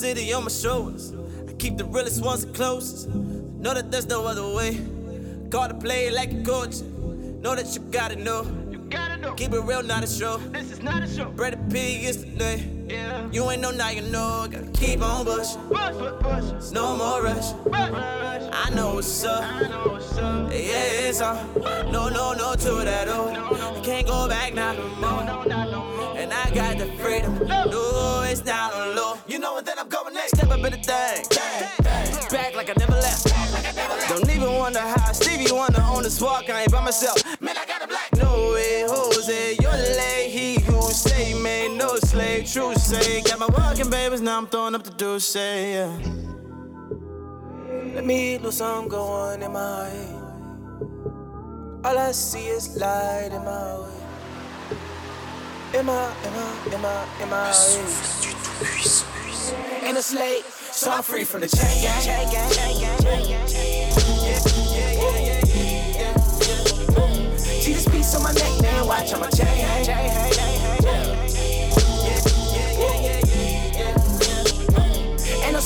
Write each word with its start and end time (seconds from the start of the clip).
city 0.00 0.32
on 0.32 0.44
my 0.44 0.50
shoulders. 0.50 1.12
I 1.46 1.52
keep 1.52 1.76
the 1.76 1.84
realest 1.84 2.24
ones 2.24 2.46
the 2.46 2.52
closest. 2.52 3.08
Know 3.08 3.74
that 3.74 3.90
there's 3.90 4.06
no 4.06 4.24
other 4.24 4.48
way. 4.56 4.80
Call 5.50 5.68
to 5.68 5.74
play 5.74 6.10
like 6.10 6.32
a 6.32 6.42
coach. 6.42 6.80
Know 7.42 7.54
that 7.54 7.74
you 7.74 7.82
gotta 7.90 8.16
know. 8.16 8.46
You 8.70 8.78
gotta 8.78 9.18
know. 9.18 9.34
Keep 9.34 9.52
it 9.52 9.60
real, 9.60 9.82
not 9.82 10.02
a 10.02 10.06
show. 10.06 10.38
This 10.38 10.70
is 10.72 10.82
not 10.82 11.02
a 11.02 11.06
show. 11.06 11.28
Brandon 11.30 11.68
P 11.70 12.06
is 12.06 12.24
the 12.24 12.30
name. 12.30 12.86
Yeah. 12.88 13.28
You 13.30 13.50
ain't 13.50 13.60
know, 13.60 13.72
now 13.72 13.90
you 13.90 14.00
know. 14.00 14.48
Gotta 14.50 14.70
keep 14.72 15.02
on 15.02 15.26
pushing. 15.26 15.60
Push, 15.68 15.96
push, 15.98 16.50
push. 16.50 16.70
No 16.72 16.96
more 16.96 17.22
rush. 17.22 17.52
Rush, 17.66 17.90
rush. 17.90 18.48
I 18.52 18.70
know 18.74 18.94
what's 18.94 19.24
up. 19.24 19.44
I 19.44 19.68
know 19.68 19.84
what's 19.92 20.16
up. 20.16 20.50
Yeah, 20.50 21.08
it's 21.08 21.20
on. 21.20 21.36
No, 21.92 22.08
no, 22.08 22.32
no 22.32 22.54
to 22.54 22.72
that. 22.88 23.06
Oh, 23.08 23.76
I 23.76 23.80
can't 23.84 24.06
go 24.06 24.28
back 24.28 24.54
now 24.54 24.72
no 24.72 24.88
more. 25.02 25.24
No, 25.24 25.42
not 25.42 25.70
no 25.70 25.84
more. 25.84 25.99
And 26.30 26.38
I 26.38 26.54
got 26.54 26.78
the 26.78 26.86
freedom. 27.02 27.34
No, 27.48 28.22
it's 28.24 28.40
down 28.40 28.72
on 28.72 28.94
low. 28.94 29.18
You 29.26 29.40
know 29.40 29.54
what? 29.54 29.66
Then 29.66 29.80
I'm 29.80 29.88
going 29.88 30.14
next. 30.14 30.36
Step 30.36 30.48
up 30.48 30.64
in 30.64 30.70
the 30.70 30.78
thing. 30.78 31.24
Back 32.30 32.54
like 32.54 32.70
I 32.70 32.74
never 32.78 32.92
left. 32.92 33.26
Don't 34.08 34.30
even 34.30 34.54
wonder 34.54 34.78
how 34.78 35.10
Stevie 35.10 35.50
Wonder 35.50 35.80
on 35.80 36.04
the 36.04 36.18
walk. 36.22 36.48
I 36.48 36.62
ain't 36.62 36.70
by 36.70 36.84
myself. 36.84 37.16
Man, 37.40 37.56
I 37.56 37.66
got 37.66 37.82
a 37.82 37.88
black. 37.88 38.14
No 38.16 38.52
way, 38.52 38.84
Jose. 38.86 39.56
You're 39.60 39.72
lay. 39.72 40.30
He 40.30 40.60
who 40.60 40.80
say 40.92 41.34
made 41.34 41.76
no 41.76 41.96
slave. 41.96 42.48
True 42.52 42.76
say. 42.76 43.22
Got 43.22 43.40
my 43.40 43.48
walking 43.48 43.90
babies. 43.90 44.20
Now 44.20 44.38
I'm 44.38 44.46
throwing 44.46 44.76
up 44.76 44.84
the 44.84 44.92
deuce. 44.92 45.26
Say, 45.26 45.74
yeah. 45.74 45.98
Let 47.94 48.06
me 48.06 48.38
do 48.38 48.52
some 48.52 48.86
going 48.86 49.42
in 49.42 49.52
my 49.52 49.88
way. 49.88 50.06
All 51.82 51.98
I 51.98 52.12
see 52.12 52.46
is 52.46 52.76
light 52.76 53.30
in 53.32 53.44
my 53.44 53.80
way. 53.80 53.99
In 55.72 55.86
my, 55.86 56.12
in 56.24 56.32
my, 56.32 56.56
in 56.74 56.80
my, 56.82 57.06
in 57.22 57.28
my 57.30 57.52
way. 57.52 57.84
Ain't 59.86 59.96
a 59.96 60.02
slave, 60.02 60.44
so 60.44 60.90
I'm 60.90 61.04
free 61.04 61.22
from 61.22 61.42
the 61.42 61.48
chain 61.48 61.82
gang. 61.84 62.02
See 67.62 67.72
this 67.72 67.88
piece 67.88 68.16
on 68.16 68.24
my 68.24 68.32
neck, 68.32 68.62
now 68.62 68.84
watch 68.88 69.12
on 69.14 69.20
my 69.20 69.30
chain 69.30 69.64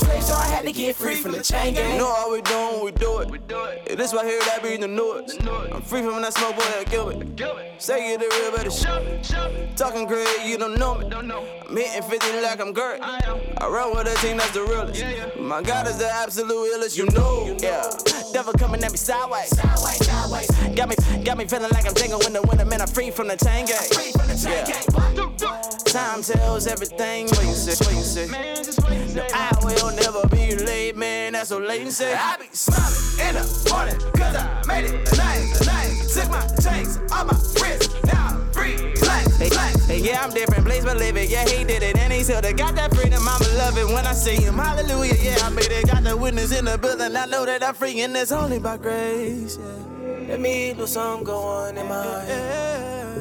yeah, 0.01 0.07
yeah. 0.07 0.13
Ain't 0.13 0.23
no 0.23 0.23
slave, 0.23 0.23
so 0.23 0.33
I 0.35 0.47
had 0.47 0.65
to 0.65 0.71
get 0.71 0.95
free 0.95 1.15
from 1.15 1.31
the 1.33 1.41
chain 1.41 1.73
gang. 1.73 1.93
You 1.93 1.99
know 1.99 2.13
how 2.13 2.31
we 2.31 2.41
doing, 2.41 2.83
we 2.83 2.91
do 2.91 3.19
it. 3.19 3.29
We 3.29 3.39
do 3.39 3.63
it. 3.65 3.83
Yeah, 3.87 3.95
this 3.95 4.13
right 4.13 4.25
here, 4.25 4.39
that 4.41 4.63
be 4.63 4.77
the 4.77 4.87
noise. 4.87 5.37
I'm 5.71 5.81
free 5.81 6.01
from 6.01 6.21
that 6.21 6.33
smoke, 6.33 6.55
boy, 6.55 6.63
that 6.63 6.89
Gilbert. 6.89 7.35
Gilbert. 7.35 7.81
Say 7.81 8.13
it 8.13 8.19
the 8.19 8.27
real 8.27 8.51
better 8.51 8.71
shit. 8.71 9.25
Show 9.25 9.51
me. 9.51 9.69
Talking 9.75 10.07
crazy, 10.07 10.49
you 10.49 10.57
don't 10.57 10.77
know 10.77 10.95
me. 10.95 11.09
Don't 11.09 11.27
know. 11.27 11.45
I'm 11.67 11.75
hitting 11.75 12.03
50 12.03 12.41
like 12.41 12.59
I'm 12.59 12.73
Gert. 12.73 12.99
I. 13.01 13.19
I 13.57 13.67
run 13.67 13.91
with 13.95 14.07
a 14.07 14.15
team 14.25 14.37
that's 14.37 14.51
the 14.51 14.63
realest. 14.63 14.99
Yeah, 14.99 15.29
yeah. 15.35 15.41
My 15.41 15.61
God 15.61 15.87
is 15.87 15.97
the 15.97 16.09
absolute 16.11 16.73
illest, 16.73 16.97
you 16.97 17.05
know. 17.11 17.57
Yeah. 17.59 17.89
Devil 18.33 18.53
coming 18.53 18.83
at 18.83 18.91
me 18.91 18.97
sideways. 18.97 19.49
Sideways, 19.49 20.05
sideways. 20.05 20.75
Got 20.75 20.89
me, 20.89 21.23
got 21.23 21.37
me 21.37 21.45
feeling 21.45 21.71
like 21.71 21.85
I'm 21.85 21.93
Django 21.93 22.23
when 22.23 22.33
the 22.33 22.41
winter 22.41 22.65
man. 22.65 22.81
I'm 22.81 22.87
free 22.87 23.11
from 23.11 23.27
the 23.27 23.37
chain 23.37 23.65
gang. 23.65 23.77
Free 23.91 24.11
from 24.11 24.27
the 24.27 24.35
chain 24.35 24.65
gang. 24.65 25.64
Do, 25.95 26.01
do. 26.01 26.05
Time 26.05 26.21
tells 26.21 26.67
everything. 26.67 27.27
What 27.27 27.45
you 27.45 27.53
say? 27.53 27.85
What 27.85 27.95
you 27.95 28.03
say? 28.03 28.27
Man, 28.27 28.55
just 28.57 28.83
wait 28.83 28.97
and 28.97 29.09
say. 29.11 29.27
I 29.33 29.51
will 29.63 29.91
never 29.95 30.27
be 30.27 30.55
late, 30.55 30.95
man. 30.97 31.33
That's 31.33 31.49
so 31.49 31.57
late 31.57 31.81
and 31.81 31.91
say. 31.91 32.13
I 32.13 32.37
be 32.37 32.47
smiling 32.51 33.29
in 33.29 33.35
the 33.35 33.69
morning, 33.71 33.99
cause 34.11 34.35
I 34.35 34.63
made 34.67 34.85
it 34.85 35.05
tonight, 35.05 35.53
tonight. 35.55 35.91
Took 36.13 36.29
my 36.29 36.45
chains 36.61 36.97
on 37.11 37.27
my 37.27 37.33
wrist, 37.61 37.95
now 38.05 38.27
I'm 38.27 38.51
free. 38.51 38.75
Like, 39.07 39.55
like. 39.55 39.81
Hey, 39.87 39.99
yeah, 39.99 40.23
I'm 40.23 40.31
different, 40.31 40.65
place 40.65 40.83
but 40.83 40.97
living. 40.97 41.29
Yeah, 41.29 41.47
he 41.47 41.63
did 41.63 41.83
it, 41.83 41.97
and 41.97 42.11
he 42.11 42.23
still 42.23 42.41
got 42.41 42.75
that 42.75 42.93
freedom. 42.93 43.21
I'ma 43.21 43.45
love 43.55 43.77
it 43.77 43.87
when 43.87 44.05
I 44.05 44.13
see 44.13 44.35
him. 44.35 44.55
Hallelujah, 44.55 45.15
yeah, 45.21 45.37
I 45.43 45.49
made 45.49 45.71
it. 45.71 45.87
Got 45.87 46.03
the 46.03 46.17
witness 46.17 46.51
in 46.57 46.65
the 46.65 46.77
building. 46.77 47.15
I 47.15 47.25
know 47.25 47.45
that 47.45 47.63
I'm 47.63 47.73
free, 47.73 48.01
and 48.01 48.15
it's 48.17 48.31
only 48.31 48.59
by 48.59 48.77
grace. 48.77 49.57
Yeah. 49.57 50.27
Let 50.27 50.41
me 50.41 50.73
do 50.73 50.87
some 50.87 51.23
going 51.23 51.77
in 51.77 51.87
my 51.87 52.23
head. 52.25 53.14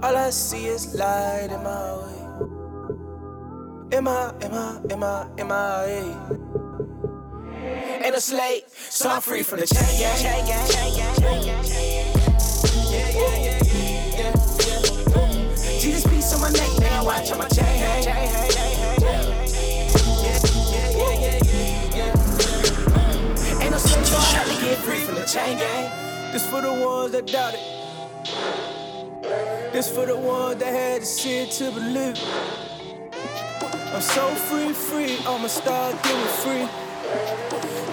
All 0.00 0.16
I 0.16 0.30
see 0.30 0.66
is 0.66 0.94
light 0.94 1.48
in 1.50 1.60
my 1.64 1.96
way. 1.98 2.20
In 3.98 4.04
my, 4.04 4.32
in 4.40 4.50
my, 4.52 4.80
in 4.90 4.98
my, 5.00 5.26
in 5.36 5.48
my 5.48 5.84
way. 5.86 6.14
Ain't 8.04 8.14
a 8.14 8.20
slave, 8.20 8.62
so 8.68 9.10
I'm 9.10 9.20
free 9.20 9.42
from 9.42 9.58
the 9.58 9.66
chain 9.66 9.98
gang. 9.98 10.16
Chain 10.22 10.46
gang, 10.46 10.68
chain 10.70 10.94
gang, 10.94 11.16
gang. 11.20 11.64
Yeah, 12.92 13.10
yeah, 13.10 13.36
yeah, 13.42 13.58
yeah, 14.14 14.30
yeah, 14.30 14.32
this 15.82 16.06
piece 16.06 16.32
on 16.32 16.40
my 16.42 16.50
neck, 16.50 16.78
now 16.78 17.04
watch 17.04 17.32
on 17.32 17.38
my 17.38 17.48
chain 17.48 17.64
hang. 17.64 18.02
Chain 18.04 18.14
hang, 18.14 18.50
yeah, 18.52 19.26
yeah, 20.22 20.38
yeah, 20.94 21.18
yeah, 21.18 21.96
yeah. 21.96 23.62
Ain't 23.62 23.72
no 23.72 23.78
slave, 23.78 24.06
so 24.06 24.16
I 24.16 24.20
had 24.30 24.46
to 24.46 24.64
get 24.64 24.78
free 24.78 25.00
from 25.00 25.16
the 25.16 25.24
chain 25.24 25.58
gang. 25.58 25.90
This 26.32 26.46
for 26.48 26.60
the 26.62 26.72
ones 26.72 27.10
that 27.10 27.26
doubted. 27.26 27.77
This 29.78 29.94
for 29.94 30.06
the 30.06 30.16
ones 30.16 30.56
that 30.58 30.72
had 30.74 31.02
to 31.02 31.06
see 31.06 31.38
it 31.38 31.52
to 31.52 31.70
believe. 31.70 32.18
I'm 33.94 34.00
so 34.00 34.26
free, 34.50 34.72
free, 34.72 35.18
I'ma 35.24 35.46
start 35.46 35.94
getting 36.02 36.32
free. 36.42 36.66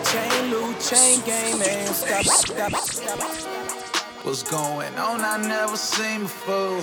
Chain 0.10 0.50
loot, 0.50 0.80
chain 0.82 1.22
game, 1.30 1.60
man. 1.60 1.86
Stop, 1.94 2.26
stop, 2.26 2.76
stop. 2.90 3.20
What's 4.26 4.42
going 4.42 4.96
on? 4.96 5.22
I 5.22 5.38
never 5.48 5.78
seen 5.78 6.22
before. 6.22 6.82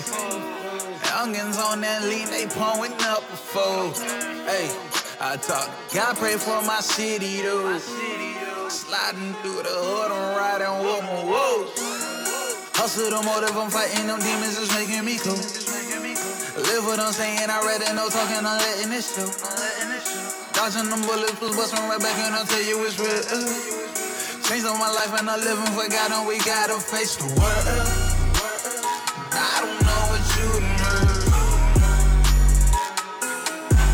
Youngins 1.10 1.58
on 1.58 1.80
that 1.80 2.04
lean, 2.04 2.30
they 2.30 2.46
pulling 2.46 2.94
up 3.10 3.28
before. 3.28 3.90
Hey, 4.46 4.70
I 5.20 5.36
talk. 5.36 5.68
God 5.92 6.16
pray 6.16 6.36
for 6.36 6.62
my 6.62 6.78
city 6.78 7.42
though. 7.42 7.76
Sliding 8.68 9.34
through 9.42 9.64
the 9.64 9.74
hood, 9.82 10.12
I'm 10.12 10.36
riding 10.38 10.78
with 10.86 11.02
my 11.02 11.24
woes. 11.24 12.01
Hustle 12.82 13.14
the 13.14 13.22
motive, 13.22 13.54
I'm 13.54 13.70
fighting 13.70 14.10
them 14.10 14.18
demons, 14.18 14.58
it's 14.58 14.74
making 14.74 15.06
me 15.06 15.14
cool. 15.22 15.38
Live 15.38 16.82
what 16.82 16.98
I'm 16.98 17.14
saying, 17.14 17.46
I 17.46 17.62
read 17.62 17.78
it, 17.78 17.94
no 17.94 18.10
talking, 18.10 18.42
I'm 18.42 18.58
letting 18.58 18.90
it 18.90 19.06
show. 19.06 19.30
Dodging 20.50 20.90
them 20.90 20.98
bullets 21.06 21.38
was 21.38 21.54
busting 21.54 21.78
right 21.78 22.02
back, 22.02 22.18
and 22.26 22.34
I'll 22.34 22.42
tell 22.42 22.58
you 22.58 22.82
it's 22.82 22.98
real. 22.98 23.22
Changed 24.50 24.66
on 24.66 24.82
my 24.82 24.90
life, 24.90 25.14
and 25.14 25.30
I'm 25.30 25.38
living 25.38 25.70
for 25.78 25.86
God, 25.86 26.10
and 26.10 26.26
we 26.26 26.42
gotta 26.42 26.74
face 26.82 27.14
the 27.22 27.30
world. 27.38 27.86
I 29.30 29.62
don't 29.62 29.78
know 29.86 30.02
what 30.10 30.26
you 30.42 30.50
deserve. 30.66 31.22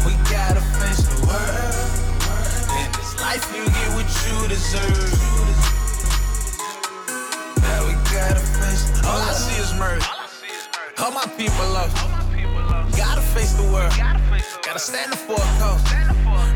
We 0.09 0.17
gotta 0.33 0.65
face 0.81 1.05
the 1.05 1.29
world. 1.29 1.77
and 2.73 2.89
this 2.97 3.21
life, 3.21 3.45
you 3.53 3.69
get 3.69 3.93
what 3.93 4.09
you 4.09 4.49
deserve. 4.49 5.38
People 11.39 11.71
lost. 11.71 11.95
Gotta 12.99 13.23
face 13.23 13.55
the 13.55 13.63
world. 13.71 13.95
Gotta 14.67 14.79
stand 14.79 15.13
up 15.15 15.23
for 15.23 15.39
a 15.39 15.51
cause. 15.63 15.81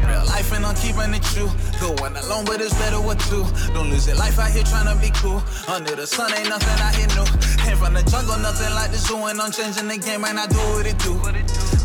Real 0.02 0.26
life 0.26 0.50
and 0.52 0.66
I'm 0.66 0.74
keeping 0.74 1.14
it 1.14 1.22
true. 1.30 1.48
Going 1.78 2.18
alone, 2.18 2.44
but 2.44 2.60
it's 2.60 2.74
better 2.74 3.00
with 3.00 3.22
two. 3.30 3.46
Don't 3.72 3.88
lose 3.88 4.08
your 4.08 4.16
life 4.16 4.38
out 4.38 4.50
here 4.50 4.66
trying 4.66 4.90
to 4.90 4.98
be 5.00 5.14
cool. 5.14 5.40
Under 5.70 5.94
the 5.94 6.06
sun 6.06 6.34
ain't 6.34 6.50
nothing 6.50 6.78
out 6.82 6.94
here 6.98 7.06
new. 7.14 7.26
Came 7.62 7.78
from 7.78 7.94
the 7.94 8.02
jungle, 8.10 8.36
nothing 8.42 8.74
like 8.74 8.90
the 8.90 8.98
zoo. 8.98 9.22
And 9.30 9.40
I'm 9.40 9.52
changing 9.52 9.86
the 9.86 9.98
game, 9.98 10.24
and 10.24 10.38
I 10.38 10.46
do 10.46 10.58
what 10.74 10.84
it 10.84 10.98
do. 10.98 11.14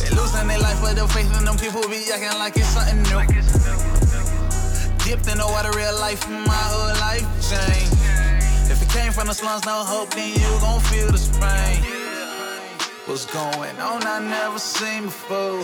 They 0.01 0.09
losing 0.17 0.47
their 0.49 0.59
life, 0.59 0.81
but 0.81 0.97
their 0.97 1.07
faith 1.07 1.29
in 1.37 1.45
them 1.45 1.57
people 1.57 1.85
be 1.87 2.01
acting 2.09 2.33
like 2.41 2.57
it's 2.57 2.73
something 2.73 3.05
new. 3.13 3.21
Dipped 5.05 5.29
in 5.29 5.37
the 5.37 5.47
water, 5.47 5.71
real 5.77 5.93
life, 6.01 6.27
my 6.27 6.65
whole 6.73 6.97
life 6.97 7.29
changed. 7.45 8.26
Came 8.97 9.13
from 9.13 9.27
the 9.27 9.33
slums, 9.33 9.63
no 9.63 9.83
hope, 9.85 10.09
then 10.09 10.33
you 10.33 10.49
gon' 10.59 10.81
feel 10.89 11.11
the 11.11 11.19
strain. 11.19 11.83
What's 13.05 13.27
going 13.27 13.77
on? 13.77 14.01
I 14.03 14.17
never 14.19 14.57
seen 14.57 15.03
before. 15.05 15.61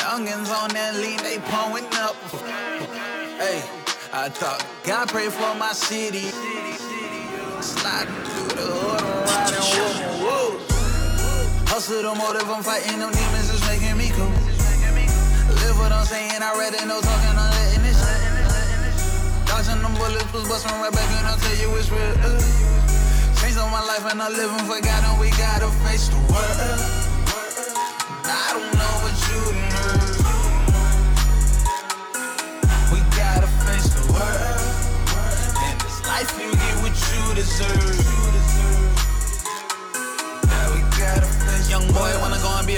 Youngins 0.00 0.48
on 0.48 0.70
that 0.72 0.96
lean, 0.96 1.18
they 1.20 1.36
pulling 1.52 1.84
up. 2.00 2.16
Hey, 3.36 3.60
I 4.10 4.30
thought 4.32 4.64
God 4.84 5.08
pray 5.08 5.28
for 5.28 5.54
my 5.56 5.72
city. 5.72 6.32
Sliding 7.60 8.14
through 8.24 8.56
the 8.56 8.68
hood, 8.72 9.02
riding 9.28 9.60
whoa. 10.24 10.56
Hustle 11.68 12.02
the 12.02 12.14
motive, 12.14 12.48
I'm 12.48 12.62
fighting 12.62 13.00
them 13.00 13.12
demons, 13.12 13.52
it's 13.52 13.60
making 13.68 13.98
me 14.00 14.08
cool. 14.16 14.32
Live 15.60 15.76
what 15.78 15.92
I'm 15.92 16.06
saying, 16.06 16.40
I 16.40 16.56
read 16.56 16.72
it, 16.72 16.86
no 16.88 17.00
talking, 17.02 17.36
I'm 17.36 17.50
letting 17.52 17.84
it 17.84 17.93
them 19.94 20.02
bullets, 20.02 20.32
was 20.32 20.48
busting 20.48 20.72
right 20.80 20.92
back, 20.92 21.10
and 21.18 21.26
I'll 21.26 21.38
tell 21.38 21.56
you 21.56 21.76
it's 21.76 21.90
real. 21.90 22.14
Changed 23.40 23.58
my 23.58 23.82
life, 23.84 24.04
and 24.10 24.22
I 24.22 24.28
live 24.28 24.50
and 24.50 24.66
forgot, 24.66 25.04
and 25.04 25.20
we 25.20 25.30
gotta 25.30 25.70
face 25.86 26.08
the 26.08 26.16
world. 26.30 26.80
I 28.24 28.50
don't 28.54 28.72
know 28.74 28.94
what 29.04 29.14
you 29.28 29.40
heard. 29.74 30.14
We 32.92 32.98
gotta 33.16 33.48
face 33.66 33.88
the 33.94 34.02
world. 34.12 34.60
This 35.82 35.98
life, 36.06 36.30
you 36.40 36.50
get 36.52 36.76
what 36.82 36.94
you 36.94 37.22
deserve. 37.34 37.98
Yeah, 40.48 40.66
we 40.74 40.80
gotta 40.98 41.26
face 41.26 41.70
Young 41.70 41.86
boy 41.92 42.10
wanna 42.20 42.38
go 42.38 42.50
and 42.58 42.66
be 42.66 42.73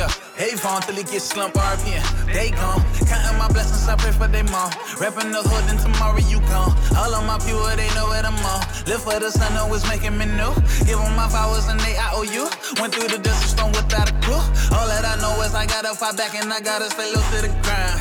Avon 0.56 0.80
till 0.82 0.96
he 0.96 1.04
get 1.04 1.20
slumped 1.20 1.56
RPM. 1.56 2.00
They 2.32 2.50
gone. 2.50 2.80
Counting 3.04 3.36
my 3.38 3.48
blessings, 3.48 3.84
I 3.88 3.96
pray 3.96 4.12
for 4.12 4.26
they 4.26 4.42
mom. 4.42 4.72
Rapping 5.00 5.30
the 5.30 5.44
hood, 5.44 5.64
and 5.68 5.78
tomorrow 5.78 6.16
you 6.16 6.40
gone. 6.48 6.72
All 6.96 7.12
of 7.12 7.24
my 7.28 7.36
people, 7.44 7.68
they 7.76 7.88
know 7.92 8.08
where 8.08 8.24
I'm 8.24 8.36
on. 8.40 8.64
Live 8.88 9.04
for 9.04 9.20
the 9.20 9.30
sun, 9.30 9.52
it's 9.52 9.84
making 9.88 10.16
me 10.16 10.24
new. 10.24 10.52
Give 10.88 10.96
them 10.96 11.12
my 11.12 11.28
flowers 11.28 11.68
and 11.68 11.80
they 11.80 11.96
IOU. 12.00 12.48
Went 12.80 12.94
through 12.94 13.12
the 13.12 13.20
desert 13.20 13.52
storm 13.52 13.70
without 13.76 14.08
a 14.08 14.14
clue. 14.24 14.40
All 14.72 14.86
that 14.88 15.04
I 15.04 15.20
know 15.20 15.36
is 15.44 15.52
I 15.54 15.66
gotta 15.66 15.92
fight 15.92 16.16
back 16.16 16.32
and 16.34 16.48
I 16.52 16.60
gotta 16.60 16.88
stay 16.88 17.08
low 17.12 17.20
to 17.20 17.38
the 17.44 17.52
ground. 17.60 18.00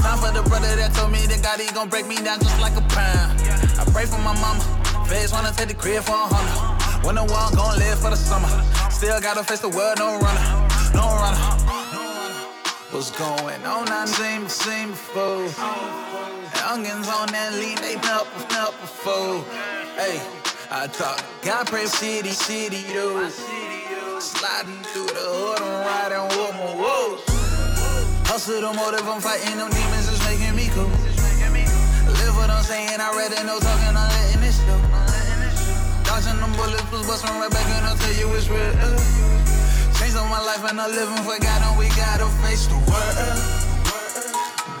Time 0.00 0.18
for 0.18 0.32
the 0.32 0.42
brother 0.48 0.72
that 0.80 0.96
told 0.96 1.12
me 1.12 1.20
that 1.28 1.42
God, 1.44 1.60
he 1.60 1.68
gon' 1.76 1.88
break 1.92 2.06
me 2.08 2.16
down 2.16 2.40
just 2.40 2.56
like 2.60 2.76
a 2.76 2.84
pound. 2.88 3.36
I 3.76 3.84
pray 3.92 4.06
for 4.06 4.18
my 4.24 4.32
mama. 4.32 4.64
Feds 5.06 5.32
wanna 5.32 5.52
take 5.52 5.68
the 5.68 5.76
crib 5.76 6.02
for 6.04 6.16
a 6.16 6.26
hundred. 6.30 7.04
When 7.04 7.16
the 7.16 7.24
world 7.24 7.52
gon' 7.52 7.76
live 7.78 8.00
for 8.00 8.10
the 8.10 8.16
summer. 8.16 8.48
Still 8.90 9.20
gotta 9.20 9.44
face 9.44 9.60
the 9.60 9.68
world, 9.68 9.98
no 9.98 10.18
runner, 10.18 10.46
no 10.94 11.04
runner. 11.20 11.81
What's 12.92 13.10
going 13.10 13.64
on? 13.64 13.88
I 13.88 14.04
seen 14.04 14.46
seen 14.50 14.90
before. 14.90 15.48
Youngins 16.60 17.08
on 17.08 17.32
that 17.32 17.56
lean, 17.56 17.80
they 17.80 17.96
up, 18.12 18.28
up 18.60 18.76
before. 18.84 19.40
Hey, 19.96 20.20
I 20.68 20.92
thought 20.92 21.24
God 21.40 21.68
pray 21.68 21.86
city, 21.86 22.36
city, 22.36 22.84
though. 22.92 23.30
Sliding 24.20 24.76
through 24.92 25.08
the 25.08 25.24
hood, 25.24 25.64
I'm 25.64 25.88
riding 25.88 26.36
with 26.36 26.52
my 26.52 26.68
woes. 26.84 27.24
Hustle 28.28 28.60
the 28.60 28.76
motive, 28.76 29.08
I'm 29.08 29.24
fighting 29.24 29.56
them 29.56 29.72
demons, 29.72 30.12
it's 30.12 30.20
making 30.28 30.52
me 30.52 30.68
cool. 30.76 30.92
Live 32.12 32.36
what 32.36 32.52
I'm 32.52 32.62
saying, 32.62 33.00
I 33.00 33.08
read 33.16 33.32
it, 33.32 33.40
no 33.48 33.56
talking, 33.56 33.96
I'm 33.96 34.04
letting 34.04 34.44
it 34.44 34.52
show. 34.52 34.76
Dodging 36.04 36.36
them 36.44 36.52
bullets, 36.60 36.84
was 36.92 37.08
busting 37.08 37.40
right 37.40 37.50
back, 37.50 37.64
and 37.72 37.86
I'll 37.88 37.96
tell 37.96 38.12
you 38.20 38.28
it's 38.36 38.52
real. 38.52 39.51
On 40.22 40.28
my 40.30 40.38
life, 40.40 40.64
and 40.70 40.80
I 40.80 40.86
live 40.86 41.08
and 41.08 41.24
forgot, 41.26 41.62
and 41.62 41.76
we 41.76 41.88
gotta 41.88 42.26
face 42.46 42.66
the 42.68 42.76
world. 42.76 43.18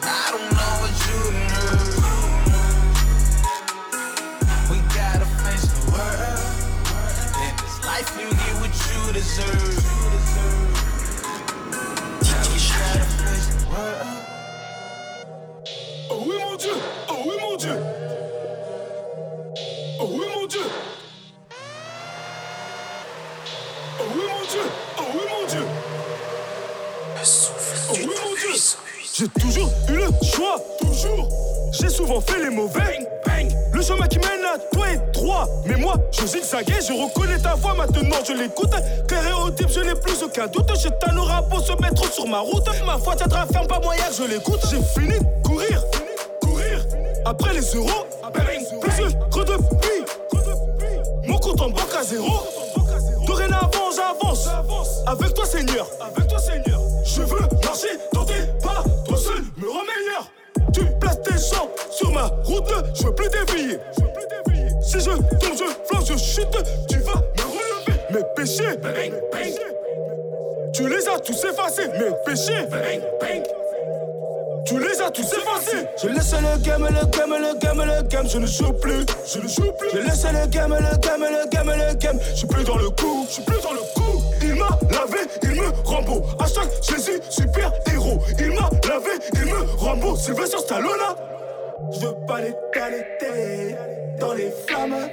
I 0.04 0.30
don't 0.30 0.52
know 0.54 0.72
what 0.82 0.94
you 1.08 1.18
heard. 1.50 1.94
We 4.70 4.78
gotta 4.94 5.26
face 5.42 5.66
the 5.66 5.80
world. 5.90 6.38
This 7.58 7.76
life, 7.84 8.10
you 8.20 8.28
get 8.30 8.54
what 8.62 8.72
you 8.86 9.00
deserve. 9.12 9.74
We 12.52 12.58
world. 13.68 14.06
Oh 16.08 16.22
Dieu 16.56 16.76
Oh 17.08 17.22
oui 17.26 17.36
mon 17.40 17.56
Dieu 17.56 17.76
Oh 24.00 24.91
Oh 27.24 27.94
oui 27.94 28.00
mon 28.24 28.34
Dieu. 28.34 28.60
J'ai 29.14 29.28
toujours 29.28 29.70
eu 29.88 29.92
le 29.92 30.08
choix. 30.24 30.56
Toujours. 30.80 31.28
J'ai 31.72 31.88
souvent 31.88 32.20
fait 32.20 32.42
les 32.42 32.50
mauvais. 32.50 32.98
Le 33.72 33.80
chemin 33.80 34.06
qui 34.08 34.18
mène 34.18 34.44
à 34.44 34.58
toi 34.72 34.90
est 34.90 35.12
droit. 35.12 35.46
Mais 35.66 35.76
moi 35.76 35.94
je 36.10 36.26
zigzaguais 36.26 36.80
Je 36.80 36.92
reconnais 36.92 37.38
ta 37.38 37.54
voix. 37.54 37.74
Maintenant 37.74 38.18
je 38.26 38.32
l'écoute. 38.32 38.74
Clair 39.06 39.24
et 39.28 39.32
audible 39.34 39.70
je 39.72 39.80
n'ai 39.80 39.94
plus 39.94 40.20
aucun 40.22 40.48
doute. 40.48 40.72
J'ai 40.74 40.88
aura 41.16 41.42
pour 41.42 41.60
se 41.60 41.72
mettre 41.80 42.12
sur 42.12 42.26
ma 42.26 42.40
route. 42.40 42.68
Ma 42.84 42.98
foi 42.98 43.14
tiendra 43.14 43.46
ferme 43.46 43.68
pas 43.68 43.78
moyen 43.78 44.04
je 44.16 44.24
l'écoute. 44.24 44.60
J'ai 44.68 44.82
fini 45.00 45.18
de 45.18 45.48
courir. 45.48 45.80
Courir. 46.40 46.84
Après 47.24 47.54
les 47.54 47.74
euros. 47.76 48.06
Plus 48.80 49.00
heureux 49.00 49.44
depuis. 49.44 51.28
Mon 51.28 51.38
compte 51.38 51.60
en 51.60 51.70
banque 51.70 51.94
à 51.96 52.02
zéro. 52.02 52.42
Dorénavant, 53.26 53.90
j'avance. 53.94 54.48
Avec 55.06 55.34
toi, 55.34 55.46
Seigneur. 55.46 55.86
Avec 56.00 56.26
toi, 56.26 56.38
Seigneur. 56.38 56.71
Dans 58.12 58.24
tes 58.24 58.46
pas. 58.62 58.84
Toi 59.06 59.16
seul 59.16 59.42
me 59.56 59.68
rend 59.68 59.82
meilleur. 59.82 60.30
Tu 60.72 60.80
places 61.00 61.22
tes 61.22 61.54
jambes 61.54 61.70
sur 61.90 62.10
ma 62.12 62.26
route. 62.44 62.72
Je 62.94 63.06
veux 63.06 63.14
plus 63.14 63.28
dévier. 63.28 63.78
Si 64.82 65.00
je 65.00 65.10
tombe, 65.10 65.56
je 65.56 65.86
flanche, 65.86 66.08
je 66.08 66.16
chute. 66.16 66.48
Tu 66.88 66.98
vas 66.98 67.14
me 67.14 67.42
relever. 67.42 68.00
Mes 68.10 68.22
péchés. 68.36 68.78
Tu 70.72 70.88
les 70.88 71.08
as 71.08 71.18
tous 71.20 71.44
effacés. 71.44 71.88
Mes 71.88 72.12
péchés. 72.24 72.66
Tu 74.64 74.78
les 74.78 75.00
as 75.00 75.10
tous 75.10 75.22
effacés 75.22 75.86
Je 76.00 76.08
laisse 76.08 76.32
le 76.32 76.62
game, 76.62 76.86
le 76.88 77.06
game, 77.10 77.30
le 77.30 77.58
game, 77.58 77.82
le 77.84 78.02
game 78.08 78.28
Je 78.28 78.38
ne 78.38 78.46
joue 78.46 78.72
plus, 78.74 79.04
je 79.26 79.38
ne 79.38 79.48
joue 79.48 79.72
plus 79.72 79.90
Je 79.92 79.98
laisse 79.98 80.24
le 80.24 80.46
game, 80.46 80.72
le 80.72 80.96
game, 80.98 81.20
le 81.20 81.48
game, 81.50 81.66
le 81.66 81.94
game 81.94 82.18
Je 82.30 82.36
suis 82.36 82.46
plus 82.46 82.64
dans 82.64 82.76
le 82.76 82.90
coup, 82.90 83.26
je 83.28 83.34
suis 83.34 83.42
plus 83.42 83.60
dans 83.60 83.72
le 83.72 83.80
coup 83.94 84.22
Il 84.40 84.54
m'a 84.54 84.68
lavé, 84.90 85.18
il 85.42 85.60
me 85.60 85.68
rend 85.84 86.02
beau 86.02 86.22
Hashtag 86.38 86.68
Jésus, 86.80 87.20
rend 90.28 90.34
beau 90.34 90.46
Sylvester 90.46 90.58
Stallone 90.58 91.16
Je 91.92 92.06
veux 92.06 92.14
pas 92.26 92.40
l'éternité 92.40 93.76
Dans 94.20 94.34
les 94.34 94.52
flammes 94.66 95.08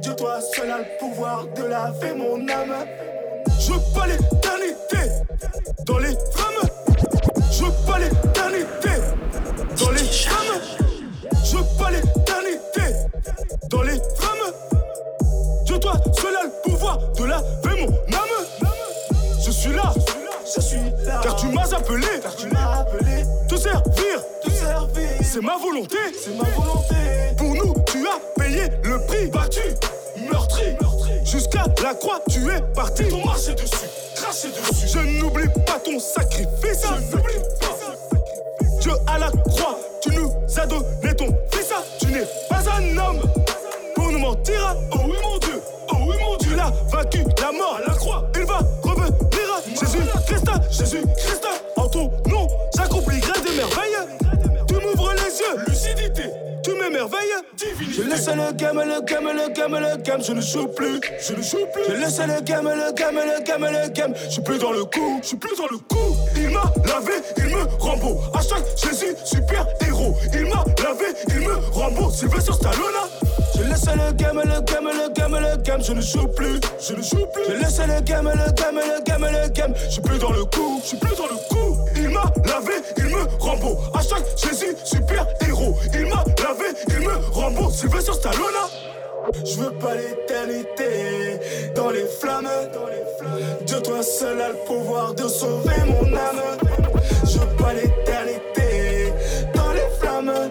Dieu 0.00 0.14
toi 0.16 0.40
seul 0.40 0.70
a 0.70 0.78
le 0.78 0.98
pouvoir 0.98 1.46
de 1.56 1.64
laver 1.64 2.14
mon 2.14 2.48
âme 2.48 2.86
Je 3.60 3.72
veux 3.72 3.80
pas 3.94 4.06
l'éternité 4.06 5.12
Dans 5.86 5.98
les 5.98 6.16
flammes 6.32 6.68
je 7.52 7.64
veux 7.64 7.86
pas 7.86 7.98
l'éternité 7.98 8.90
dans 9.78 9.90
les 9.90 9.98
flammes. 9.98 10.60
Je 11.44 11.56
veux 11.56 11.64
pas 11.78 11.90
l'éternité 11.90 12.96
dans 13.70 13.82
les 13.82 13.92
flammes. 13.92 14.52
Dieu, 15.64 15.78
toi, 15.78 15.92
seul 16.18 16.34
a 16.36 16.44
le 16.44 16.70
pouvoir 16.70 16.98
de 16.98 17.24
laver 17.24 17.82
mon 17.82 17.88
âme. 17.88 18.70
Je 19.44 19.50
suis 19.50 19.72
là, 19.72 19.92
je 20.56 20.60
suis 20.60 20.80
là, 21.04 21.20
car 21.22 21.36
tu 21.36 21.46
m'as 21.48 21.72
appelé, 21.74 22.06
car 22.22 22.34
tu 22.36 22.46
m'as 22.48 22.80
appelé. 22.80 23.24
Servir, 23.62 24.20
te 24.42 24.50
servir, 24.50 25.08
c'est 25.22 25.40
ma 25.40 25.56
volonté, 25.56 25.96
c'est 26.20 26.36
ma 26.36 26.50
volonté. 26.50 26.96
Pour 27.38 27.54
nous, 27.54 27.74
tu 27.86 28.04
as 28.08 28.18
payé 28.36 28.62
le 28.82 28.98
prix, 29.06 29.28
battu, 29.28 29.60
meurtri, 30.28 30.76
jusqu'à 31.24 31.66
la 31.80 31.94
croix, 31.94 32.20
tu 32.28 32.40
es 32.50 32.60
parti. 32.74 33.06
Ton 33.06 33.24
marché 33.24 33.54
dessus, 33.54 33.86
craché 34.16 34.48
dessus. 34.48 34.88
Je 34.88 34.98
n'oublie 35.20 35.48
pas 35.64 35.78
ton 35.78 36.00
sacrifice, 36.00 36.82
je 36.82 37.16
n'oublie 37.16 37.38
pas. 37.60 37.76
Dieu 38.80 38.92
à 39.06 39.18
la 39.20 39.30
croix, 39.30 39.78
tu 40.00 40.10
nous 40.10 40.32
as 40.56 40.66
donné 40.66 41.14
ton 41.16 41.28
fils, 41.52 41.72
tu 42.00 42.06
n'es 42.06 42.26
pas 42.48 42.64
un 42.68 42.98
homme 42.98 43.20
pour 43.94 44.10
nous 44.10 44.18
mentir. 44.18 44.76
Oh 44.90 44.96
oui 45.04 45.16
mon 45.22 45.38
Dieu, 45.38 45.62
oh 45.88 45.96
oui 46.08 46.16
mon 46.20 46.36
Dieu, 46.38 46.50
il 46.54 46.58
a 46.58 46.72
vaincu 46.90 47.18
la 47.40 47.52
mort. 47.52 47.78
À 47.78 47.88
la 47.88 47.94
croix, 47.94 48.28
il 48.34 48.44
va 48.44 48.58
revenir. 48.82 49.12
Jésus 49.80 49.98
Christ, 50.26 50.50
Jésus 50.70 51.02
Christ, 51.16 51.46
Je 57.90 58.02
laisse 58.02 58.28
le 58.28 58.52
game, 58.52 58.78
le 58.78 59.00
game, 59.04 59.24
le 59.24 59.52
game, 59.52 59.74
le 59.74 59.96
game, 60.02 60.22
je 60.22 60.32
ne 60.32 60.40
joue 60.40 60.68
plus, 60.68 61.00
je 61.20 61.32
ne 61.34 61.42
joue 61.42 61.66
plus. 61.72 61.82
J'ai 61.88 61.96
laissé 61.96 62.22
le 62.26 62.40
game, 62.42 62.64
le 62.64 62.92
game, 62.92 63.14
le 63.16 63.42
game, 63.42 63.64
le 63.64 63.88
game, 63.88 64.14
je 64.24 64.30
suis 64.30 64.42
plus 64.42 64.58
dans 64.58 64.70
le 64.72 64.84
coup, 64.84 65.18
je 65.22 65.28
suis 65.28 65.36
plus 65.36 65.56
dans 65.56 65.66
le 65.70 65.78
coup. 65.78 66.16
Il 66.36 66.50
m'a 66.50 66.62
lavé, 66.86 67.14
il 67.38 67.46
me 67.46 67.64
rembourse. 67.80 68.28
Hashtag 68.34 68.62
Jésus, 68.76 69.14
super 69.24 69.66
héros. 69.86 70.16
Il 70.32 70.46
m'a 70.46 70.64
lavé, 70.82 71.06
il 71.28 71.40
me 71.40 71.54
rembourse. 71.72 72.18
Sylvester 72.18 72.52
Stallone. 72.52 73.08
J'ai 73.56 73.64
laissé 73.64 73.90
le 73.94 74.12
game, 74.12 74.40
le 74.40 74.60
game, 74.60 74.84
le 74.84 75.12
game, 75.12 75.38
le 75.38 75.62
game, 75.62 75.82
je 75.82 75.92
ne 75.92 76.00
joue 76.00 76.28
plus, 76.28 76.60
je 76.80 76.94
ne 76.94 77.02
joue 77.02 77.26
plus. 77.32 77.44
J'ai 77.48 77.58
laissé 77.58 77.82
le 77.86 78.00
game, 78.02 78.28
le 78.28 78.52
game, 78.52 78.76
le 78.76 79.02
game, 79.02 79.26
le 79.26 79.48
game, 79.48 79.74
je 79.86 79.90
suis 79.90 80.02
plus 80.02 80.18
dans 80.18 80.32
le 80.32 80.44
coup, 80.44 80.80
je 80.82 80.88
suis 80.88 80.96
plus 80.98 81.16
dans 81.16 81.26
le 81.26 81.36
coup. 81.48 81.78
Il 82.12 82.18
m'a 82.18 82.30
lavé, 82.44 82.74
il 82.98 83.04
me 83.04 83.22
rembourse. 83.38 83.88
Hashtag 83.94 84.22
Jésus, 84.36 84.76
super 84.84 85.26
héros. 85.48 85.74
Il 85.94 86.06
m'a 86.08 86.22
lavé, 86.42 86.66
il 86.88 87.00
me 87.00 87.14
rembourse. 87.32 87.76
Sylvester 87.76 88.12
Stallone. 88.12 88.68
Je 89.46 89.54
veux 89.56 89.70
pas 89.78 89.94
l'éternité 89.94 91.72
dans 91.74 91.88
les 91.88 92.04
flammes. 92.04 92.50
Dieu, 93.64 93.80
toi 93.80 94.02
seul 94.02 94.42
a 94.42 94.48
le 94.50 94.56
pouvoir 94.66 95.14
de 95.14 95.26
sauver 95.26 95.72
mon 95.86 96.14
âme. 96.14 96.58
Je 97.24 97.38
veux 97.38 97.56
pas 97.56 97.72
l'éternité 97.72 99.10
dans 99.54 99.72
les 99.72 99.88
flammes. 99.98 100.50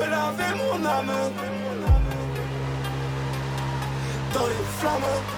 De 0.00 0.10
laver 0.10 0.54
mon 0.56 0.84
âme. 0.84 1.12
Dans 4.32 4.46
les 4.46 4.64
flammes. 4.78 5.36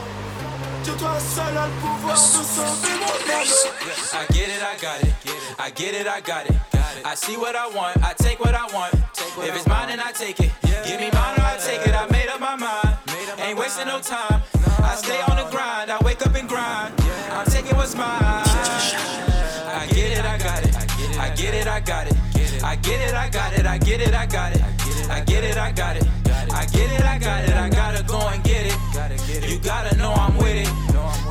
I 4.15 4.27
get 4.33 4.49
it, 4.49 4.63
I 4.63 4.77
got 4.81 5.03
it. 5.03 5.15
I 5.59 5.71
get 5.71 5.95
it, 5.95 6.07
I 6.07 6.21
got 6.21 6.47
it. 6.47 6.57
I 7.05 7.15
see 7.15 7.37
what 7.37 7.55
I 7.55 7.69
want, 7.69 7.97
I 8.03 8.15
take 8.15 8.41
what 8.41 8.55
I 8.55 8.67
want. 8.75 8.95
If 8.95 9.55
it's 9.55 9.67
mine, 9.67 9.89
then 9.89 10.01
I 10.01 10.13
take 10.13 10.41
it. 10.41 10.51
Give 10.87 10.99
me 10.99 11.11
mine 11.13 11.39
or 11.39 11.45
I 11.45 11.57
take 11.59 11.87
it. 11.87 11.95
I 11.95 12.07
made 12.11 12.29
up 12.29 12.41
my 12.41 12.57
mind. 12.57 12.97
Ain't 13.39 13.59
wasting 13.59 13.87
no 13.87 14.01
time. 14.01 14.43
I 14.83 14.95
stay 14.97 15.21
on 15.29 15.37
the 15.37 15.49
grind. 15.51 15.91
I 15.91 15.99
wake 16.05 16.25
up 16.27 16.35
and 16.35 16.49
grind. 16.49 16.95
I'm 17.31 17.47
taking 17.47 17.77
what's 17.77 17.95
mine. 17.95 18.21
I 18.23 19.87
get 19.91 20.19
it, 20.19 20.25
I 20.25 20.39
got 20.39 20.65
it. 20.65 20.75
I 21.19 21.31
get 21.35 21.55
it, 21.55 21.67
I 21.69 21.81
got 21.81 22.07
it. 22.07 22.28
I 22.69 22.77
get 22.77 23.01
it, 23.01 23.15
I 23.15 23.31
got 23.31 23.59
it. 23.59 23.65
I 23.65 23.79
get 23.79 24.03
it, 24.03 24.15
I 24.15 24.27
got 24.27 24.55
it. 24.55 24.63
I 25.09 25.21
get 25.23 25.43
it, 25.43 25.57
I 25.57 25.73
got 25.73 25.97
it. 25.97 26.07
I 26.53 26.67
get 26.67 26.93
it, 26.93 27.03
I 27.03 27.19
got 27.19 27.49
it. 27.49 27.57
I 27.57 27.71
gotta 27.71 28.03
go 28.05 28.21
and 28.29 28.45
get 28.45 28.67
it. 28.67 29.49
You 29.49 29.59
gotta 29.59 29.97
know 29.97 30.13
I'm 30.13 30.37
with 30.37 30.55
it. 30.55 30.69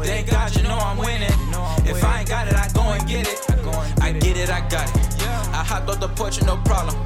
Thank 0.03 0.31
God 0.31 0.55
you 0.55 0.63
know 0.63 0.79
I'm 0.79 0.97
winning. 0.97 1.29
If 1.85 2.03
I 2.03 2.21
ain't 2.21 2.29
got 2.29 2.47
it, 2.47 2.55
I 2.55 2.67
go 2.73 2.81
and 2.81 3.07
get 3.07 3.27
it. 3.27 3.39
I 4.01 4.13
get 4.13 4.35
it, 4.35 4.49
I 4.49 4.61
got 4.67 4.89
it. 4.89 5.21
I 5.53 5.63
hopped 5.63 5.87
off 5.89 5.99
the 5.99 6.07
porch, 6.07 6.41
no 6.41 6.57
problem. 6.65 6.97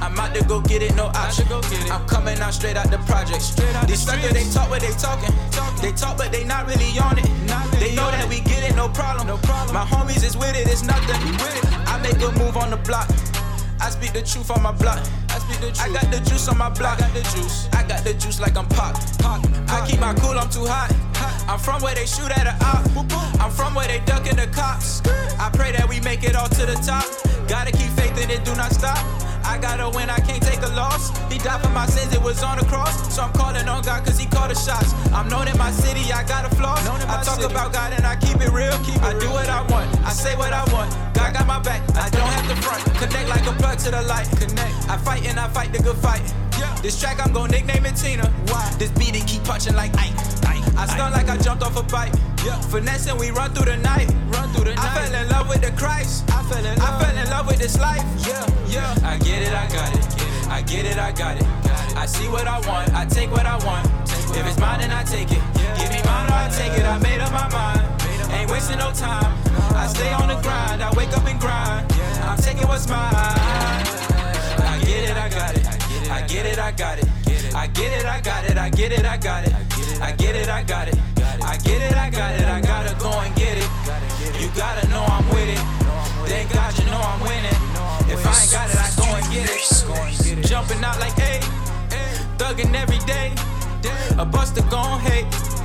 I'm 0.00 0.16
out 0.20 0.36
to 0.36 0.44
go 0.44 0.60
get 0.60 0.82
it, 0.82 0.94
no 0.94 1.06
option. 1.06 1.48
I'm 1.90 2.06
coming 2.06 2.38
out 2.38 2.54
straight 2.54 2.76
out 2.76 2.92
the 2.92 2.98
projects. 3.10 3.56
These 3.88 4.02
suckers, 4.06 4.30
they 4.30 4.48
talk 4.54 4.70
what 4.70 4.82
they 4.82 4.94
talking. 5.02 5.34
They 5.82 5.90
talk, 5.90 6.16
but 6.16 6.30
they 6.30 6.44
not 6.44 6.68
really 6.68 6.96
on 7.00 7.18
it. 7.18 7.26
They 7.80 7.92
know 7.96 8.08
that 8.12 8.28
we 8.28 8.38
get 8.38 8.62
it, 8.70 8.76
no 8.76 8.88
problem. 8.88 9.26
My 9.74 9.84
homies 9.84 10.22
is 10.22 10.36
with 10.36 10.54
it, 10.54 10.68
it's 10.68 10.84
nothing. 10.84 11.18
I 11.90 11.98
make 12.00 12.22
a 12.22 12.30
move 12.38 12.56
on 12.56 12.70
the 12.70 12.76
block. 12.76 13.10
I 13.80 13.90
speak 13.90 14.12
the 14.12 14.22
truth 14.22 14.50
on 14.50 14.62
my 14.62 14.72
block. 14.72 14.98
I 15.30 15.38
speak 15.38 15.60
the 15.60 15.72
truth. 15.72 15.80
I 15.80 15.92
got 15.92 16.10
the 16.10 16.20
juice 16.20 16.48
on 16.48 16.58
my 16.58 16.68
block. 16.68 16.98
I 16.98 17.00
got 17.00 17.14
the 17.14 17.22
juice. 17.22 17.68
I 17.72 17.82
got 17.84 18.04
the 18.04 18.14
juice 18.14 18.40
like 18.40 18.56
I'm 18.56 18.68
pop. 18.68 18.94
pop. 19.18 19.44
I 19.68 19.86
keep 19.88 20.00
my 20.00 20.14
cool, 20.14 20.38
I'm 20.38 20.50
too 20.50 20.66
hot. 20.66 20.92
I'm 21.48 21.58
from 21.58 21.82
where 21.82 21.94
they 21.94 22.06
shoot 22.06 22.30
at 22.30 22.46
a 22.46 22.54
op. 22.64 23.40
I'm 23.40 23.50
from 23.50 23.74
where 23.74 23.88
they 23.88 24.00
ducking 24.00 24.36
the 24.36 24.46
cops. 24.48 25.02
I 25.38 25.50
pray 25.52 25.72
that 25.72 25.88
we 25.88 26.00
make 26.00 26.22
it 26.22 26.36
all 26.36 26.48
to 26.48 26.66
the 26.66 26.74
top. 26.84 27.04
Gotta 27.48 27.72
keep 27.72 27.90
faith 27.92 28.22
in 28.22 28.30
it, 28.30 28.44
do 28.44 28.54
not 28.54 28.72
stop. 28.72 28.98
I 29.50 29.58
gotta 29.58 29.90
win, 29.90 30.08
I 30.08 30.20
can't 30.20 30.40
take 30.40 30.62
a 30.62 30.72
loss. 30.78 31.10
He 31.26 31.38
died 31.38 31.60
for 31.60 31.70
my 31.70 31.84
sins, 31.86 32.14
it 32.14 32.22
was 32.22 32.40
on 32.44 32.58
the 32.58 32.64
cross. 32.64 32.94
So 33.12 33.22
I'm 33.22 33.32
calling 33.32 33.66
on 33.66 33.82
God 33.82 34.04
cause 34.06 34.16
he 34.16 34.26
called 34.26 34.52
the 34.52 34.54
shots. 34.54 34.94
I'm 35.10 35.28
known 35.28 35.48
in 35.48 35.58
my 35.58 35.72
city, 35.72 36.12
I 36.12 36.22
got 36.22 36.46
a 36.46 36.54
flaw. 36.54 36.76
I 36.78 37.22
talk 37.24 37.42
about 37.42 37.72
God 37.72 37.92
and 37.92 38.06
I 38.06 38.14
keep 38.14 38.40
it 38.40 38.52
real. 38.52 38.78
keep 38.86 39.02
I 39.02 39.12
do 39.18 39.28
what 39.30 39.48
I 39.48 39.62
want, 39.66 39.88
I 40.06 40.12
say 40.12 40.36
what 40.36 40.52
I 40.52 40.62
want. 40.72 40.94
God 41.14 41.34
got 41.34 41.46
my 41.48 41.58
back, 41.58 41.82
I 41.96 42.08
don't 42.10 42.30
have 42.30 42.46
to 42.46 42.56
front. 42.62 42.82
Connect 43.02 43.28
like 43.28 43.46
a 43.46 43.52
plug 43.58 43.78
to 43.80 43.90
the 43.90 44.02
light. 44.02 44.28
Connect. 44.38 44.74
I 44.88 44.96
fight 44.96 45.26
and 45.26 45.38
I 45.40 45.48
fight 45.48 45.72
the 45.72 45.82
good 45.82 45.96
fight. 45.96 46.22
Yeah. 46.56 46.72
This 46.80 47.00
track 47.00 47.18
I'm 47.18 47.32
gon' 47.32 47.50
nickname 47.50 47.86
it 47.86 47.96
Tina. 47.96 48.30
Why? 48.46 48.64
This 48.78 48.90
beat 48.92 49.16
it 49.16 49.26
keep 49.26 49.42
punching 49.42 49.74
like 49.74 49.90
Ike. 49.98 50.14
I 50.80 50.86
stun 50.86 51.12
like 51.12 51.28
I 51.28 51.36
jumped 51.36 51.62
off 51.62 51.76
a 51.76 51.82
bike. 51.82 52.14
Yeah. 52.42 52.58
Finesse 52.72 53.06
and 53.06 53.20
we 53.20 53.30
run 53.30 53.52
through 53.52 53.66
the 53.66 53.76
night. 53.76 54.08
Run 54.32 54.48
through 54.48 54.64
the 54.64 54.74
night. 54.74 54.96
I 54.96 54.96
fell 54.96 55.22
in 55.22 55.28
love 55.28 55.46
with 55.46 55.60
the 55.60 55.72
Christ. 55.72 56.24
I 56.32 56.42
fell 56.44 56.64
in 56.64 56.78
love. 56.78 56.88
I 56.88 57.04
fell 57.04 57.18
in 57.22 57.28
love 57.28 57.46
with 57.46 57.58
this 57.58 57.78
life. 57.78 58.02
Yeah, 58.26 58.46
yeah. 58.66 58.94
I 59.04 59.18
get 59.18 59.42
it, 59.42 59.52
I 59.52 59.68
got 59.68 59.92
it. 59.94 60.48
I 60.48 60.62
get 60.62 60.86
it, 60.86 60.96
I 60.96 61.12
got 61.12 61.36
it. 61.36 61.46
I 61.96 62.06
see 62.06 62.28
what 62.28 62.48
I 62.48 62.58
want, 62.66 62.94
I 62.94 63.04
take 63.04 63.30
what 63.30 63.44
I 63.44 63.62
want. 63.66 63.86
If 64.32 64.46
it's 64.46 64.58
mine, 64.58 64.80
then 64.80 64.90
I 64.90 65.04
take 65.04 65.30
it. 65.30 65.42
Give 65.76 65.90
me 65.92 66.00
mine 66.02 66.30
or 66.30 66.40
I 66.40 66.48
take 66.48 66.72
it. 66.72 66.86
I 66.86 66.96
made 66.98 67.20
up 67.20 67.30
my 67.30 67.48
mind. 67.52 67.84
Ain't 68.32 68.50
wasting 68.50 68.78
no 68.78 68.90
time. 68.90 69.36
I 69.76 69.86
stay 69.86 70.10
on 70.14 70.28
the 70.28 70.40
grind. 70.40 70.82
I 70.82 70.90
wake 70.96 71.12
up 71.12 71.26
and 71.26 71.38
grind. 71.38 71.92
I'm 72.24 72.38
taking 72.38 72.66
what's 72.66 72.88
mine. 72.88 73.12
I 73.12 74.80
get 74.82 75.10
it, 75.10 75.16
I 75.18 75.28
got 75.28 75.54
it. 75.56 75.59
I 76.10 76.26
get 76.26 76.44
it, 76.44 76.58
I 76.58 76.72
got 76.72 76.98
it. 76.98 77.08
I 77.54 77.66
get 77.68 77.92
it, 77.92 78.04
I 78.04 78.20
got 78.20 78.44
it. 78.44 78.58
I 78.58 78.68
get 78.68 78.92
it, 78.92 79.04
I 79.04 79.16
got 79.16 79.46
it. 79.46 79.54
I 80.00 80.12
get 80.12 80.34
it, 80.34 80.48
I 80.48 80.62
got 80.62 80.88
it. 80.88 80.98
I 81.42 81.56
get 81.58 81.82
it, 81.82 81.96
I 81.96 82.10
got 82.10 82.34
it. 82.34 82.46
I 82.46 82.60
gotta 82.60 82.94
go 82.98 83.10
and 83.20 83.34
get 83.36 83.56
it. 83.56 83.70
You 84.40 84.50
gotta 84.56 84.86
know 84.88 85.04
I'm 85.04 85.28
with 85.28 85.48
it. 85.48 85.58
Thank 86.28 86.52
God 86.52 86.76
you 86.78 86.84
know 86.86 87.00
I'm 87.00 87.20
winning. 87.20 87.60
If 88.10 88.26
I 88.26 88.34
ain't 88.42 88.50
got 88.50 88.70
it, 88.70 88.76
I 88.76 88.90
go 88.96 89.06
and 89.14 89.26
get 89.32 89.48
it. 89.48 90.46
Jumping 90.46 90.82
out 90.82 90.98
like 90.98 91.12
hey, 91.12 91.40
thugging 92.38 92.74
every 92.74 92.98
day. 93.06 93.32
A 94.18 94.24
buster 94.24 94.62
gon' 94.68 95.00
hate. 95.00 95.59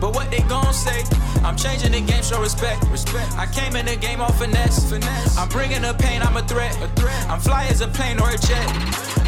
But 0.00 0.14
what 0.14 0.30
they 0.30 0.40
gon' 0.48 0.72
say? 0.72 1.02
I'm 1.44 1.56
changing 1.56 1.92
the 1.92 2.00
game, 2.00 2.22
show 2.22 2.40
respect. 2.40 2.84
Respect. 2.88 3.32
I 3.38 3.46
came 3.46 3.76
in 3.76 3.86
the 3.86 3.96
game 3.96 4.20
off 4.20 4.38
finesse. 4.38 4.90
Finesse. 4.90 5.36
I'm 5.38 5.48
bringing 5.48 5.82
the 5.82 5.94
pain, 5.94 6.22
I'm 6.22 6.36
a 6.36 6.42
threat. 6.42 6.76
A 6.82 6.88
threat. 7.00 7.30
I'm 7.30 7.40
fly 7.40 7.64
as 7.66 7.80
a 7.80 7.88
plane 7.88 8.20
or 8.20 8.30
a 8.30 8.38
jet. 8.38 8.68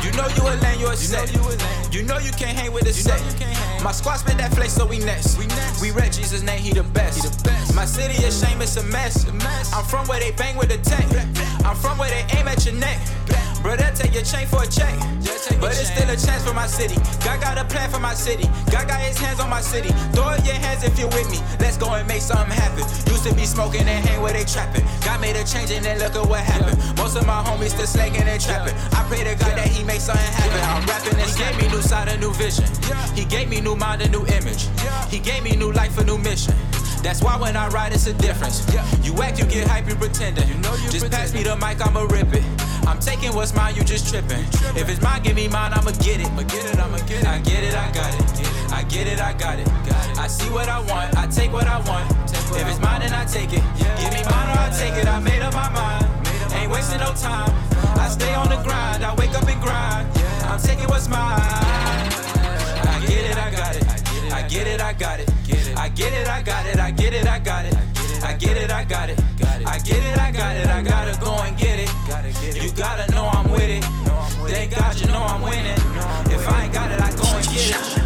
You 0.04 0.12
know 0.12 0.28
you 0.36 0.42
a 0.42 0.54
lane, 0.62 0.80
you 0.80 0.88
a 0.88 0.96
set. 0.96 1.32
Know 1.34 1.40
you, 1.40 1.48
a 1.48 1.56
lane. 1.56 1.92
you 1.92 2.02
know 2.02 2.18
you 2.18 2.30
can't 2.32 2.56
hang 2.56 2.72
with 2.72 2.84
the 2.84 2.92
set. 2.92 3.20
My 3.82 3.92
squad 3.92 4.16
spit 4.16 4.38
that 4.38 4.54
flex, 4.54 4.72
so 4.72 4.86
we 4.86 4.98
next. 4.98 5.38
We 5.38 5.46
next. 5.46 5.80
We 5.80 5.90
rep 5.90 6.12
Jesus' 6.12 6.42
name, 6.42 6.60
he 6.60 6.72
the 6.72 6.82
best. 6.82 7.22
He 7.22 7.28
the 7.28 7.42
best. 7.42 7.74
My 7.74 7.84
city 7.84 8.22
is 8.24 8.38
shame, 8.38 8.60
it's 8.60 8.76
a 8.76 8.82
mess. 8.84 9.28
a 9.28 9.32
mess. 9.32 9.72
I'm 9.72 9.84
from 9.84 10.06
where 10.08 10.20
they 10.20 10.32
bang 10.32 10.56
with 10.56 10.68
the 10.68 10.78
tech. 10.78 11.06
I'm 11.64 11.76
from 11.76 11.98
where 11.98 12.10
they 12.10 12.24
aim 12.36 12.48
at 12.48 12.64
your 12.64 12.74
neck. 12.74 12.98
Bro, 13.62 13.76
they'll 13.76 13.92
take 13.94 14.14
your 14.14 14.22
chain 14.22 14.46
for 14.46 14.62
a 14.62 14.66
check. 14.66 14.94
But 15.60 15.72
it's 15.72 15.90
still 15.90 16.08
a 16.10 16.16
chance 16.16 16.44
for 16.44 16.54
my 16.54 16.66
city. 16.66 16.96
God 17.24 17.40
got 17.40 17.58
a 17.58 17.64
plan 17.64 17.90
for 17.90 18.00
my 18.00 18.14
city. 18.14 18.48
God 18.70 18.88
got 18.88 19.00
his 19.00 19.18
hands 19.18 19.40
on 19.40 19.48
my 19.48 19.60
city. 19.60 19.90
Throw 20.12 20.24
up 20.24 20.44
your 20.44 20.54
hands 20.54 20.82
if 20.84 20.98
you're 20.98 21.08
with 21.08 21.30
me. 21.30 21.38
Let's 21.60 21.76
go 21.76 21.92
and 21.94 22.06
make 22.06 22.20
something 22.20 22.50
happen. 22.50 22.84
Used 23.10 23.24
to 23.24 23.34
be 23.34 23.46
smoking 23.46 23.86
and 23.86 24.04
hang 24.04 24.20
where 24.20 24.32
they 24.32 24.44
trapping. 24.44 24.84
God 25.04 25.20
made 25.20 25.36
a 25.36 25.44
change 25.44 25.70
and 25.70 25.84
then 25.84 25.98
look 25.98 26.14
at 26.14 26.26
what 26.26 26.40
happened. 26.40 26.76
Most 26.96 27.16
of 27.16 27.26
my 27.26 27.42
homies 27.42 27.70
still 27.70 27.86
slanging 27.86 28.22
and 28.22 28.40
trapping. 28.40 28.74
I 28.92 29.04
pray 29.08 29.24
to 29.24 29.34
God 29.34 29.56
that 29.56 29.68
he 29.68 29.84
make 29.84 30.00
something 30.00 30.32
happen. 30.34 30.60
I'm 30.60 30.86
rapping 30.86 31.18
and 31.18 31.30
he 31.30 31.36
gave 31.38 31.56
me 31.60 31.68
new 31.68 31.82
sight, 31.82 32.08
a 32.08 32.18
new 32.18 32.32
vision. 32.34 32.64
He 33.14 33.24
gave 33.24 33.48
me 33.48 33.60
new 33.60 33.76
mind, 33.76 34.02
a 34.02 34.08
new 34.08 34.26
image. 34.26 34.68
He 35.08 35.18
gave 35.18 35.42
me 35.42 35.56
new 35.56 35.72
life, 35.72 35.96
a 35.98 36.04
new 36.04 36.18
mission. 36.18 36.54
That's 37.02 37.22
why 37.22 37.36
when 37.36 37.56
I 37.56 37.68
ride, 37.68 37.92
it's 37.92 38.06
a 38.08 38.12
difference. 38.14 38.66
You 39.02 39.14
act, 39.22 39.38
you 39.38 39.46
get 39.46 39.68
hype, 39.68 39.88
you 39.88 39.94
pretending. 39.94 40.46
You 40.48 40.54
know 40.54 40.74
you 40.74 40.90
just 40.90 41.10
pass 41.10 41.32
me 41.32 41.42
the 41.44 41.56
mic, 41.56 41.80
I'ma 41.80 42.02
rip 42.02 42.34
it. 42.34 42.42
I'm 42.86 43.00
taking 43.00 43.34
what's 43.34 43.52
mine, 43.52 43.74
you 43.74 43.82
just 43.82 44.08
tripping. 44.08 44.44
If 44.78 44.88
it's 44.88 45.02
mine, 45.02 45.22
give 45.22 45.34
me 45.34 45.48
mine, 45.48 45.72
I'ma 45.72 45.90
get 45.90 46.20
it. 46.20 46.26
I'ma 46.26 46.42
get 46.42 46.64
it, 46.64 46.78
I'ma 46.78 46.98
get 46.98 47.22
it. 47.22 47.26
I 47.26 47.38
get 47.40 47.64
it, 47.64 47.74
I 47.74 47.90
got 47.90 48.14
it. 48.14 48.72
I 48.72 48.82
get 48.84 49.06
it, 49.08 49.20
I 49.20 49.32
got 49.32 49.58
it. 49.58 49.68
I 50.18 50.28
see 50.28 50.48
what 50.50 50.68
I 50.68 50.78
want, 50.78 51.16
I 51.16 51.26
take 51.26 51.52
what 51.52 51.66
I 51.66 51.78
want. 51.80 52.10
If 52.30 52.66
it's 52.68 52.80
mine, 52.80 53.00
then 53.00 53.12
I 53.12 53.24
take 53.24 53.52
it. 53.52 53.62
Give 54.00 54.12
me 54.14 54.22
mine 54.30 54.48
or 54.48 54.58
I 54.60 54.70
take 54.78 54.94
it. 54.94 55.08
I 55.08 55.18
made 55.18 55.42
up 55.42 55.52
my 55.54 55.68
mind. 55.70 56.06
Ain't 56.54 56.70
wasting 56.70 57.00
no 57.00 57.12
time. 57.14 57.50
I 57.98 58.08
stay 58.08 58.32
on 58.34 58.48
the 58.48 58.56
grind, 58.62 59.04
I 59.04 59.14
wake 59.16 59.34
up 59.34 59.48
and 59.48 59.60
grind. 59.60 60.08
I'm 60.44 60.60
taking 60.60 60.88
what's 60.88 61.08
mine. 61.08 61.18
I 61.18 63.04
get 63.06 63.30
it, 63.30 63.36
I 63.36 63.50
got 63.50 63.76
it. 63.76 64.32
I 64.32 64.48
get 64.48 64.66
it, 64.68 64.80
I 64.80 64.92
got 64.92 65.20
it. 65.20 65.30
I 65.76 65.88
get 65.88 66.12
it, 66.12 66.28
I 66.28 66.42
got 66.42 66.66
it. 66.66 66.78
I 66.78 66.90
get 66.92 67.14
it, 67.14 67.26
I 67.26 67.38
got 67.40 67.66
it. 67.66 67.95
I 68.22 68.34
get 68.34 68.56
it, 68.56 68.70
I 68.70 68.84
got 68.84 69.10
it. 69.10 69.18
I 69.66 69.78
get 69.78 70.02
it, 70.04 70.18
I 70.18 70.30
got 70.30 70.56
it. 70.56 70.66
I 70.66 70.82
gotta 70.82 71.18
go 71.20 71.34
and 71.42 71.56
get 71.56 71.78
it. 71.78 71.90
You 72.62 72.70
gotta 72.72 73.10
know 73.12 73.26
I'm 73.26 73.50
with 73.50 73.62
it. 73.62 73.84
Thank 74.48 74.76
God 74.76 75.00
you 75.00 75.06
know 75.08 75.22
I'm 75.22 75.42
winning. 75.42 75.78
If 76.30 76.48
I 76.48 76.64
ain't 76.64 76.72
got 76.72 76.90
it, 76.90 77.00
I 77.00 77.10
go 77.16 77.26
and 77.36 77.46
get 77.48 78.05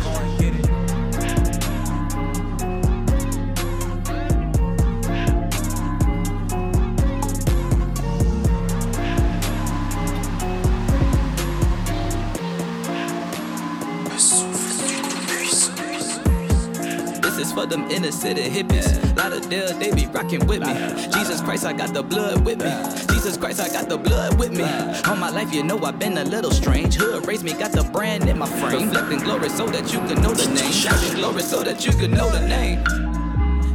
For 17.40 17.64
them 17.64 17.90
inner 17.90 18.12
city 18.12 18.42
hippies. 18.42 19.16
Lot 19.16 19.32
of 19.32 19.48
deals, 19.48 19.76
they 19.78 19.92
be 19.92 20.06
rocking 20.06 20.46
with 20.46 20.60
me. 20.60 20.74
Jesus 21.10 21.40
Christ, 21.40 21.64
I 21.64 21.72
got 21.72 21.94
the 21.94 22.02
blood 22.02 22.44
with 22.44 22.58
me. 22.58 22.70
Jesus 23.14 23.38
Christ, 23.38 23.60
I 23.60 23.68
got 23.68 23.88
the 23.88 23.96
blood 23.96 24.38
with 24.38 24.52
me. 24.52 24.62
All 25.08 25.16
my 25.16 25.30
life, 25.30 25.52
you 25.52 25.64
know 25.64 25.78
I've 25.82 25.98
been 25.98 26.18
a 26.18 26.24
little 26.24 26.50
strange. 26.50 26.96
Hood 26.96 27.26
raised 27.26 27.42
me, 27.42 27.54
got 27.54 27.72
the 27.72 27.82
brand 27.82 28.28
in 28.28 28.38
my 28.38 28.46
frame. 28.46 28.90
Reflecting 28.90 29.20
glory 29.20 29.48
so 29.48 29.66
that 29.68 29.90
you 29.90 30.00
can 30.00 30.22
know 30.22 30.34
the 30.34 30.46
name. 30.52 30.70
Shouting 30.70 31.14
glory 31.14 31.40
so 31.40 31.64
that 31.64 31.86
you 31.86 31.92
can 31.92 32.10
know 32.10 32.30
the 32.30 32.46
name. 32.46 32.84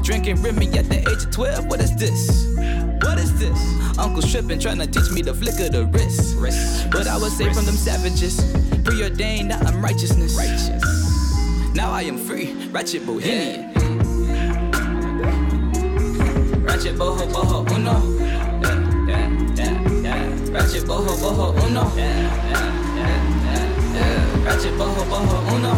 Drinking 0.04 0.44
Remy 0.44 0.68
at 0.78 0.88
the 0.88 1.00
age 1.00 1.26
of 1.26 1.32
12, 1.32 1.66
what 1.66 1.82
is 1.82 1.96
this? 1.96 2.46
What 3.02 3.18
is 3.18 3.38
this? 3.40 3.98
Uncle 3.98 4.22
tripping, 4.22 4.60
trying 4.60 4.78
to 4.78 4.86
teach 4.86 5.10
me 5.12 5.24
the 5.24 5.34
flick 5.34 5.60
of 5.60 5.72
the 5.72 5.86
wrist. 5.88 6.38
But 6.92 7.08
I 7.08 7.18
was 7.18 7.36
saved 7.36 7.56
from 7.56 7.66
them 7.66 7.76
savages. 7.76 8.40
Preordained, 8.84 9.50
now 9.50 9.60
I'm 9.62 9.84
righteousness. 9.84 10.38
Righteous. 10.38 11.15
Now 11.76 11.92
I 11.92 12.04
am 12.04 12.18
free, 12.18 12.54
ratchet 12.72 13.06
bohemian. 13.06 13.74
Ratchet 16.64 16.96
boho 16.96 17.28
boho 17.28 17.66
uno. 17.76 17.96
Ratchet 20.54 20.84
boho 20.88 21.14
boho 21.22 21.48
uno. 21.66 21.84
Ratchet 24.46 24.74
boho 24.80 25.04
boho 25.12 25.38
uno. 25.56 25.74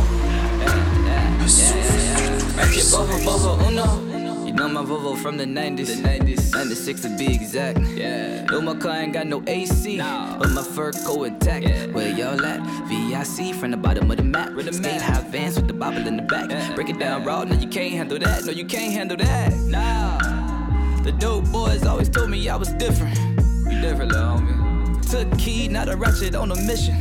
Ratchet 2.57 2.85
boho 2.91 3.17
boho 3.25 3.67
uno. 3.67 4.16
Know 4.57 4.67
my 4.67 4.81
Volvo 4.81 5.15
from 5.15 5.37
the 5.37 5.45
90s. 5.45 5.85
The 5.85 6.01
90s. 6.01 6.51
96 6.51 7.01
to 7.01 7.15
be 7.15 7.31
exact. 7.35 7.79
Yeah. 7.79 8.43
Though 8.49 8.59
my 8.59 8.73
car 8.73 8.95
ain't 8.95 9.13
got 9.13 9.27
no 9.27 9.43
AC. 9.45 9.97
No. 9.97 10.35
But 10.39 10.49
my 10.49 10.63
fur 10.63 10.91
coat 10.93 11.25
intact. 11.25 11.63
Yeah. 11.63 11.85
Where 11.91 12.09
y'all 12.09 12.43
at? 12.43 12.59
VIC 12.87 13.53
from 13.53 13.69
the 13.69 13.77
bottom 13.77 14.09
of 14.09 14.17
the 14.17 14.23
map. 14.23 14.53
With 14.53 14.65
the 14.65 14.73
Skate 14.73 14.99
high 14.99 15.21
vans 15.21 15.57
with 15.57 15.67
the 15.67 15.75
bobble 15.75 16.07
in 16.07 16.17
the 16.17 16.23
back. 16.23 16.49
Yeah. 16.49 16.73
Break 16.73 16.89
it 16.89 16.97
down 16.97 17.23
raw. 17.23 17.43
No, 17.43 17.53
you 17.55 17.67
can't 17.67 17.93
handle 17.93 18.17
that. 18.17 18.45
No, 18.45 18.51
you 18.51 18.65
can't 18.65 18.91
handle 18.91 19.15
that. 19.17 19.53
Nah. 19.57 20.17
The 21.03 21.11
dope 21.11 21.45
boys 21.51 21.85
always 21.85 22.09
told 22.09 22.31
me 22.31 22.49
I 22.49 22.55
was 22.55 22.69
different. 22.73 23.15
You 23.15 23.79
different, 23.79 24.11
little 24.11 24.39
homie. 24.39 25.11
Took 25.11 25.37
key, 25.37 25.67
not 25.67 25.87
a 25.87 25.95
ratchet 25.95 26.33
on 26.33 26.51
a 26.51 26.55
mission. 26.55 26.99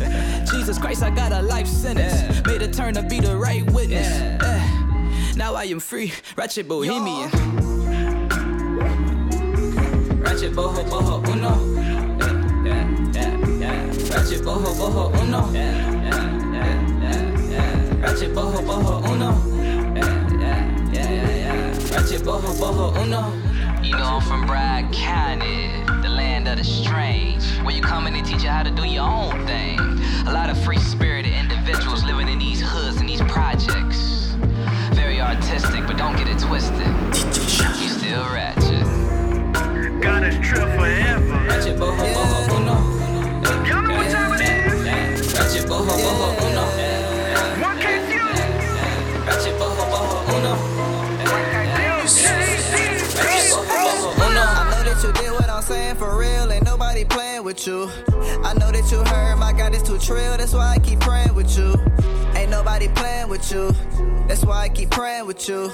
Jesus 0.50 0.76
Christ, 0.76 1.04
I 1.04 1.10
got 1.10 1.30
a 1.30 1.40
life 1.40 1.68
sentence. 1.68 2.20
Yeah. 2.20 2.42
Made 2.52 2.62
a 2.62 2.68
turn 2.68 2.94
to 2.94 3.02
be 3.04 3.20
the 3.20 3.36
right 3.36 3.64
witness. 3.70 4.08
Yeah. 4.08 4.85
Now 5.36 5.54
I 5.54 5.64
am 5.64 5.80
free, 5.80 6.14
ratchet 6.34 6.66
bohemian. 6.66 7.30
Ratchet 10.18 10.52
boho 10.54 10.82
boho 10.88 11.22
uno. 11.28 11.52
Oh 11.52 12.64
yeah. 12.64 12.86
Ratchet 14.10 14.40
boho 14.40 14.72
boho 14.74 15.12
uno. 15.20 15.40
Oh 15.46 15.52
yeah, 15.52 15.92
yeah, 15.92 16.52
yeah, 16.54 16.80
yeah, 17.02 17.50
yeah. 17.50 18.00
Ratchet 18.00 18.32
boho 18.34 18.60
boho 18.64 18.94
uno. 19.12 19.30
Oh 19.30 19.62
yeah, 19.62 20.40
yeah, 20.40 20.92
yeah, 20.92 21.10
yeah, 21.12 21.30
yeah. 21.36 21.94
Ratchet 21.94 22.22
boho 22.22 22.50
boho 22.58 22.96
uno. 23.02 23.22
You 23.84 23.92
know 23.92 24.16
I'm 24.16 24.22
from 24.22 24.46
Bragg 24.46 24.90
County, 24.90 25.68
the 26.00 26.08
land 26.08 26.48
of 26.48 26.56
the 26.56 26.64
strange, 26.64 27.44
where 27.62 27.74
you 27.74 27.82
come 27.82 28.06
in 28.06 28.14
and 28.14 28.26
teach 28.26 28.42
you 28.42 28.48
how 28.48 28.62
to 28.62 28.70
do 28.70 28.84
your 28.84 29.04
own 29.04 29.46
thing. 29.46 29.78
A 30.26 30.32
lot 30.32 30.48
of 30.48 30.58
free-spirited 30.64 31.32
individuals 31.32 32.02
living 32.04 32.28
in 32.28 32.38
these 32.38 32.60
hoods 32.60 32.96
and 32.96 33.08
these 33.08 33.20
projects. 33.22 33.95
Very 35.26 35.38
artistic, 35.38 35.86
but 35.86 35.96
don't 35.96 36.16
get 36.16 36.28
it 36.28 36.38
twisted. 36.38 36.86
You 37.80 37.88
still 37.88 38.22
ratchet. 38.30 38.86
Got 40.00 40.22
us 40.22 40.34
trip 40.46 40.68
forever. 40.78 41.44
Ratchet 41.48 41.76
boho 41.76 42.06
boho 42.14 42.56
uno. 42.56 42.76
Y'all 43.66 43.82
know 43.82 43.94
what 43.96 44.10
time 44.10 44.32
it 44.34 44.40
is? 44.40 45.34
Ratchet 45.34 45.66
boho 45.68 45.94
boho 46.04 46.28
uno. 46.46 46.64
One 47.60 47.78
can't 47.80 48.08
you? 48.08 48.26
Ratchet 49.26 49.58
boho 49.58 49.84
boho 49.90 50.18
uno. 50.36 50.52
Ratchet 51.96 53.58
boho 53.58 53.74
boho 53.82 54.28
uno. 54.30 54.44
I 54.46 54.70
know 54.70 54.82
that 54.84 54.98
you 55.02 55.12
did 55.12 55.32
what 55.32 55.48
I'm 55.50 55.62
saying 55.62 55.96
for 55.96 56.16
real. 56.16 56.52
Ain't 56.52 56.64
nobody 56.64 57.04
playing 57.04 57.42
with 57.42 57.66
you. 57.66 57.90
I 58.46 58.54
know 58.54 58.70
that 58.70 58.88
you 58.92 59.02
heard 59.02 59.36
my 59.38 59.52
God 59.52 59.74
is 59.74 59.82
too 59.82 59.98
trill. 59.98 60.36
That's 60.36 60.54
why 60.54 60.74
I 60.74 60.78
keep 60.78 61.00
praying 61.00 61.34
with 61.34 61.58
you. 61.58 61.74
Ain't 62.36 62.48
nobody 62.48 62.86
playing 62.86 63.28
with 63.28 63.50
you. 63.50 63.72
That's 64.28 64.44
why 64.44 64.58
I 64.62 64.68
keep 64.68 64.90
praying 64.90 65.26
with 65.26 65.48
you. 65.48 65.68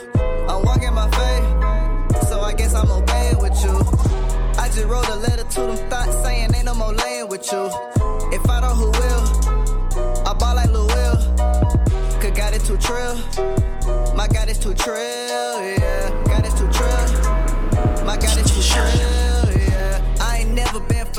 I'm 0.49 0.65
walking 0.65 0.95
my 0.95 1.11
faith, 1.11 2.29
so 2.29 2.41
I 2.41 2.55
guess 2.57 2.73
I'm 2.75 2.91
obeying 2.91 3.39
with 3.41 3.63
you. 3.63 3.77
I 4.59 4.69
just 4.69 4.87
wrote 4.87 5.07
a 5.07 5.17
letter 5.17 5.45
to 5.45 5.61
them 5.61 5.77
thoughts 5.91 6.17
saying 6.23 6.55
ain't 6.55 6.65
no 6.65 6.75
more 6.75 6.95
laying 6.95 7.29
with 7.29 7.53
you. 7.53 7.67
If 8.33 8.49
I 8.49 8.63
don't, 8.63 8.75
who 8.75 8.87
will? 8.87 10.27
I 10.27 10.33
ball 10.33 10.55
like 10.57 10.71
Lil 10.71 10.87
Will. 10.87 11.17
Cause 12.23 12.33
God 12.35 12.55
is 12.55 12.67
too 12.67 12.79
trill. 12.79 13.17
My 14.17 14.29
God 14.29 14.49
is 14.49 14.59
too 14.59 14.73
trill, 14.73 14.97
yeah. 14.97 16.25
God 16.25 16.47
is 16.47 16.55
too 16.55 16.71
trill. 16.73 18.05
My 18.07 18.17
God 18.17 18.39
is 18.39 18.51
too 18.51 18.63
trill, 18.63 19.22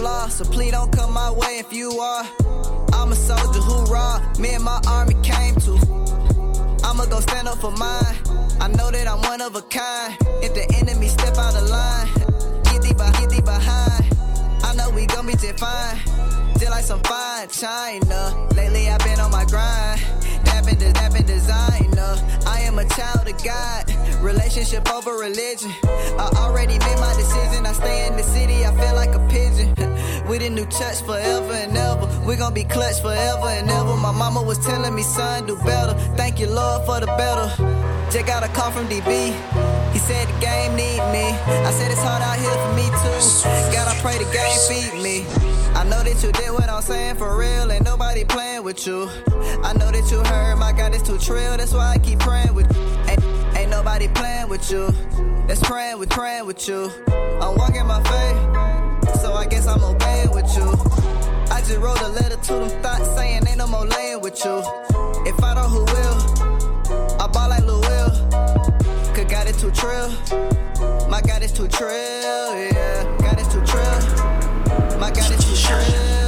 flawed, 0.04 0.32
so 0.34 0.44
please 0.44 0.72
don't 0.72 0.92
come 0.92 1.14
my 1.14 1.32
way 1.32 1.60
if 1.64 1.72
you 1.72 1.90
are. 1.92 2.26
I'm 2.92 3.12
a 3.12 3.16
soldier, 3.16 3.62
hoorah. 3.70 4.20
Me 4.38 4.50
and 4.54 4.64
my 4.64 4.80
army 4.86 5.16
came 5.24 5.56
to. 5.66 5.74
I'ma 6.84 7.06
go 7.06 7.20
stand 7.22 7.48
up 7.48 7.60
for 7.60 7.72
mine. 7.72 8.16
I 8.60 8.68
know 8.78 8.92
that 8.92 9.08
I'm 9.08 9.22
one 9.22 9.40
of 9.40 9.56
a 9.56 9.62
kind. 9.62 10.18
If 10.46 10.54
the 10.60 10.66
enemy 10.80 11.08
step 11.08 11.38
out 11.38 11.56
of 11.56 11.70
line, 11.70 12.08
get 12.66 12.82
be- 12.84 13.36
get 13.36 13.46
behind. 13.46 14.04
I 14.68 14.76
know 14.76 14.90
we 14.90 15.06
gon' 15.06 15.26
be 15.26 15.34
just 15.34 15.60
fine. 15.60 15.98
Just 16.60 16.72
like 16.76 16.86
some 16.92 17.02
fine 17.04 17.48
china. 17.48 18.20
Lately 18.58 18.90
I've 18.90 19.04
been 19.08 19.20
on 19.22 19.32
my 19.32 19.46
grind. 19.46 20.02
Dapping, 20.48 20.80
de- 20.80 20.94
dapping 21.00 21.28
designer. 21.28 22.14
I 22.46 22.60
am 22.68 22.78
a 22.78 22.86
child 22.90 23.26
of 23.28 23.38
God. 23.42 23.84
Relationship 24.22 24.84
over 24.92 25.12
religion. 25.28 25.72
I 26.24 26.28
already 26.44 26.78
made 26.88 27.00
my 27.08 27.14
decision. 27.16 27.66
I 27.66 27.72
stay 27.72 28.08
in 28.08 28.18
the 28.18 28.24
city. 28.24 28.66
I 28.66 28.72
feel 28.82 28.96
like 28.96 29.14
a 29.16 29.24
pigeon. 29.30 29.93
We 30.28 30.38
the 30.38 30.50
new 30.50 30.66
touch 30.66 31.02
forever 31.02 31.54
and 31.54 31.76
ever. 31.76 32.08
We 32.26 32.36
gon' 32.36 32.54
be 32.54 32.64
clutch 32.64 33.02
forever 33.02 33.48
and 33.48 33.70
ever. 33.70 33.96
My 33.98 34.12
mama 34.12 34.42
was 34.42 34.58
telling 34.66 34.96
me, 34.96 35.04
son, 35.04 35.46
do 35.46 35.56
better. 35.64 35.94
Thank 36.16 36.40
you, 36.40 36.48
Lord, 36.48 36.86
for 36.86 37.00
the 37.00 37.08
better. 37.08 37.48
Just 38.12 38.26
got 38.26 38.44
a 38.44 38.48
call 38.50 38.72
from 38.72 38.88
DB. 38.88 39.34
He 39.92 40.00
said 40.00 40.28
the 40.28 40.40
game 40.40 40.76
need 40.76 41.02
me. 41.12 41.26
I 41.68 41.72
said 41.72 41.92
it's 41.92 42.02
hard 42.02 42.22
out 42.22 42.38
here 42.38 42.58
for 42.64 42.74
me 42.74 42.86
too. 43.02 43.74
God, 43.74 43.88
I 43.88 43.96
pray 44.02 44.18
the 44.18 44.30
game 44.32 44.60
feed 44.70 45.04
me. 45.04 45.26
I 45.76 45.84
know 45.84 46.04
that 46.04 46.24
you 46.24 46.32
did 46.32 46.52
what 46.52 46.70
I'm 46.70 46.82
saying 46.82 47.16
for 47.16 47.38
real. 47.38 47.72
Ain't 47.72 47.84
nobody 47.84 48.24
playing 48.24 48.64
with 48.64 48.86
you. 48.86 49.10
I 49.64 49.74
know 49.74 49.92
that 49.92 50.08
you 50.12 50.20
heard 50.24 50.58
my 50.58 50.72
God 50.72 50.94
is 50.96 51.02
too 51.04 51.18
trill. 51.18 51.58
That's 51.58 51.74
why 51.74 51.94
I 51.94 51.98
keep 51.98 52.20
praying 52.20 52.54
with 52.54 52.74
you. 52.76 52.84
Ain't, 53.10 53.58
ain't 53.58 53.70
nobody 53.72 54.08
playing 54.08 54.48
with 54.50 54.70
you. 54.72 54.94
That's 55.48 55.62
praying 55.62 55.98
with 56.00 56.10
praying 56.10 56.46
with 56.46 56.68
you. 56.68 56.92
I'm 57.42 57.56
walking 57.58 57.86
my 57.86 58.02
faith, 58.04 58.38
I 59.44 59.46
guess 59.46 59.68
I'm 59.68 59.84
obeying 59.84 60.32
with 60.32 60.56
you. 60.56 60.70
I 61.52 61.60
just 61.68 61.78
wrote 61.80 62.00
a 62.00 62.08
letter 62.08 62.38
to 62.38 62.54
them 62.54 62.82
thoughts 62.82 63.14
saying 63.18 63.46
ain't 63.46 63.58
no 63.58 63.68
more 63.68 63.86
laying 63.86 64.22
with 64.22 64.42
you. 64.46 64.60
If 65.26 65.44
I 65.44 65.54
don't, 65.54 65.70
who 65.70 65.84
will? 65.84 67.20
I 67.20 67.28
ball 67.28 67.50
like 67.50 67.66
Lil 67.66 67.82
Will. 67.82 68.10
Cause 69.14 69.26
God 69.28 69.48
is 69.50 69.60
too 69.60 69.70
trill. 69.72 70.10
My 71.10 71.20
God 71.28 71.44
is 71.44 71.52
too 71.52 71.68
trill, 71.68 71.92
yeah. 71.92 73.18
God 73.20 73.38
is 73.38 73.48
too 73.50 73.62
trill. 73.66 74.98
My 74.98 75.12
God 75.12 75.30
is 75.30 75.44
too 75.44 75.58
trill, 75.68 76.23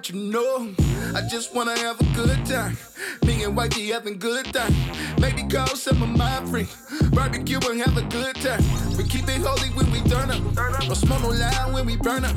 don't 0.00 0.08
you 0.08 0.32
know? 0.32 0.74
I 1.14 1.20
just 1.28 1.54
wanna 1.54 1.76
have 1.78 2.00
a 2.00 2.04
good 2.14 2.46
time. 2.46 2.78
Me 3.26 3.44
and 3.44 3.54
wifey 3.54 3.88
having 3.88 4.18
good 4.18 4.46
time. 4.46 4.72
Maybe 5.18 5.42
call 5.42 5.66
some 5.66 6.02
of 6.02 6.08
my 6.08 6.42
friends. 6.46 6.74
Barbecue 7.10 7.58
and 7.68 7.82
have 7.82 7.96
a 7.98 8.02
good 8.02 8.36
time. 8.36 8.62
We 8.96 9.04
keep 9.04 9.28
it 9.28 9.42
holy 9.44 9.68
when 9.76 9.90
we 9.92 10.00
turn 10.08 10.30
up. 10.30 10.40
Don't 10.54 10.94
smoke 10.94 11.20
no 11.20 11.28
loud 11.28 11.74
when 11.74 11.84
we 11.84 11.96
burn 11.96 12.24
up. 12.24 12.34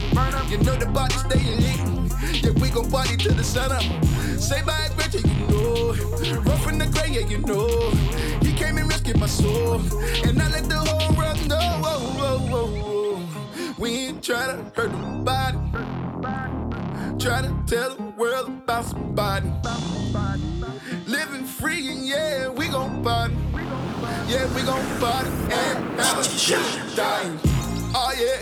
You 0.52 0.58
know 0.58 0.76
the 0.76 0.88
body 0.88 1.14
staying 1.14 1.62
lit. 1.64 2.44
Yeah, 2.44 2.52
we 2.62 2.70
gon' 2.70 2.92
party 2.92 3.16
till 3.16 3.34
the 3.34 3.44
sun 3.46 3.72
up. 3.72 3.84
Say 4.38 4.62
bye, 4.64 4.90
Gretchen, 4.98 5.22
you 5.24 5.48
know. 5.48 5.94
Rough 6.42 6.68
in 6.68 6.80
the 6.80 6.88
gray, 6.88 7.12
yeah, 7.12 7.28
you 7.28 7.38
know. 7.38 7.92
He 8.42 8.52
came 8.52 8.78
and 8.78 8.90
rescued 8.90 9.20
my 9.20 9.28
soul. 9.28 9.80
And 10.26 10.42
I 10.42 10.50
let 10.50 10.68
the 10.68 10.80
whole 10.84 11.16
world 11.16 11.40
know. 11.48 13.22
We 13.78 13.90
ain't 14.08 14.22
tryna 14.22 14.76
hurt 14.76 14.92
nobody 14.92 16.63
try 17.24 17.42
to 17.42 17.56
tell 17.66 17.96
the 17.96 18.04
world 18.18 18.50
about 18.50 18.84
somebody. 18.84 19.50
Living 21.08 21.46
free 21.46 21.88
and 21.88 22.06
yeah, 22.06 22.50
we 22.50 22.68
gon' 22.68 23.02
party. 23.02 23.34
Yeah, 24.28 24.54
we 24.54 24.62
gon' 24.64 24.86
party 25.00 25.30
and 25.30 26.00
have 26.02 26.20
a 26.20 26.28
good 26.28 26.96
time. 26.98 27.40
Oh 27.96 28.12
yeah, 28.20 28.42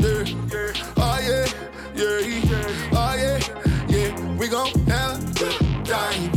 yeah, 0.00 0.24
oh 0.96 1.18
yeah, 1.28 1.46
yeah, 1.94 2.20
oh 2.94 3.14
yeah, 3.20 3.38
yeah, 3.88 4.36
we 4.38 4.48
gon' 4.48 4.72
have 4.86 5.12
a 5.12 5.32
good 5.34 5.84
time. 5.84 6.30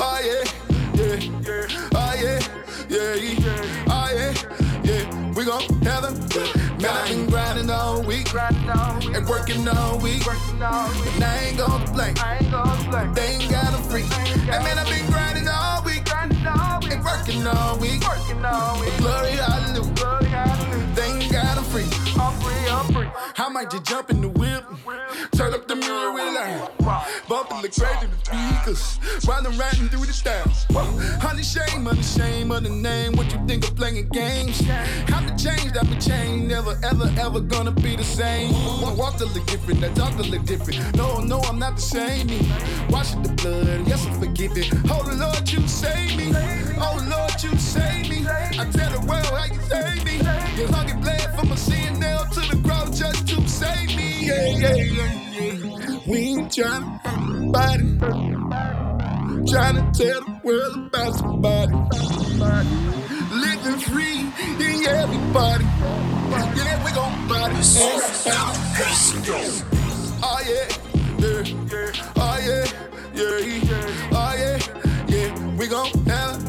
Oh 0.00 0.18
yeah, 0.26 0.42
yeah, 0.94 1.20
oh 1.94 2.14
yeah, 2.24 2.40
yeah, 2.88 3.14
oh 3.86 4.10
yeah, 4.16 4.34
yeah, 4.82 5.32
we 5.36 5.44
gon' 5.44 5.62
have 5.84 6.02
a 6.02 6.12
good 6.12 6.54
time. 6.54 6.65
Girl, 6.86 6.94
I 6.94 7.08
been 7.08 7.26
grinding 7.26 7.68
all 7.68 8.00
week, 8.02 8.32
and 8.32 9.26
working 9.26 9.66
all 9.66 9.98
week. 9.98 10.24
Working. 10.24 10.62
And 10.62 11.24
I 11.24 11.46
ain't 11.48 11.58
gonna 11.58 11.84
play. 11.86 12.14
They 13.12 13.26
ain't 13.34 13.50
got 13.50 13.74
a 13.74 13.82
freak. 13.90 14.04
Hey 14.04 14.62
man, 14.62 14.78
I've 14.78 14.88
been 14.88 15.04
grinding 15.10 15.35
and 17.08 17.44
working 17.44 17.46
all 17.46 17.78
week. 17.80 18.00
Glory, 18.98 19.30
hallelujah. 19.32 19.86
Ain't 21.02 21.32
got 21.32 21.54
them 21.54 21.64
free. 21.64 21.84
I'm 22.18 22.32
free, 22.40 22.68
I'm 22.68 22.92
free. 22.92 23.08
I 23.38 23.48
might 23.48 23.70
just 23.70 23.84
jump 23.84 24.10
in 24.10 24.20
the 24.20 24.28
whip, 24.28 24.64
turn 25.32 25.54
up 25.54 25.68
the 25.68 25.76
mirror 25.76 26.12
with 26.12 26.34
line, 26.34 26.68
bumping 27.28 27.62
the 27.62 27.68
crazy 27.68 28.06
with 28.06 28.24
speakers, 28.24 28.98
while 29.26 29.46
I'm 29.46 29.58
riding 29.58 29.88
through 29.88 30.06
the 30.06 30.12
town. 30.12 30.48
Honey 31.20 31.42
shame, 31.42 31.84
honey 31.84 32.02
shame 32.02 32.50
of 32.50 32.62
the 32.64 32.70
name. 32.70 33.12
What 33.12 33.32
you 33.32 33.46
think 33.46 33.68
of 33.68 33.76
playing 33.76 34.08
games? 34.08 34.62
I'm 35.12 35.26
the 35.26 35.34
change, 35.36 35.76
I'm 35.76 35.88
the 35.90 35.96
change. 36.00 36.48
Never, 36.48 36.78
ever, 36.82 37.12
ever 37.18 37.40
gonna 37.40 37.72
be 37.72 37.94
the 37.96 38.04
same. 38.04 38.52
Wanna 38.80 38.96
walk 38.96 39.16
to 39.18 39.26
look 39.26 39.46
different, 39.46 39.84
I 39.84 39.88
talk 39.92 40.16
to 40.16 40.22
look 40.22 40.44
different. 40.44 40.96
No, 40.96 41.20
no, 41.20 41.40
I'm 41.40 41.58
not 41.58 41.76
the 41.76 41.82
same. 41.82 42.28
Washing 42.88 43.22
the 43.22 43.32
blood, 43.34 43.86
yes, 43.86 44.06
I'm 44.06 44.18
forgiven. 44.18 44.64
Oh 44.90 45.02
Lord, 45.14 45.48
you 45.50 45.66
save 45.68 46.05
trying 56.56 56.80
to 56.80 57.08
hurt 57.08 57.20
nobody. 57.20 57.84
Trying 59.52 59.76
to 59.76 59.84
tell 59.92 60.20
the 60.22 60.40
world 60.42 60.76
about 60.86 61.14
somebody. 61.14 61.72
Living 63.30 63.78
free 63.80 64.20
in 64.64 64.86
everybody. 64.86 65.64
Yeah, 66.56 66.82
we 66.82 66.90
gon' 66.92 67.28
body. 67.28 67.56
Oh 70.22 70.40
yeah, 70.48 70.66
yeah, 71.18 71.42
yeah. 71.44 71.92
Oh 72.16 72.38
yeah, 72.46 72.64
yeah, 73.14 73.38
yeah. 73.38 74.12
Oh 74.12 74.32
yeah, 74.38 74.58
yeah. 75.08 75.56
We 75.56 75.66
gon' 75.66 75.90
have 76.06 76.45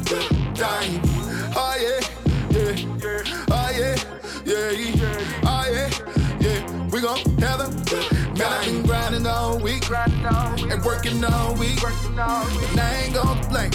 all 9.90 10.52
week 10.54 10.72
and 10.72 10.84
working 10.84 11.24
all 11.24 11.56
week. 11.56 11.82
And 11.84 12.80
I 12.80 13.04
ain't 13.06 13.14
gon' 13.14 13.42
complain. 13.42 13.72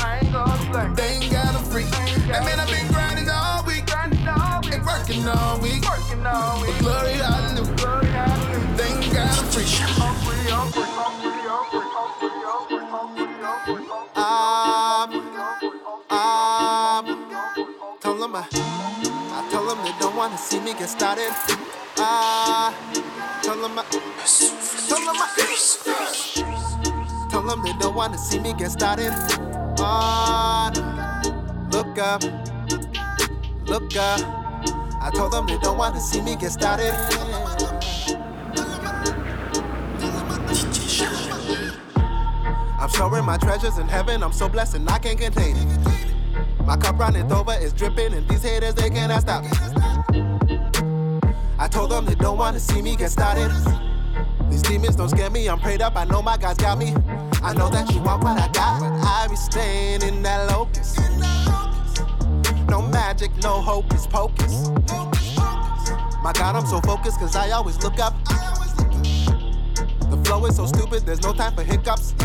They 0.95 1.09
ain't 1.17 1.33
got 1.33 1.53
them 1.55 1.65
free. 1.65 1.85
And 1.85 2.45
man, 2.45 2.61
I've 2.61 2.69
been 2.69 2.87
grinding 2.89 3.31
all 3.31 3.65
week 3.65 3.89
and 3.95 4.85
working 4.85 5.27
all 5.27 5.59
week. 5.61 5.83
But 5.83 6.01
glory, 6.81 7.13
hallelujah. 7.13 8.77
They 8.77 8.89
ain't 8.93 9.13
got 9.13 9.37
them 9.37 9.47
free. 9.49 9.65
Um, 14.15 15.13
um, 16.11 17.07
tell 18.01 18.17
them 18.19 18.37
I, 18.37 18.47
I 18.53 19.49
tell 19.51 19.65
them 19.67 19.79
they 19.83 19.93
don't 19.99 20.15
wanna 20.15 20.37
see 20.37 20.61
me 20.61 20.75
get 20.75 20.91
started. 20.91 21.33
Ah, 21.99 22.75
tell 23.43 23.61
them 23.61 23.79
I, 23.79 23.83
tell 24.89 25.01
them 27.43 27.61
I, 27.61 27.63
they 27.65 27.79
don't 27.79 27.95
wanna 27.95 28.19
see 28.19 28.39
me 28.39 28.53
get 28.55 28.71
started. 28.71 29.13
Ah, 29.79 30.71
look 31.71 31.99
up, 31.99 32.23
look 33.67 33.97
up. 33.97 34.21
I 35.01 35.11
told 35.15 35.33
them 35.33 35.47
they 35.47 35.59
don't 35.59 35.77
wanna 35.77 36.01
see 36.01 36.21
me 36.21 36.37
get 36.37 36.53
started. 36.53 36.95
I'm 42.81 42.89
storing 42.89 43.25
my 43.25 43.37
treasures 43.39 43.79
in 43.79 43.87
heaven. 43.87 44.23
I'm 44.23 44.33
so 44.33 44.49
blessed 44.49 44.77
and 44.77 44.89
I 44.89 44.99
can't 44.99 45.19
contain 45.19 45.57
it. 45.57 45.93
My 46.65 46.77
cup 46.77 46.99
runneth 46.99 47.31
over, 47.33 47.55
it's 47.59 47.73
dripping, 47.73 48.15
and 48.15 48.29
these 48.29 48.43
haters 48.43 48.75
they 48.75 48.91
cannot 48.91 49.21
stop 49.23 49.45
it. 49.45 50.22
I 51.63 51.69
told 51.69 51.93
them 51.93 52.05
they 52.05 52.17
don't 52.17 52.37
wanna 52.37 52.59
see 52.59 52.83
me 52.83 52.97
get 52.97 53.13
started. 53.13 53.49
These 54.51 54.63
demons 54.63 54.97
don't 54.97 55.09
scare 55.09 55.31
me. 55.31 55.49
I'm 55.49 55.61
prayed 55.61 55.81
up. 55.81 55.95
I 55.95 56.03
know 56.03 56.21
my 56.21 56.37
God's 56.37 56.61
got 56.61 56.77
me. 56.77 56.93
I 57.41 57.55
know 57.55 57.69
that 57.69 57.89
you 57.95 58.01
want 58.01 58.25
what 58.25 58.37
I 58.37 58.49
got, 58.49 58.81
but 58.81 58.91
I 58.91 59.29
be 59.31 59.37
staying 59.37 60.03
in 60.03 60.23
that 60.25 60.51
locus. 60.51 60.99
No 62.69 62.83
magic, 62.83 63.31
no 63.45 63.61
hope. 63.61 63.85
hocus 63.85 64.09
pocus. 64.09 64.71
My 66.25 66.33
God, 66.35 66.57
I'm 66.57 66.67
so 66.67 66.81
focused, 66.81 67.21
cause 67.21 67.37
I 67.37 67.51
always 67.51 67.81
look 67.81 68.01
up. 68.01 68.13
The 70.11 70.21
flow 70.25 70.45
is 70.47 70.57
so 70.57 70.67
stupid, 70.67 71.07
there's 71.07 71.23
no 71.23 71.33
time 71.33 71.55
for 71.55 71.63
hiccups. 71.63 72.17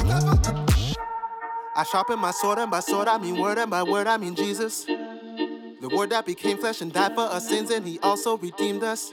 I 1.76 1.84
sharpen 1.92 2.18
my 2.18 2.32
sword, 2.32 2.58
and 2.58 2.72
by 2.72 2.80
sword 2.80 3.08
I 3.08 3.20
mean 3.20 3.38
word, 3.38 3.60
and 3.60 3.70
by 3.70 3.84
word 3.84 4.08
I 4.08 4.18
mean 4.18 4.34
Jesus. 4.34 4.86
The 4.86 5.90
word 5.96 6.10
that 6.10 6.26
became 6.26 6.58
flesh 6.58 6.82
and 6.82 6.92
died 6.92 7.14
for 7.14 7.22
our 7.22 7.40
sins, 7.40 7.70
and 7.70 7.88
he 7.88 8.00
also 8.00 8.36
redeemed 8.36 8.82
us. 8.82 9.12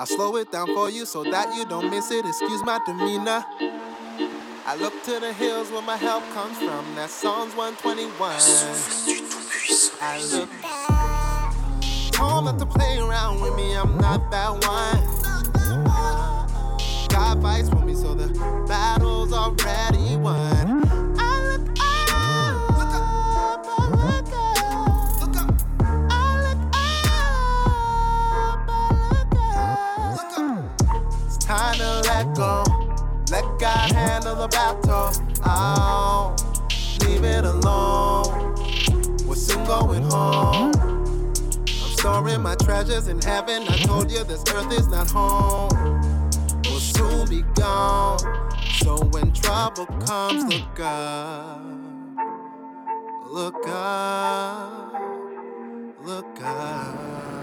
I'll 0.00 0.06
slow 0.06 0.36
it 0.36 0.50
down 0.50 0.66
for 0.68 0.88
you 0.88 1.04
so 1.04 1.22
that 1.24 1.54
you 1.54 1.66
don't 1.66 1.90
miss 1.90 2.10
it. 2.10 2.24
Excuse 2.24 2.64
my 2.64 2.80
demeanor. 2.86 3.44
I 4.64 4.74
look 4.76 4.94
to 5.02 5.20
the 5.20 5.30
hills 5.34 5.70
where 5.70 5.82
my 5.82 5.98
help 5.98 6.24
comes 6.32 6.56
from. 6.56 6.94
That's 6.94 7.12
Psalms 7.12 7.54
121. 7.54 8.32
I 10.00 10.22
look 10.32 10.48
home 12.16 12.46
not 12.46 12.58
to 12.60 12.64
play 12.64 12.96
around 12.96 13.42
with 13.42 13.54
me. 13.56 13.76
I'm 13.76 13.98
not 13.98 14.30
that 14.30 14.52
one. 14.64 15.20
God 17.10 17.42
fights 17.42 17.68
for 17.68 17.84
me, 17.84 17.94
so 17.94 18.14
the 18.14 18.28
battle's 18.66 19.34
already 19.34 19.89
storing 42.30 42.42
my 42.42 42.54
treasures 42.56 43.08
in 43.08 43.20
heaven. 43.22 43.62
I 43.68 43.76
told 43.78 44.10
you 44.10 44.22
this 44.24 44.44
earth 44.54 44.72
is 44.72 44.88
not 44.88 45.10
home 45.10 45.70
will 46.64 46.78
soon 46.78 47.28
be 47.28 47.42
gone. 47.54 48.18
So 48.78 48.96
when 49.10 49.32
trouble 49.32 49.86
comes, 49.86 50.44
look 50.44 50.80
up, 50.80 51.62
look 53.26 53.68
up, 53.68 54.94
look 56.04 56.40
up. 56.42 57.39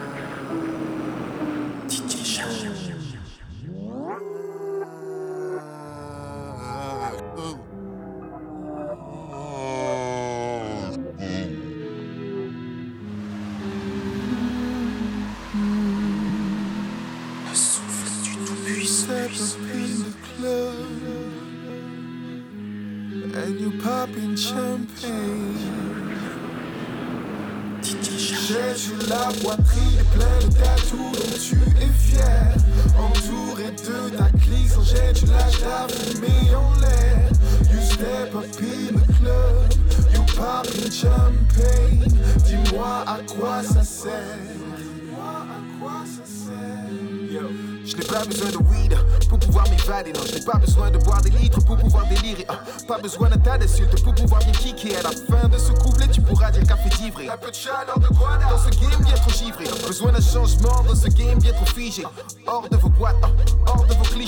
N'ai 50.13 50.46
pas 50.46 50.58
besoin 50.58 50.91
de 50.91 50.98
boire 51.00 51.22
des 51.22 51.30
litres 51.32 51.63
pour 51.65 51.78
pouvoir 51.78 52.06
délirer. 52.08 52.46
ah. 52.50 52.60
Pas 52.88 52.98
besoin 53.00 53.30
d'un 53.30 53.38
tas 53.38 53.58
d'insultes 53.58 54.04
pour 54.04 54.13
pouvoir 54.13 54.41
bien 54.43 54.52
kicker. 54.54 54.98
À 54.98 55.04
la 55.04 55.12
fin 55.12 55.48
de 55.48 55.58
ce 55.58 55.72
couplet, 55.74 56.08
tu 56.08 56.22
pourras 56.22 56.52
dire 56.52 56.63
café 56.63 56.89
d'ivré. 56.98 57.30
Un 57.30 57.38
peu 57.38 57.50
de 57.50 57.56
chaleur 57.56 58.00
de 58.00 58.08
Guada 58.08 58.50
dans 58.50 58.58
ce 58.58 58.70
game 58.70 59.04
bien 59.04 59.15
trop 59.15 59.32
givré. 59.32 59.65
Besoin 59.86 60.12
d'un 60.12 60.22
changement 60.22 60.84
dans 60.88 60.96
ce 60.96 61.08
game 61.10 61.39
bien 61.39 61.54
trop 61.54 61.65
figé. 61.65 62.04
Hors 62.46 62.67
de 62.70 62.78
vos 62.78 62.89
boîtes, 62.89 63.15
ah, 63.24 63.30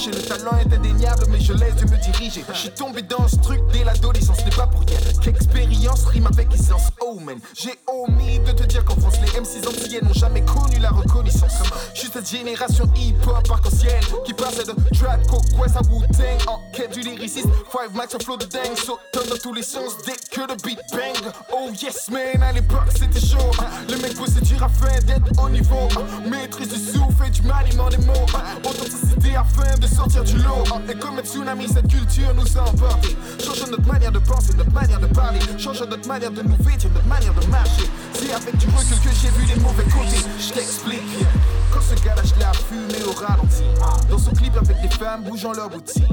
de. 0.08 0.12
Le 0.12 0.22
talent 0.24 0.58
est 0.58 0.74
indéniable, 0.74 1.26
mais 1.30 1.40
je 1.40 1.54
laisse 1.54 1.76
Dieu 1.76 1.88
me 1.88 1.98
diriger. 2.02 2.44
Je 2.52 2.58
suis 2.58 2.70
tombé 2.70 3.02
dans 3.02 3.28
ce 3.28 3.36
truc 3.38 3.60
dès 3.74 3.84
l'adolescence, 3.84 4.38
ce 4.40 4.46
n'est 4.46 4.56
pas 4.56 4.68
pour 4.68 4.82
rien. 4.82 4.98
Qu'expérience 5.22 6.06
rime 6.06 6.28
avec 6.28 6.54
essence. 6.54 6.90
Oh 7.02 7.20
man, 7.20 7.38
j'ai 7.54 7.74
omis 7.88 8.40
de 8.40 8.52
te 8.52 8.64
dire 8.64 8.86
qu'en 8.86 8.96
France, 8.96 9.16
les 9.22 9.40
M6 9.40 9.68
antillais 9.68 10.02
n'ont 10.02 10.14
jamais 10.14 10.42
connu 10.42 10.80
la 10.80 10.90
reconnaissance. 10.90 11.64
Je 11.94 12.00
suis 12.00 12.10
cette 12.12 12.30
génération 12.30 12.86
hip-hop 12.96 13.50
arc-en-ciel 13.50 14.00
qui 14.26 14.34
passait 14.34 14.64
de 14.64 14.74
trap, 14.98 15.26
coke, 15.28 15.44
west 15.60 15.76
à 15.76 15.82
Wu-Tang 15.82 16.48
en 16.48 16.60
quête 16.72 16.94
du 16.94 17.02
lyriciste. 17.02 17.50
Five 17.72 17.96
Max, 17.96 18.16
un 18.16 18.20
flow 18.20 18.38
de 18.38 18.46
dingue, 18.46 18.76
sautant 18.76 19.28
dans 19.30 19.38
tous 19.42 19.54
les 19.54 19.64
sens 19.64 19.98
dès 20.06 20.16
que 20.32 20.42
le 20.42 20.56
beat 20.64 20.80
bang. 20.92 21.32
Oh 21.54 21.70
yes 21.82 22.10
man, 22.10 22.42
à 22.42 22.52
l'époque 22.52 22.90
c'était 22.96 23.20
chaud. 23.20 23.52
Le 23.90 23.98
mec 23.98 24.14
se 24.14 24.40
dire 24.40 24.64
afin 24.64 25.00
d'être 25.06 25.44
au 25.44 25.50
niveau. 25.50 25.88
Maîtrise 26.30 26.70
du 26.70 26.80
souffle 26.80 27.26
et 27.28 27.30
du 27.30 27.42
maniement 27.42 27.90
des 27.90 27.98
mots. 27.98 28.26
Authenticité 28.64 29.36
afin 29.36 29.78
de 29.78 29.88
sortir 29.90 30.24
du 30.24 30.38
lot. 30.38 30.64
Et 30.90 30.96
comme 30.96 31.20
un 31.20 31.24
tsunami, 31.24 31.68
cette 31.68 31.88
culture 31.88 32.34
nous 32.36 32.58
a 32.58 32.62
emportés. 32.62 33.16
Changeons 33.44 33.72
notre 33.72 33.88
manière 33.88 34.12
de 34.12 34.20
penser, 34.20 34.54
notre 34.58 34.72
manière 34.72 35.00
de 35.00 35.08
parler. 35.08 35.40
Changeons 35.58 35.86
notre 35.86 36.08
manière 36.08 36.32
de 36.32 36.42
nous 36.42 36.58
vêtir, 36.60 36.90
notre 36.94 37.08
manière 37.08 37.34
de 37.34 37.46
marcher. 37.48 37.90
C'est 38.14 38.32
avec 38.32 38.58
du 38.58 38.68
recul 38.68 39.00
que 39.00 39.16
j'ai 39.22 39.30
vu 39.30 39.46
les 39.46 39.62
mauvais 39.62 39.84
côtés. 39.84 40.24
Je 40.40 40.54
t'explique. 40.54 41.26
Quand 41.72 41.82
ce 41.82 41.96
gars 42.04 42.16
lâche 42.16 42.34
la 42.40 42.52
fumée 42.54 43.04
au 43.08 43.12
ralenti 43.12 43.64
Dans 44.10 44.18
son 44.18 44.32
clip 44.32 44.56
avec 44.58 44.82
des 44.82 44.90
femmes 44.90 45.24
bougeant 45.24 45.54
leur 45.54 45.70
boutique 45.70 46.04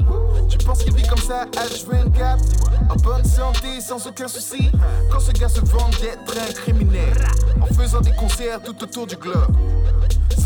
Tu 0.49 0.57
penses 0.59 0.83
qu'il 0.83 0.93
vit 0.93 1.07
comme 1.07 1.17
ça? 1.17 1.45
H24 1.45 2.37
En 2.89 2.95
bonne 2.97 3.25
santé 3.25 3.81
sans 3.81 4.05
aucun 4.05 4.27
souci 4.27 4.69
Quand 5.11 5.19
ce 5.19 5.31
gars 5.31 5.49
se 5.49 5.61
vante 5.61 5.99
d'être 5.99 6.37
un 6.37 6.53
criminel 6.53 7.27
En 7.59 7.65
faisant 7.73 8.01
des 8.01 8.11
concerts 8.11 8.61
tout 8.61 8.83
autour 8.83 9.07
du 9.07 9.15
globe 9.15 9.55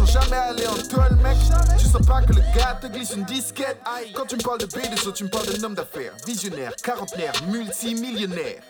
jamais 0.05 0.37
aller 0.37 0.67
en 0.67 0.75
toile, 0.87 1.15
mec. 1.23 1.37
Tu 1.77 1.85
sens 1.85 2.05
pas 2.05 2.21
que 2.21 2.33
le 2.33 2.41
gars 2.55 2.77
te 2.81 2.87
glisse 2.87 3.13
une 3.15 3.25
disquette. 3.25 3.77
Quand 4.13 4.25
tu 4.25 4.35
me 4.35 4.41
parles 4.41 4.59
de 4.59 4.65
B, 4.65 4.79
tu 5.13 5.23
me 5.23 5.29
parles 5.29 5.47
d'un 5.47 5.63
homme 5.63 5.75
d'affaires, 5.75 6.13
visionnaire, 6.25 6.75
quarantenaire, 6.75 7.33
multimillionnaire. 7.47 8.61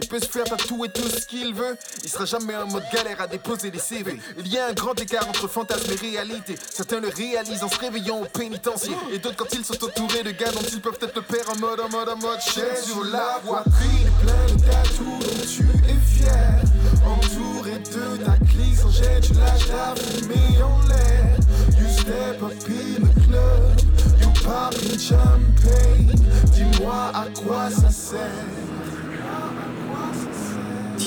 Il 0.00 0.06
peut 0.08 0.20
se 0.20 0.26
faire 0.26 0.44
tatouer 0.44 0.88
tout 0.88 1.08
ce 1.08 1.26
qu'il 1.26 1.54
veut. 1.54 1.76
Il 2.04 2.08
sera 2.08 2.24
jamais 2.24 2.54
en 2.56 2.66
mode 2.66 2.84
galère 2.92 3.20
à 3.20 3.26
déposer 3.26 3.70
des 3.70 3.78
CV. 3.78 4.18
Il 4.38 4.48
y 4.48 4.58
a 4.58 4.66
un 4.68 4.72
grand 4.72 4.98
écart 5.00 5.28
entre 5.28 5.48
fantasme 5.48 5.90
et 5.92 5.96
réalité. 5.96 6.56
Certains 6.72 7.00
le 7.00 7.08
réalisent 7.08 7.64
en 7.64 7.68
se 7.68 7.78
réveillant 7.78 8.20
au 8.20 8.24
pénitencier. 8.24 8.94
Et 9.12 9.18
d'autres 9.18 9.36
quand 9.36 9.52
ils 9.52 9.64
sont 9.64 9.82
entourés 9.84 10.22
de 10.22 10.30
gars 10.30 10.50
dont 10.52 10.62
ils 10.72 10.80
peuvent 10.80 10.98
être 11.02 11.16
le 11.16 11.22
père 11.22 11.50
en 11.50 11.58
mode, 11.58 11.80
en 11.80 11.88
mode, 11.88 12.08
en 12.08 12.16
mode 12.16 12.40
chaise 12.40 12.84
sur 12.84 13.02
la 13.04 13.40
poitrine. 13.44 14.10
Plein 14.22 14.54
de 14.54 14.60
tatous 14.62 15.18
dont 15.20 15.46
tu 15.46 15.62
es 15.90 15.98
fier. 16.06 16.62
Entouré 17.04 17.78
de 17.78 18.24
ta 18.24 18.36
clique 18.46 18.76
sans 18.76 18.90
jet, 18.90 19.20
tu 19.20 19.32
lâches 19.34 19.66
ta 19.66 19.94
fumée 19.96 20.62
en 20.62 20.80
l'air. 20.86 21.36
You 21.78 21.88
step 21.88 22.42
up 22.42 22.52
in 22.68 23.04
the 23.04 23.26
club. 23.26 23.80
You 24.20 24.28
pop 24.44 24.74
in 24.74 24.98
champagne. 24.98 26.14
Dis-moi 26.52 27.12
à 27.14 27.26
quoi 27.34 27.70
ça 27.70 27.90
sert. 27.90 28.77
I 30.98 31.02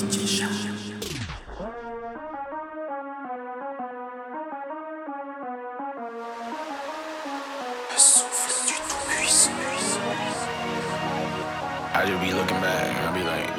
just 12.05 12.21
be 12.21 12.31
looking 12.31 12.61
back, 12.61 12.95
I 12.95 13.11
be 13.13 13.21
like, 13.21 13.49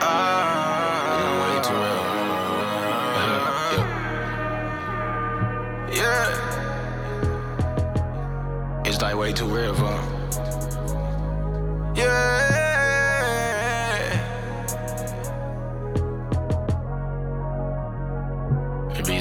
ah, 0.00 1.26
way 1.42 1.56
too 1.66 1.74
real. 5.92 6.04
yeah. 6.04 6.30
It's 8.84 9.02
like 9.02 9.16
way 9.16 9.32
too 9.32 9.46
real 9.46 9.74
for. 9.74 9.98
Yeah. 11.96 12.61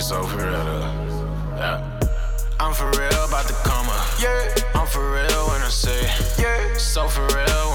Be 0.02 0.06
so 0.06 0.24
for 0.24 0.38
real, 0.38 0.66
though. 0.66 1.58
Yeah. 1.58 2.00
I'm 2.60 2.74
for 2.74 2.90
real 2.98 3.24
about 3.24 3.46
the 3.46 3.54
come 3.64 3.88
up. 3.88 4.08
Yeah. 4.20 4.56
I'm 4.74 4.88
for 4.88 5.12
real 5.12 5.48
when 5.50 5.62
I 5.62 5.70
say, 5.70 6.10
yeah. 6.42 6.76
So 6.76 7.08
for 7.08 7.22
real 7.28 7.71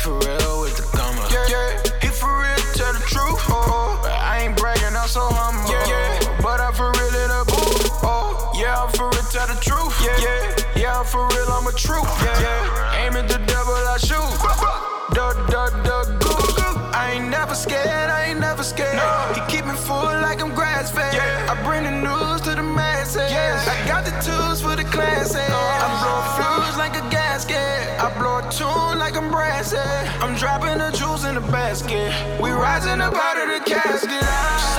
for 0.00 0.18
real 0.20 0.39
dropping 30.50 30.78
the 30.78 30.90
jewels 30.90 31.24
in 31.24 31.36
the 31.36 31.40
basket. 31.40 32.12
We 32.40 32.50
rising 32.50 33.00
up 33.00 33.14
out 33.14 33.36
of 33.36 33.64
the 33.64 33.70
casket. 33.70 34.69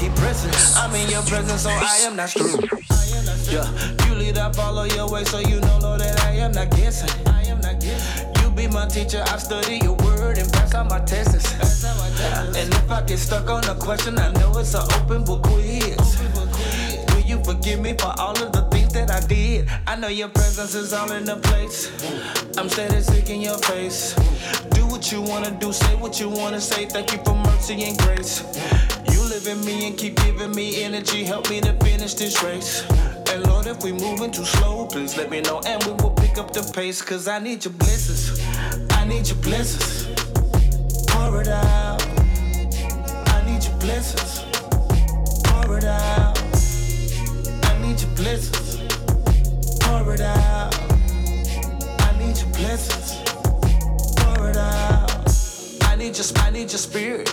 Keep 0.00 0.14
pressing, 0.16 0.50
I'm 0.80 0.94
in 0.94 1.10
your 1.10 1.22
presence, 1.22 1.62
so 1.62 1.70
I 1.70 2.00
am 2.06 2.16
not 2.16 2.30
screwed. 2.30 2.68
Yeah, 3.52 3.68
you 4.06 4.14
lead, 4.14 4.38
I 4.38 4.50
follow 4.52 4.84
your 4.84 5.10
way, 5.10 5.24
so 5.24 5.38
you 5.38 5.60
know, 5.60 5.78
Lord, 5.82 6.00
that 6.00 6.18
I 6.24 6.32
am 6.36 6.52
not 6.52 6.70
guessing. 6.70 7.10
I 7.28 7.42
am 7.44 7.60
not 7.60 7.80
guessing. 7.80 8.26
You 8.40 8.50
be 8.50 8.66
my 8.68 8.86
teacher, 8.86 9.22
I 9.26 9.36
study 9.36 9.78
your 9.82 9.96
word 9.96 10.38
and 10.38 10.50
pass 10.52 10.74
out 10.74 10.88
my 10.88 11.00
tests. 11.00 11.52
And 12.56 12.72
if 12.72 12.90
I 12.90 13.02
get 13.02 13.18
stuck 13.18 13.50
on 13.50 13.64
a 13.64 13.74
question, 13.74 14.18
I 14.18 14.32
know 14.32 14.58
it's 14.58 14.74
an 14.74 14.86
open 15.00 15.24
book 15.24 15.42
quiz. 15.42 16.18
Will 17.12 17.20
you 17.20 17.44
forgive 17.44 17.80
me 17.80 17.94
for 17.94 18.14
all 18.18 18.36
of 18.42 18.52
the 18.52 18.70
things 18.70 18.92
that 18.94 19.10
I 19.10 19.26
did. 19.26 19.68
I 19.86 19.96
know 19.96 20.08
your 20.08 20.28
presence 20.28 20.74
is 20.74 20.92
all 20.92 21.10
in 21.12 21.24
the 21.24 21.36
place. 21.36 21.90
I'm 22.56 22.68
steady 22.68 23.00
in 23.32 23.40
your 23.40 23.58
face. 23.58 24.14
Do 24.70 24.86
what 24.86 25.12
you 25.12 25.22
wanna 25.22 25.50
do, 25.50 25.72
say 25.72 25.94
what 25.96 26.18
you 26.20 26.28
wanna 26.28 26.60
say. 26.60 26.86
Thank 26.86 27.12
you 27.12 27.18
for 27.24 27.34
mercy 27.34 27.82
and 27.84 27.98
grace. 27.98 28.42
In 29.46 29.64
me 29.64 29.86
and 29.86 29.96
keep 29.96 30.16
giving 30.16 30.54
me 30.54 30.82
energy. 30.84 31.24
Help 31.24 31.48
me 31.48 31.62
to 31.62 31.72
finish 31.82 32.12
this 32.12 32.42
race. 32.42 32.84
And 33.32 33.46
Lord, 33.48 33.66
if 33.66 33.82
we 33.82 33.90
moving 33.90 34.30
too 34.30 34.44
slow, 34.44 34.86
please 34.86 35.16
let 35.16 35.30
me 35.30 35.40
know 35.40 35.60
and 35.66 35.82
we 35.84 35.92
will 35.92 36.10
pick 36.10 36.36
up 36.36 36.52
the 36.52 36.62
pace. 36.74 37.00
Cause 37.00 37.26
I 37.26 37.38
need 37.38 37.64
your 37.64 37.72
blessings. 37.72 38.38
I 38.90 39.06
need 39.06 39.26
your 39.26 39.38
blessings. 39.38 40.08
Pour 41.08 41.40
it 41.40 41.48
out. 41.48 42.02
I 43.28 43.42
need 43.46 43.64
your 43.64 43.76
blessings. 43.78 44.44
Pour 45.44 45.78
it 45.78 45.84
out. 45.84 46.38
I 47.64 47.78
need 47.80 47.98
your 47.98 48.10
blessings. 48.16 48.76
Pour 49.80 50.12
it 50.12 50.20
out. 50.20 50.74
I 52.00 52.14
need 52.18 52.36
your 52.36 52.50
blessings. 52.52 53.16
Pour 54.16 54.50
it 54.50 54.56
out. 54.58 55.32
I 55.84 55.96
need 55.96 56.18
your, 56.18 56.26
I 56.36 56.50
need 56.50 56.70
your 56.70 56.78
spirit. 56.78 57.32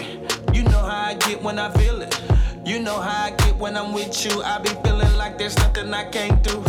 You 0.54 0.64
know 0.64 0.80
how 0.80 1.10
I 1.10 1.14
get 1.14 1.44
when 1.44 1.60
I 1.60 1.70
feel 1.74 1.97
know 2.88 3.02
how 3.02 3.26
I 3.26 3.32
get 3.32 3.58
when 3.58 3.76
I'm 3.76 3.92
with 3.92 4.16
you. 4.24 4.42
I 4.44 4.60
be 4.60 4.70
feeling 4.70 5.14
like 5.18 5.38
there's 5.38 5.58
nothing 5.58 5.94
I 5.94 6.06
can't 6.06 6.42
do. 6.42 6.64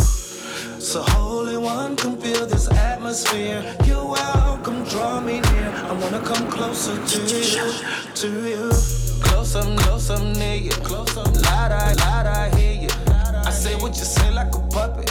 So 0.89 1.01
Holy 1.01 1.55
One, 1.55 1.95
come 1.95 2.17
feel 2.19 2.45
this 2.45 2.69
atmosphere. 2.69 3.63
You're 3.85 4.05
welcome, 4.05 4.83
draw 4.83 5.21
me 5.21 5.39
near. 5.39 5.69
I 5.89 5.93
wanna 5.93 6.21
come 6.31 6.45
closer 6.51 6.95
to 7.11 7.19
you, 7.21 7.67
to 8.21 8.27
you. 8.49 8.69
Closer, 9.27 9.63
closer 9.83 10.19
near 10.39 10.55
you. 10.55 10.75
Closer, 10.89 11.23
loud 11.47 11.71
I, 11.71 11.93
loud 12.03 12.27
I 12.27 12.53
hear 12.57 12.73
you. 12.83 12.89
I 13.49 13.51
say 13.51 13.75
what 13.75 13.95
you 13.95 14.03
say 14.03 14.29
like 14.31 14.53
a 14.53 14.61
puppet. 14.75 15.09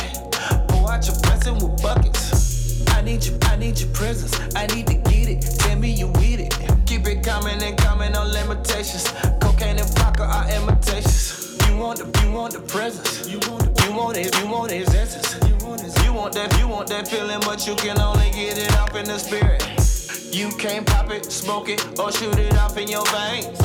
Pour 0.68 0.92
out 0.92 1.06
your 1.06 1.18
blessing 1.22 1.54
with 1.54 1.80
buckets. 1.82 2.86
I 2.88 3.00
need 3.00 3.24
you, 3.24 3.38
I 3.44 3.56
need 3.56 3.80
your 3.80 3.90
presence. 3.94 4.34
I 4.54 4.66
need 4.66 4.86
to 4.88 4.94
get 5.10 5.26
it. 5.34 5.40
Tell 5.60 5.78
me 5.78 5.90
you 5.90 6.08
with 6.08 6.40
it. 6.40 6.77
Keep 6.98 7.18
it 7.18 7.22
coming 7.22 7.62
and 7.62 7.76
coming, 7.78 8.10
no 8.10 8.24
limitations. 8.24 9.12
Cocaine 9.40 9.78
and 9.78 9.88
vodka 9.94 10.24
are 10.24 10.50
imitations. 10.50 11.56
You 11.68 11.76
want 11.76 12.00
the, 12.00 12.20
you 12.24 12.32
want 12.32 12.54
the 12.54 12.58
presence. 12.58 13.28
You 13.28 13.38
want, 13.48 13.72
the, 13.72 13.84
you 13.86 13.92
want 13.92 14.16
it, 14.16 14.36
you 14.40 14.48
want 14.48 14.72
his 14.72 14.92
essence. 14.92 15.38
You 15.48 15.64
want, 15.64 15.80
his, 15.80 15.94
you 16.04 16.12
want 16.12 16.34
that, 16.34 16.58
you 16.58 16.66
want 16.66 16.88
that 16.88 17.06
feeling, 17.06 17.38
but 17.46 17.64
you 17.68 17.76
can 17.76 18.00
only 18.00 18.28
get 18.32 18.58
it 18.58 18.72
up 18.78 18.96
in 18.96 19.04
the 19.04 19.16
spirit. 19.16 19.62
You 20.34 20.50
can't 20.58 20.84
pop 20.84 21.12
it, 21.12 21.30
smoke 21.30 21.68
it, 21.68 21.80
or 22.00 22.10
shoot 22.10 22.36
it 22.36 22.58
off 22.58 22.76
in 22.76 22.88
your 22.88 23.06
veins. 23.14 23.56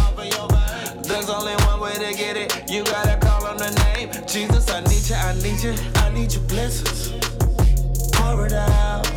There's 1.08 1.30
only 1.32 1.56
one 1.66 1.80
way 1.80 1.94
to 1.94 2.16
get 2.16 2.38
it. 2.38 2.70
You 2.70 2.84
gotta 2.84 3.18
call 3.18 3.48
on 3.48 3.58
the 3.58 3.72
name. 3.96 4.12
Jesus, 4.28 4.70
I 4.70 4.82
need 4.82 5.10
you, 5.10 5.16
I 5.16 5.34
need 5.42 5.64
you, 5.64 5.74
I 5.96 6.14
need 6.14 6.32
your 6.32 6.44
blessings. 6.44 7.10
Pour 8.14 8.46
it 8.46 8.54
out. 8.54 9.12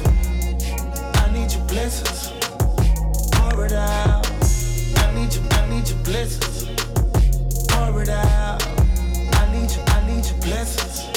I 1.20 1.30
need 1.34 1.52
your 1.52 1.66
blessings. 1.68 2.35
Pour 3.56 3.64
it 3.64 3.72
out. 3.72 4.30
I 4.98 5.14
need 5.14 5.32
you, 5.34 5.40
I 5.52 5.66
need 5.70 5.88
your 5.88 5.96
blessings. 6.04 6.66
Pour 7.68 8.02
it 8.02 8.10
out. 8.10 8.62
I 9.32 9.50
need 9.50 9.70
you, 9.70 9.82
I 9.86 10.06
need 10.06 10.26
your 10.26 10.38
blessings. 10.42 11.08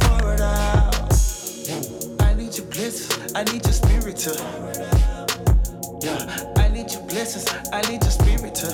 Pour 0.00 0.32
it 0.32 0.40
out. 0.40 1.12
I 2.22 2.32
need 2.32 2.56
your 2.56 2.64
blessings. 2.68 3.34
I 3.34 3.44
need 3.44 3.62
your 3.64 3.74
spirit. 3.74 4.26
Yeah, 6.00 6.52
I 6.56 6.68
need 6.68 6.90
your 6.90 7.02
blessings. 7.02 7.44
I 7.70 7.82
need 7.82 8.00
your 8.00 8.12
spirit. 8.12 8.64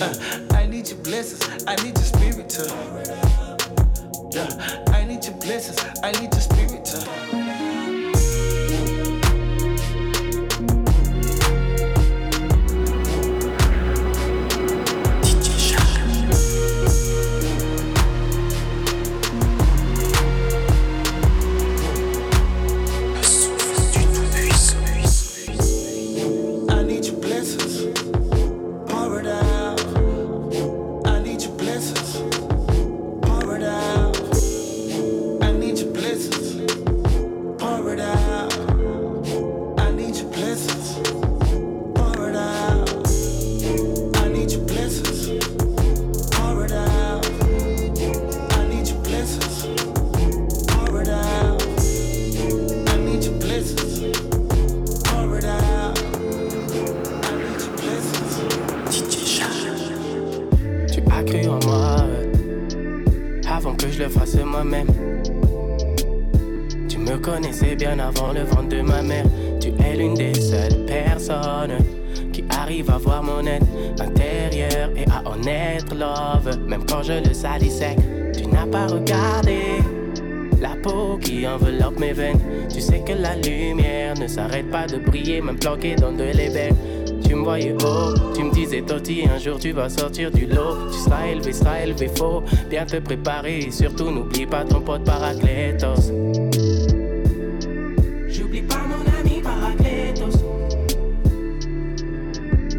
Uh, 0.00 0.56
I 0.56 0.66
need 0.66 0.88
your 0.90 0.98
blessings. 0.98 1.64
I 1.66 1.74
need 1.82 1.96
your 1.98 2.06
spirit. 2.06 2.56
Yeah, 4.32 4.94
I 4.94 5.04
need 5.04 5.24
your 5.24 5.34
blessings. 5.38 5.84
I 6.04 6.12
need 6.20 6.32
your 6.32 6.40
spirit 6.40 6.79
le 64.00 64.44
moi-même. 64.44 64.86
Tu 66.88 66.98
me 66.98 67.18
connaissais 67.18 67.76
bien 67.76 67.98
avant 67.98 68.32
le 68.32 68.44
ventre 68.44 68.68
de 68.68 68.80
ma 68.80 69.02
mère. 69.02 69.26
Tu 69.60 69.68
es 69.84 69.96
l'une 69.96 70.14
des 70.14 70.32
seules 70.32 70.86
personnes 70.86 71.76
qui 72.32 72.42
arrivent 72.48 72.90
à 72.90 72.96
voir 72.96 73.22
mon 73.22 73.44
être 73.46 73.66
intérieur 74.00 74.88
et 74.96 75.04
à 75.10 75.28
en 75.28 75.42
être 75.46 75.94
love. 75.94 76.58
Même 76.66 76.84
quand 76.88 77.02
je 77.02 77.28
le 77.28 77.34
salissais, 77.34 77.96
tu 78.34 78.46
n'as 78.46 78.66
pas 78.66 78.86
regardé 78.86 79.58
la 80.60 80.76
peau 80.82 81.18
qui 81.18 81.46
enveloppe 81.46 81.98
mes 82.00 82.14
veines. 82.14 82.40
Tu 82.72 82.80
sais 82.80 83.00
que 83.00 83.12
la 83.12 83.36
lumière 83.36 84.14
ne 84.18 84.26
s'arrête 84.26 84.70
pas 84.70 84.86
de 84.86 84.96
briller, 84.96 85.42
même 85.42 85.58
planquée 85.58 85.96
dans 85.96 86.12
de 86.12 86.24
l'ébène. 86.24 86.76
Tu 87.30 87.36
me 87.36 87.44
voyais 87.44 87.76
haut, 87.84 88.12
tu 88.34 88.42
me 88.42 88.52
disais 88.52 88.82
Toti, 88.82 89.22
un 89.32 89.38
jour 89.38 89.56
tu 89.56 89.70
vas 89.70 89.88
sortir 89.88 90.32
du 90.32 90.46
lot. 90.46 90.90
Tu 90.90 90.98
seras 90.98 91.28
élevé, 91.28 91.52
seras 91.52 91.78
élevé, 91.78 92.08
faut 92.08 92.42
bien 92.68 92.84
te 92.84 92.96
préparer. 92.96 93.60
Et 93.60 93.70
surtout, 93.70 94.10
n'oublie 94.10 94.46
pas 94.46 94.64
ton 94.64 94.80
pote 94.80 95.04
Paraclétos. 95.04 96.10
J'oublie 98.26 98.62
pas 98.62 98.80
mon 98.88 99.20
ami 99.20 99.40
Paraclétos. 99.40 100.38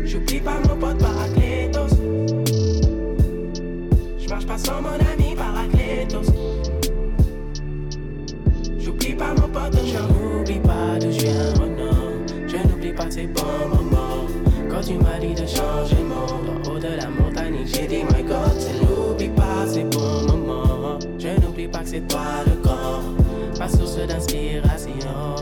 J'oublie 0.04 0.42
pas 0.42 0.60
mon 0.68 0.76
pote 0.76 0.98
Paraclétos. 0.98 1.96
Je 4.20 4.30
marche 4.30 4.46
pas 4.46 4.58
sans 4.58 4.82
mon 4.82 4.90
ami 4.90 5.34
Paraclétos. 5.34 6.30
J'oublie 8.80 9.14
pas 9.14 9.34
mon 9.34 9.48
pote, 9.48 9.80
je 9.86 9.98
n'oublie 9.98 10.60
pas 10.60 11.00
d'où 11.00 11.10
je 11.10 11.20
viens, 11.22 11.54
oh 11.56 11.68
non. 11.68 12.48
Je 12.50 12.58
n'oublie 12.68 12.92
pas 12.92 13.10
ces 13.10 13.28
bons 13.28 13.51
tu 14.92 15.04
m'as 15.04 15.20
dit 15.20 15.34
de 15.34 15.48
changer 15.48 15.96
le 15.98 16.08
monde, 16.08 16.66
en 16.66 16.70
haut 16.70 16.80
de 16.80 16.96
la 16.98 17.08
montagne, 17.08 17.66
j'ai 17.66 17.88
dit 17.88 18.04
my 18.04 18.24
God, 18.24 18.58
c'est 18.58 18.74
n'oublie 18.82 19.30
pas 19.30 19.66
ces 19.68 19.84
bons 19.84 20.24
moments. 20.28 21.00
Je 21.18 21.30
n'oublie 21.42 21.68
pas 21.68 21.80
que 21.80 21.90
c'est 21.90 22.08
toi 22.08 22.44
le 22.46 22.62
grand, 22.62 23.02
ma 23.60 23.68
source 23.70 23.98
d'inspiration. 23.98 25.36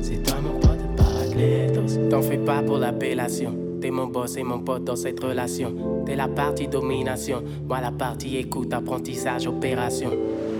C'est 0.00 0.22
toi 0.22 0.36
mon 0.42 0.58
pote 0.60 0.78
Paraclétos. 0.96 2.08
T'en 2.10 2.22
fais 2.22 2.38
pas 2.38 2.62
pour 2.62 2.78
l'appellation. 2.78 3.56
T'es 3.80 3.90
mon 3.90 4.06
boss 4.06 4.36
et 4.36 4.44
mon 4.44 4.60
pote 4.60 4.84
dans 4.84 4.96
cette 4.96 5.20
relation. 5.20 6.04
T'es 6.06 6.14
la 6.14 6.28
partie 6.28 6.68
domination, 6.68 7.42
moi 7.66 7.80
la 7.80 7.90
partie 7.90 8.36
écoute, 8.36 8.72
apprentissage, 8.72 9.46
opération. 9.46 10.10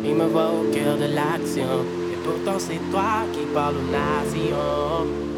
Il 0.05 0.15
me 0.15 0.25
voit 0.25 0.49
au 0.49 0.73
cœur 0.73 0.97
de 0.97 1.15
l'action. 1.15 1.85
Et 2.13 2.17
pourtant 2.25 2.59
c'est 2.59 2.81
toi 2.91 3.25
qui 3.33 3.41
parles 3.55 3.77
aux 3.77 3.93
nations. 3.93 5.32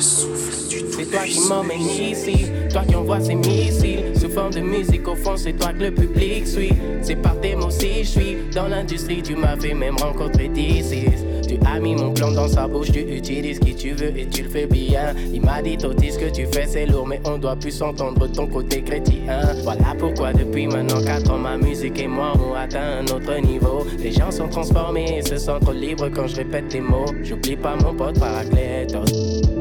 C'est 0.00 1.10
toi 1.10 1.20
qui 1.24 1.40
m'emmène 1.48 1.80
ici, 1.80 2.46
toi 2.70 2.82
qui 2.86 2.94
envoie 2.94 3.20
ces 3.20 3.34
missiles 3.34 4.12
sous 4.18 4.28
forme 4.28 4.52
de 4.52 4.60
musique. 4.60 5.06
Au 5.06 5.14
fond, 5.14 5.36
c'est 5.36 5.52
toi 5.52 5.72
que 5.72 5.84
le 5.84 5.90
public 5.90 6.46
suit. 6.46 6.72
C'est 7.02 7.16
par 7.16 7.40
tes 7.40 7.54
mots 7.54 7.70
si 7.70 8.04
je 8.04 8.08
suis 8.08 8.36
dans 8.54 8.68
l'industrie. 8.68 9.22
Tu 9.22 9.36
m'as 9.36 9.56
fait 9.56 9.74
même 9.74 9.96
rencontrer 9.96 10.48
d'ici. 10.48 11.04
Tu 11.46 11.58
as 11.66 11.78
mis 11.78 11.94
mon 11.94 12.12
plan 12.12 12.32
dans 12.32 12.48
sa 12.48 12.66
bouche, 12.66 12.90
tu 12.90 13.00
utilises 13.00 13.58
qui 13.58 13.74
tu 13.74 13.92
veux 13.92 14.16
et 14.16 14.26
tu 14.26 14.44
le 14.44 14.48
fais 14.48 14.66
bien. 14.66 15.14
Il 15.32 15.42
m'a 15.42 15.60
dit, 15.62 15.76
Toti, 15.76 16.12
ce 16.12 16.18
que 16.18 16.30
tu 16.30 16.46
fais 16.46 16.66
c'est 16.66 16.86
lourd, 16.86 17.06
mais 17.06 17.20
on 17.24 17.38
doit 17.38 17.56
plus 17.56 17.82
entendre 17.82 18.26
ton 18.28 18.46
côté 18.46 18.82
chrétien. 18.82 19.40
Voilà 19.62 19.94
pourquoi 19.98 20.32
depuis 20.32 20.66
maintenant 20.66 21.04
4 21.04 21.30
ans, 21.30 21.38
ma 21.38 21.56
musique 21.56 21.98
et 22.00 22.08
moi 22.08 22.32
ont 22.36 22.54
atteint 22.54 23.00
un 23.00 23.04
autre 23.14 23.38
niveau. 23.40 23.86
Les 23.98 24.10
gens 24.10 24.30
sont 24.30 24.48
transformés 24.48 25.18
et 25.18 25.22
se 25.22 25.36
sentent 25.36 25.72
libres 25.72 26.08
quand 26.08 26.26
je 26.26 26.36
répète 26.36 26.68
tes 26.68 26.80
mots. 26.80 27.06
J'oublie 27.22 27.56
pas 27.56 27.76
mon 27.76 27.94
pote 27.94 28.18
Paraclétos. 28.18 29.53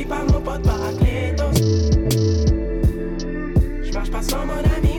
J'oublie 0.00 0.08
pas 0.08 0.32
mon 0.32 0.40
pote 0.40 0.62
Paraclétos. 0.62 1.44
pas 4.10 4.22
sans 4.22 4.46
mon 4.46 4.54
ami. 4.54 4.98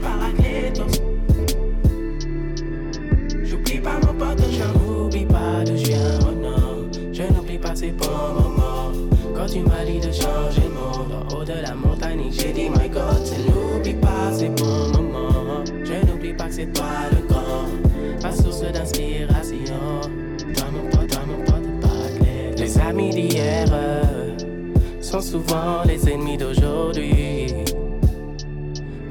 J'oublie 3.44 3.80
pas 3.80 4.00
mon 4.06 4.14
pote, 4.14 4.44
je 4.52 4.64
n'oublie 4.78 5.26
pas 5.26 5.64
de 5.64 5.76
je 5.76 5.86
viens, 5.86 6.20
oh 6.22 6.32
non. 6.32 6.88
Je 7.12 7.24
n'oublie 7.24 7.58
pas 7.58 7.76
ces 7.76 7.92
bons 7.92 8.06
moments. 8.06 8.92
Quand 9.36 9.48
tu 9.48 9.62
m'as 9.62 9.84
dit 9.86 10.00
de 10.00 10.12
changer 10.12 10.62
le 10.66 10.70
monde, 10.70 11.14
en 11.14 11.36
haut 11.36 11.44
de 11.44 11.54
la 11.54 11.74
montagne, 11.74 12.30
j'ai 12.32 12.54
dit 12.54 12.70
my 12.70 12.88
God, 12.88 13.24
tu 13.26 13.42
n'oublie 13.50 13.96
pas 13.96 14.32
ces 14.32 14.50
bons 14.50 15.02
moments. 15.02 15.64
Je 15.84 16.06
n'oublie 16.06 16.34
pas 16.34 16.46
que 16.46 16.54
c'est 16.54 16.72
toi 16.72 16.86
le 17.12 17.31
sont 25.12 25.20
souvent 25.20 25.84
les 25.86 26.10
ennemis 26.10 26.38
d'aujourd'hui. 26.38 27.54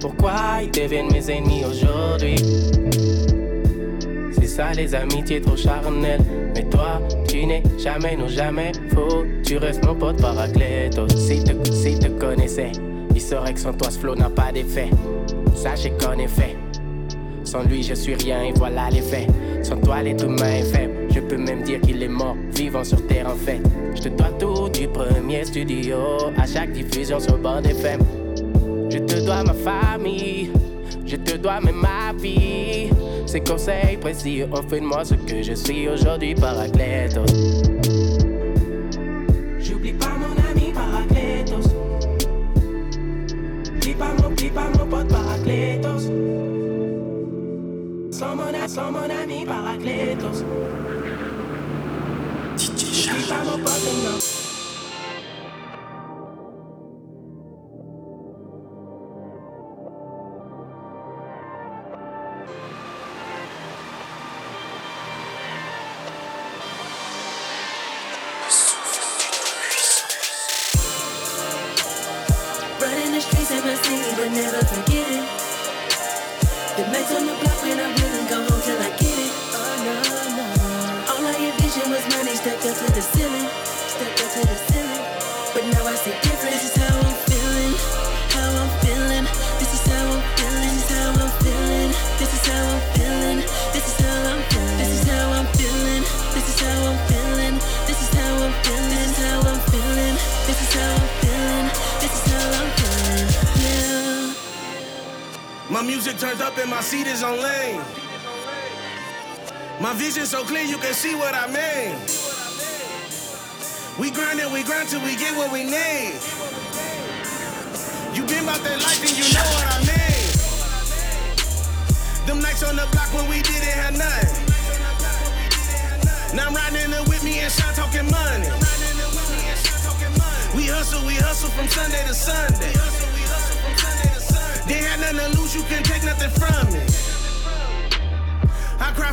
Pourquoi 0.00 0.62
ils 0.62 0.70
deviennent 0.70 1.12
mes 1.12 1.30
ennemis 1.30 1.62
aujourd'hui? 1.66 2.36
C'est 4.32 4.46
ça 4.46 4.72
les 4.72 4.94
amitiés 4.94 5.42
trop 5.42 5.56
charnelles. 5.56 6.24
Mais 6.54 6.64
toi, 6.70 7.02
tu 7.28 7.44
n'es 7.44 7.62
jamais, 7.78 8.16
non 8.16 8.28
jamais 8.28 8.72
faux. 8.94 9.24
Tu 9.44 9.58
restes 9.58 9.84
mon 9.84 9.94
pote 9.94 10.22
paraclétos. 10.22 11.08
Si 11.10 11.44
te, 11.44 11.70
si 11.70 11.98
te 11.98 12.08
connaissais, 12.08 12.72
il 13.14 13.20
saurait 13.20 13.52
que 13.52 13.60
sans 13.60 13.74
toi 13.74 13.90
ce 13.90 13.98
flow 13.98 14.14
n'a 14.14 14.30
pas 14.30 14.52
d'effet. 14.52 14.88
Sachez 15.54 15.92
qu'en 16.00 16.16
effet, 16.18 16.56
sans 17.44 17.62
lui 17.64 17.82
je 17.82 17.92
suis 17.92 18.14
rien 18.14 18.42
et 18.44 18.52
voilà 18.54 18.88
les 18.88 19.02
faits. 19.02 19.28
Sans 19.62 19.76
toi 19.76 20.02
l'être 20.02 20.24
humain 20.24 20.54
est 20.58 20.72
faible. 20.72 20.94
Je 21.10 21.20
peux 21.20 21.36
même 21.36 21.62
dire 21.62 21.80
qu'il 21.80 22.02
est 22.02 22.08
mort, 22.08 22.36
vivant 22.54 22.84
sur 22.84 23.06
terre 23.06 23.28
en 23.28 23.36
fait. 23.36 23.60
Je 23.94 24.02
te 24.02 24.08
dois 24.08 24.30
tout 24.38 24.68
du 24.68 24.88
premier 24.88 25.44
studio 25.44 25.96
à 26.36 26.46
chaque 26.46 26.72
diffusion 26.72 27.20
sur 27.20 27.38
bande 27.38 27.66
FM. 27.66 28.00
Je 28.90 28.98
te 28.98 29.24
dois 29.24 29.44
ma 29.44 29.54
famille, 29.54 30.50
je 31.06 31.16
te 31.16 31.36
dois 31.36 31.60
même 31.60 31.76
ma 31.76 32.12
vie. 32.20 32.90
Ces 33.26 33.40
conseils 33.40 33.96
précis 33.96 34.42
ont 34.50 34.68
fait 34.68 34.80
de 34.80 34.86
moi 34.86 35.04
ce 35.04 35.14
que 35.14 35.42
je 35.42 35.52
suis 35.52 35.88
aujourd'hui, 35.88 36.34
Paracletos. 36.34 37.26
J'oublie 39.60 39.92
pas 39.92 40.14
mon 40.18 40.50
ami 40.50 40.72
Paracletos. 40.72 41.68
Oublie 43.76 43.94
pas 43.94 44.12
mon, 44.18 44.28
oublie 44.32 44.50
pas 44.50 44.68
mon 44.76 44.86
pote 44.86 45.08
Paracletos 45.08 45.79
à 48.62 48.68
son 48.68 48.92
mon 48.92 49.08
ami 49.08 49.44
Paraclétos. 49.46 50.44
DJ 52.56 52.92
Charles. 52.92 54.19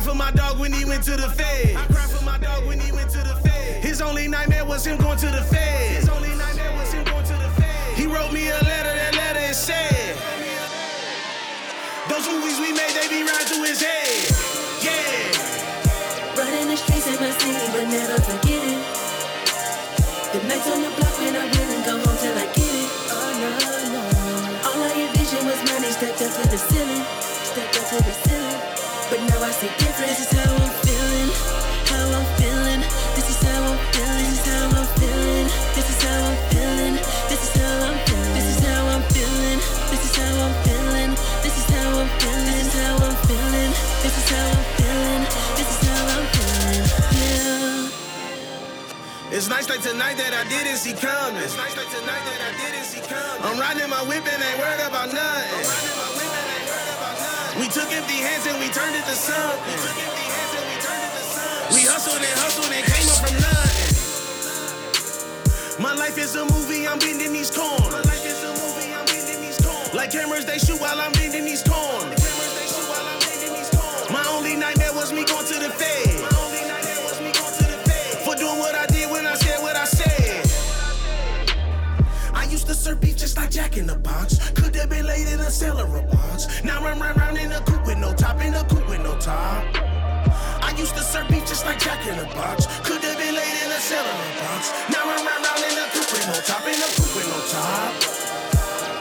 For 0.08 0.14
my 0.14 0.30
dog 0.30 0.58
when 0.58 0.72
he 0.72 0.86
went 0.86 1.04
to 1.04 1.16
the 1.20 1.28
Fed. 1.28 1.76
I 1.76 1.84
cried 1.92 2.08
for 2.08 2.24
my 2.24 2.38
dog 2.38 2.64
when 2.64 2.80
he 2.80 2.90
went 2.92 3.10
to 3.10 3.18
the 3.18 3.36
Fed. 3.44 3.84
His 3.84 4.00
only 4.00 4.26
nightmare 4.26 4.64
was 4.64 4.86
him 4.86 4.96
going 4.96 5.18
to 5.18 5.26
the 5.26 5.44
Fed. 5.52 6.00
His 6.00 6.08
only 6.08 6.32
nightmare 6.32 6.72
was 6.80 6.90
him 6.96 7.04
going 7.04 7.26
to 7.28 7.36
the 7.36 7.50
Fed. 7.60 7.76
He 7.92 8.06
wrote 8.06 8.32
me 8.32 8.48
a 8.48 8.56
letter, 8.64 8.94
that 8.96 9.12
letter 9.20 9.44
is 9.52 9.58
sad. 9.58 10.16
Those 12.08 12.24
movies 12.24 12.56
we 12.56 12.72
made, 12.72 12.88
they 12.96 13.08
be 13.12 13.20
right 13.20 13.46
through 13.52 13.68
his 13.68 13.84
head. 13.84 14.32
Yeah. 14.80 16.40
Running 16.40 16.72
the 16.72 16.78
streets 16.80 17.04
in 17.04 17.20
my 17.20 17.28
city, 17.36 17.68
but 17.76 17.84
never 17.92 18.16
forget 18.24 18.64
it. 18.64 18.80
The 20.32 20.40
nights 20.48 20.72
on 20.72 20.80
the 20.88 20.90
block 20.96 21.14
when 21.20 21.36
I 21.36 21.44
wouldn't 21.52 21.84
go 21.84 21.94
home 22.00 22.16
till 22.16 22.32
I 22.32 22.48
get 22.56 22.72
it. 22.80 22.88
Oh 23.12 23.28
no, 23.44 23.48
no. 23.92 24.02
All 24.72 24.80
I 24.88 25.04
envisioned 25.04 25.44
was 25.44 25.60
money 25.68 25.92
stuck 25.92 26.16
up 26.16 26.32
to 26.32 26.44
the 26.48 26.56
ceiling, 26.56 27.04
stuck 27.44 27.76
up 27.76 27.84
to 27.92 27.96
the 28.00 28.12
ceiling. 28.12 28.27
But 29.48 29.56
now 29.56 29.60
I. 29.60 29.62
This 30.08 30.20
is 30.20 30.30
how 30.36 30.44
I'm 30.44 30.68
feeling, 30.84 31.32
how 31.88 32.12
I'm 32.12 32.28
feeling. 32.36 32.84
This 33.16 33.32
is 33.32 33.40
how 33.40 33.64
I'm 33.64 33.80
feeling, 33.96 34.28
this 34.28 34.36
is 34.36 34.44
how 34.44 34.76
I'm 34.76 34.84
feeling. 35.00 35.48
This 35.72 35.88
is 35.88 36.04
how 36.04 36.20
I'm 36.20 36.36
feeling, 36.52 37.00
this 37.24 37.40
is 37.40 37.56
how 37.56 37.88
I'm 37.88 37.96
feeling. 38.04 38.28
This 38.28 38.44
is 38.44 38.60
how 38.60 38.84
I'm 38.84 39.00
feeling, 39.08 39.56
this 39.88 40.04
is 40.04 40.12
how 40.20 40.44
I'm 40.44 40.52
feeling. 40.68 41.16
This 41.40 41.56
is 41.56 41.64
how 41.64 41.96
I'm 41.96 42.12
feeling, 42.20 42.44
this 42.44 42.60
is 42.60 42.76
how 42.76 43.00
I'm 43.00 43.16
feeling. 43.24 43.72
This 44.04 44.20
is 44.20 44.28
how 44.28 44.52
I'm 44.52 44.68
feeling, 44.76 45.24
this 45.56 45.72
is 45.72 45.80
how 45.88 46.12
I'm 46.12 46.28
feeling. 46.36 46.84
Yeah. 47.16 47.88
It's 49.32 49.48
nights 49.48 49.70
like 49.70 49.80
tonight 49.80 50.18
that 50.20 50.34
I 50.36 50.44
didn't 50.52 50.76
see 50.76 50.92
coming. 50.92 51.40
It's 51.40 51.56
nights 51.56 51.72
like 51.76 51.88
tonight 51.88 52.20
that 52.20 52.40
I 52.44 52.52
didn't 52.52 52.84
see 52.84 53.00
coming. 53.00 53.48
I'm 53.48 53.56
riding 53.56 53.88
my 53.88 54.04
whip 54.04 54.28
and 54.28 54.44
ain't 54.44 54.60
worried 54.60 54.84
about 54.84 55.08
nothing. 55.08 56.17
We 57.58 57.66
took 57.66 57.90
empty 57.90 58.14
hands 58.22 58.46
and 58.46 58.56
we 58.60 58.68
turned 58.70 58.94
it 58.94 59.04
to 59.04 59.16
something. 59.18 59.74
We 61.74 61.82
hustled 61.90 62.22
and 62.22 62.38
hustled 62.38 62.70
and 62.70 62.86
came 62.86 63.08
up 63.10 63.18
from 63.18 63.34
nothing. 63.42 63.98
My 65.82 65.92
life 65.92 66.18
is 66.18 66.36
a 66.36 66.44
movie, 66.44 66.86
I'm 66.86 67.00
bending 67.00 67.32
these 67.32 67.50
corners. 67.50 68.06
Like 69.92 70.12
cameras, 70.12 70.46
they 70.46 70.58
shoot 70.58 70.80
while 70.80 71.00
I'm 71.00 71.10
bending 71.12 71.44
these 71.44 71.64
corners. 71.64 71.97
Jack 83.58 83.76
in 83.76 83.88
the 83.90 83.98
Box. 83.98 84.38
Could 84.54 84.70
have 84.76 84.88
been 84.88 85.04
laid 85.04 85.26
in 85.26 85.40
a 85.40 85.50
cellar 85.50 85.82
of 85.82 86.06
box. 86.14 86.62
Now 86.62 86.78
I'm 86.86 87.02
round 87.02 87.18
round 87.18 87.36
in 87.38 87.50
a 87.50 87.58
coupe 87.66 87.84
with 87.90 87.98
no 87.98 88.14
top, 88.14 88.38
in 88.38 88.54
a 88.54 88.62
coupe 88.70 88.86
with 88.86 89.02
no 89.02 89.18
top. 89.18 89.66
I 90.62 90.70
used 90.78 90.94
to 90.94 91.02
serve 91.02 91.26
beef 91.26 91.42
just 91.42 91.66
like 91.66 91.82
Jack 91.82 92.06
in 92.06 92.14
the 92.22 92.28
Box. 92.38 92.70
Could 92.86 93.02
have 93.02 93.18
been 93.18 93.34
laid 93.34 93.56
in 93.66 93.70
a 93.74 93.80
cellar 93.82 94.14
of 94.14 94.34
box. 94.38 94.70
Now 94.94 95.02
I'm 95.10 95.26
round 95.26 95.42
round 95.42 95.62
in 95.66 95.74
a 95.74 95.90
coupe 95.90 96.06
with 96.06 96.26
no 96.30 96.38
top, 96.46 96.62
in 96.70 96.78
a 96.78 96.88
coupe 96.94 97.18
with 97.18 97.26
no 97.26 97.38
top. 97.50 97.90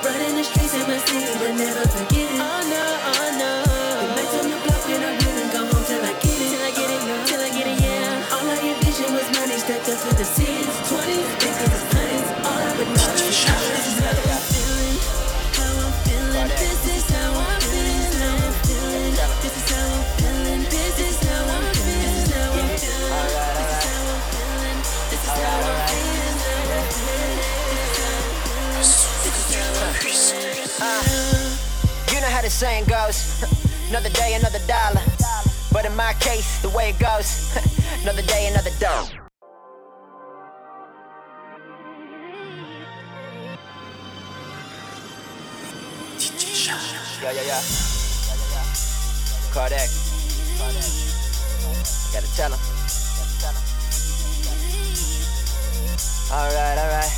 Running 0.01 0.41
the 0.41 0.43
streets 0.49 0.73
in 0.73 0.89
my 0.89 0.97
city, 1.05 1.37
but 1.37 1.53
never 1.53 1.85
forget 1.93 2.25
it. 2.25 2.41
Oh 2.41 2.61
no, 2.65 2.85
oh 3.13 3.29
no. 3.37 3.51
The 3.61 4.07
nights 4.17 4.33
on 4.41 4.45
the 4.49 4.57
block 4.65 4.81
when 4.89 5.05
I 5.05 5.13
wouldn't 5.21 5.53
go 5.53 5.61
home 5.69 5.85
till 5.85 6.01
I 6.01 6.17
get 6.17 6.33
it. 6.33 6.49
Till 6.49 6.65
I 6.65 6.73
get 6.73 6.89
it, 6.97 7.01
till 7.29 7.41
I 7.45 7.49
get 7.53 7.67
it, 7.69 7.77
yeah. 7.77 8.33
All 8.33 8.41
I 8.41 8.57
envisioned 8.57 9.13
was 9.13 9.29
money 9.37 9.61
stacked 9.61 9.85
up 9.85 10.01
to 10.01 10.09
the 10.17 10.25
cities. 10.25 10.65
The 32.47 32.51
saying 32.51 32.85
goes 32.85 33.43
another 33.89 34.09
day, 34.11 34.35
another 34.35 34.59
dollar. 34.67 35.03
But 35.69 35.83
in 35.83 35.93
my 35.97 36.13
case, 36.13 36.61
the 36.61 36.69
way 36.69 36.91
it 36.91 36.99
goes, 36.99 37.51
another 38.03 38.21
day, 38.21 38.47
another 38.47 38.71
dollar. 38.79 39.11
Yeah, 47.19 47.31
yeah, 47.35 47.51
yeah. 47.51 47.61
Kodak. 49.51 49.89
Gotta 52.13 52.29
tell 52.37 52.51
him. 52.53 52.59
Alright, 56.31 56.77
alright. 56.79 57.13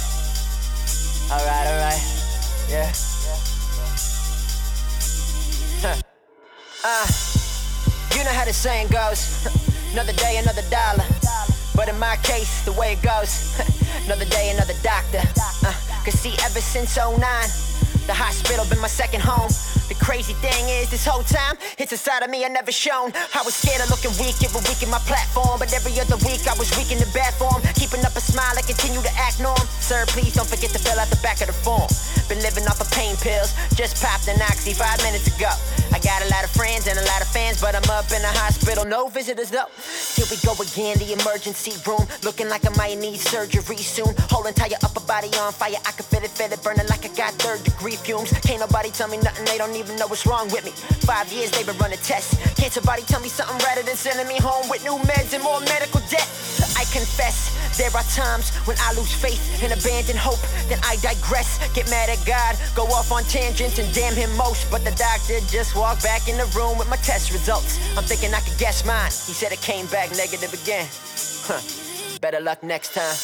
Alright, 1.30 1.68
alright. 1.68 2.02
Yeah. 2.68 3.19
Uh, 6.90 7.06
you 8.18 8.26
know 8.26 8.34
how 8.34 8.42
the 8.50 8.52
saying 8.54 8.90
goes. 8.90 9.46
another 9.94 10.14
day, 10.14 10.42
another 10.42 10.66
dollar. 10.74 11.06
But 11.78 11.86
in 11.86 11.94
my 12.02 12.18
case, 12.26 12.66
the 12.66 12.74
way 12.74 12.98
it 12.98 13.02
goes, 13.06 13.54
another 14.10 14.26
day, 14.26 14.50
another 14.50 14.74
doctor. 14.82 15.22
Uh, 15.62 15.70
Cause 16.02 16.18
see, 16.18 16.34
ever 16.42 16.58
since 16.58 16.98
09, 16.98 17.14
the 18.10 18.18
hospital 18.18 18.66
been 18.74 18.82
my 18.82 18.90
second 18.90 19.22
home. 19.22 19.54
The 19.86 19.94
crazy 20.02 20.34
thing 20.42 20.66
is, 20.66 20.90
this 20.90 21.06
whole 21.06 21.22
time, 21.22 21.62
it's 21.78 21.94
a 21.94 21.98
side 21.98 22.26
of 22.26 22.34
me 22.34 22.42
I 22.42 22.50
never 22.50 22.74
shown. 22.74 23.14
I 23.38 23.46
was 23.46 23.54
scared 23.54 23.86
of 23.86 23.94
looking 23.94 24.10
weak, 24.18 24.42
it 24.42 24.50
would 24.58 24.66
weaken 24.66 24.90
my 24.90 25.02
platform. 25.06 25.62
But 25.62 25.70
every 25.78 25.94
other 26.02 26.18
week, 26.26 26.50
I 26.50 26.58
was 26.58 26.74
weak 26.74 26.90
in 26.90 26.98
the 26.98 27.12
bad 27.14 27.38
form. 27.38 27.62
Keeping 27.78 28.02
up 28.02 28.18
a 28.18 28.22
smile, 28.22 28.58
I 28.58 28.66
continue 28.66 29.06
to 29.06 29.14
act 29.14 29.38
norm. 29.38 29.62
Sir, 29.78 30.10
please 30.10 30.34
don't 30.34 30.50
forget 30.50 30.74
to 30.74 30.82
fill 30.82 30.98
out 30.98 31.14
the 31.14 31.22
back 31.22 31.38
of 31.46 31.54
the 31.54 31.58
form. 31.62 31.86
Been 32.26 32.42
living 32.42 32.66
off 32.66 32.82
of 32.82 32.90
pain 32.90 33.14
pills, 33.22 33.54
just 33.78 34.02
popped 34.02 34.26
an 34.26 34.42
oxy 34.42 34.74
five 34.74 34.98
minutes 35.06 35.30
ago. 35.30 35.54
I 36.00 36.02
got 36.02 36.24
a 36.24 36.30
lot 36.32 36.46
of 36.46 36.52
friends 36.52 36.88
and 36.88 36.98
a 36.98 37.04
lot 37.12 37.20
of 37.20 37.28
fans, 37.28 37.60
but 37.60 37.76
I'm 37.76 37.84
up 37.92 38.08
in 38.16 38.22
the 38.22 38.32
hospital, 38.40 38.86
no 38.86 39.10
visitors 39.10 39.52
though. 39.52 39.68
Here 40.16 40.24
we 40.32 40.40
go 40.48 40.56
again, 40.56 40.96
the 40.96 41.12
emergency 41.12 41.76
room. 41.84 42.08
Looking 42.24 42.48
like 42.48 42.64
I 42.64 42.72
might 42.80 42.98
need 42.98 43.20
surgery 43.20 43.76
soon. 43.76 44.16
Whole 44.32 44.48
entire 44.48 44.80
upper 44.82 45.04
body 45.04 45.28
on 45.44 45.52
fire, 45.52 45.76
I 45.84 45.92
can 45.92 46.08
feel 46.08 46.24
it, 46.24 46.32
feel 46.32 46.48
it 46.48 46.64
burning 46.64 46.88
like 46.88 47.04
I 47.04 47.12
got 47.20 47.36
third 47.44 47.68
degree 47.68 48.00
fumes. 48.00 48.32
Can't 48.48 48.62
nobody 48.62 48.92
tell 48.92 49.10
me 49.10 49.18
nothing, 49.18 49.44
they 49.44 49.58
don't 49.58 49.76
even 49.76 50.00
know 50.00 50.08
what's 50.08 50.26
wrong 50.26 50.48
with 50.56 50.64
me. 50.64 50.72
Five 51.04 51.34
years 51.34 51.52
they've 51.52 51.68
been 51.68 51.78
running 51.84 52.00
tests. 52.00 52.40
Can't 52.56 52.72
somebody 52.72 53.04
tell 53.04 53.20
me 53.20 53.28
something 53.28 53.60
rather 53.68 53.84
than 53.84 53.98
sending 54.00 54.28
me 54.28 54.40
home 54.40 54.70
with 54.70 54.80
new 54.88 54.96
meds 55.04 55.36
and 55.36 55.44
more 55.44 55.60
medical 55.68 56.00
debt? 56.08 56.24
I 56.80 56.88
confess, 56.96 57.52
there 57.76 57.92
are 57.92 58.08
times 58.16 58.56
when 58.64 58.78
I 58.80 58.94
lose 58.94 59.12
faith 59.12 59.40
and 59.64 59.76
abandon 59.76 60.16
hope. 60.16 60.40
Then 60.72 60.80
I 60.84 60.96
digress, 61.04 61.60
get 61.76 61.90
mad 61.90 62.08
at 62.08 62.24
God, 62.26 62.56
go 62.76 62.88
off 62.88 63.12
on 63.12 63.24
tangents 63.24 63.80
and 63.80 63.92
damn 63.94 64.16
him 64.16 64.32
most. 64.38 64.70
But 64.72 64.86
the 64.86 64.92
doctor 64.96 65.40
just 65.52 65.76
walked 65.90 66.04
back 66.04 66.28
in 66.28 66.38
the 66.38 66.46
room 66.56 66.78
with 66.78 66.88
my 66.88 66.98
test 66.98 67.32
results. 67.32 67.80
I'm 67.98 68.04
thinking 68.04 68.32
I 68.32 68.42
could 68.42 68.58
guess 68.60 68.86
mine. 68.86 69.06
He 69.06 69.34
said 69.34 69.52
it 69.52 69.62
came 69.62 69.88
back 69.88 70.12
negative 70.12 70.54
again. 70.54 70.88
Huh. 71.50 71.60
Better 72.22 72.40
luck 72.42 72.62
next 72.62 72.94
time. 72.94 73.18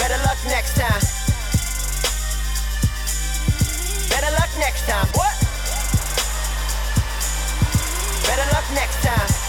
Better 0.00 0.16
luck 0.24 0.40
next 0.48 0.72
time. 0.80 1.02
Better 4.08 4.32
luck 4.40 4.52
next 4.56 4.88
time. 4.88 5.06
What? 5.12 5.36
Better 8.24 8.48
luck 8.54 8.64
next 8.72 9.02
time. 9.04 9.41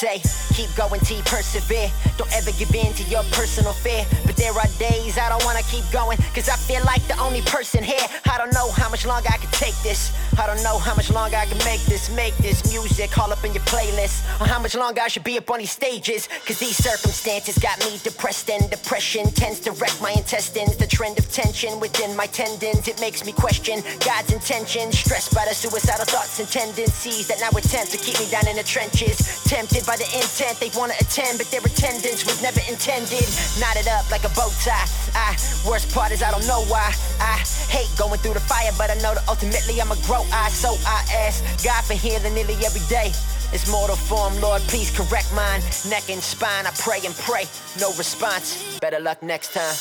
Say, 0.00 0.39
keep 0.60 0.76
going 0.76 1.00
till 1.00 1.22
persevere. 1.22 1.90
Don't 2.18 2.32
ever 2.36 2.52
give 2.52 2.74
in 2.74 2.92
to 2.94 3.04
your 3.04 3.24
personal 3.32 3.72
fear. 3.72 4.04
But 4.26 4.36
there 4.36 4.52
are 4.52 4.68
days 4.78 5.16
I 5.16 5.28
don't 5.30 5.44
wanna 5.44 5.62
keep 5.72 5.84
going. 5.90 6.18
Cause 6.34 6.48
I 6.48 6.56
feel 6.56 6.82
like 6.84 7.02
the 7.08 7.18
only 7.18 7.40
person 7.42 7.82
here. 7.82 8.06
I 8.26 8.36
don't 8.36 8.52
know 8.52 8.70
how 8.72 8.88
much 8.90 9.06
longer 9.06 9.28
I 9.32 9.38
can 9.38 9.50
take 9.52 9.76
this. 9.82 10.12
I 10.38 10.46
don't 10.46 10.62
know 10.62 10.78
how 10.78 10.94
much 10.94 11.10
longer 11.10 11.36
I 11.36 11.46
can 11.46 11.58
make 11.64 11.80
this, 11.92 12.10
make 12.14 12.36
this 12.38 12.58
music 12.70 13.16
all 13.18 13.32
up 13.32 13.42
in 13.44 13.52
your 13.54 13.64
playlist. 13.64 14.20
Or 14.40 14.46
how 14.46 14.60
much 14.60 14.74
longer 14.74 15.00
I 15.00 15.08
should 15.08 15.24
be 15.24 15.38
up 15.38 15.50
on 15.50 15.58
these 15.60 15.70
stages. 15.70 16.28
Cause 16.46 16.58
these 16.58 16.76
circumstances 16.76 17.56
got 17.58 17.78
me 17.80 17.98
depressed 18.02 18.50
and 18.50 18.68
depression 18.70 19.30
tends 19.32 19.60
to 19.60 19.72
wreck 19.72 19.96
my 20.02 20.12
intestines. 20.12 20.76
The 20.76 20.86
trend 20.86 21.18
of 21.18 21.30
tension 21.32 21.80
within 21.80 22.14
my 22.16 22.26
tendons, 22.26 22.86
it 22.86 23.00
makes 23.00 23.24
me 23.24 23.32
question 23.32 23.82
God's 24.04 24.32
intentions. 24.32 24.98
Stressed 24.98 25.34
by 25.34 25.46
the 25.48 25.54
suicidal 25.54 26.04
thoughts 26.04 26.38
and 26.38 26.48
tendencies 26.48 27.28
that 27.28 27.40
now 27.40 27.50
attempt 27.56 27.92
to 27.92 27.98
keep 27.98 28.18
me 28.20 28.28
down 28.30 28.46
in 28.46 28.56
the 28.56 28.62
trenches. 28.62 29.16
Tempted 29.44 29.86
by 29.86 29.96
the 29.96 30.08
intent 30.14 30.49
they 30.58 30.70
wanna 30.74 30.94
attend, 30.98 31.38
but 31.38 31.46
their 31.50 31.60
attendance 31.60 32.24
was 32.26 32.42
never 32.42 32.60
intended. 32.66 33.22
Knotted 33.60 33.86
up 33.86 34.10
like 34.10 34.24
a 34.24 34.32
bow 34.34 34.50
tie. 34.64 34.88
I, 35.14 35.36
worst 35.68 35.94
part 35.94 36.10
is 36.10 36.22
I 36.22 36.30
don't 36.30 36.46
know 36.46 36.64
why. 36.66 36.90
I 37.20 37.38
hate 37.68 37.90
going 37.96 38.18
through 38.18 38.34
the 38.34 38.42
fire, 38.42 38.72
but 38.78 38.90
I 38.90 38.94
know 39.04 39.14
that 39.14 39.22
ultimately 39.28 39.80
I'ma 39.80 39.94
grow. 40.08 40.24
I 40.32 40.48
so 40.48 40.74
I 40.86 41.04
ask 41.28 41.44
God 41.62 41.84
for 41.84 41.94
healing 41.94 42.34
nearly 42.34 42.56
every 42.64 42.82
day. 42.88 43.12
It's 43.52 43.70
mortal 43.70 43.96
form, 43.96 44.40
Lord, 44.40 44.62
please 44.62 44.90
correct 44.90 45.34
mine. 45.34 45.60
Neck 45.88 46.08
and 46.08 46.22
spine, 46.22 46.66
I 46.66 46.70
pray 46.78 47.00
and 47.04 47.14
pray. 47.14 47.44
No 47.80 47.90
response. 47.98 48.78
Better 48.80 49.00
luck 49.00 49.22
next 49.22 49.52
time. 49.52 49.74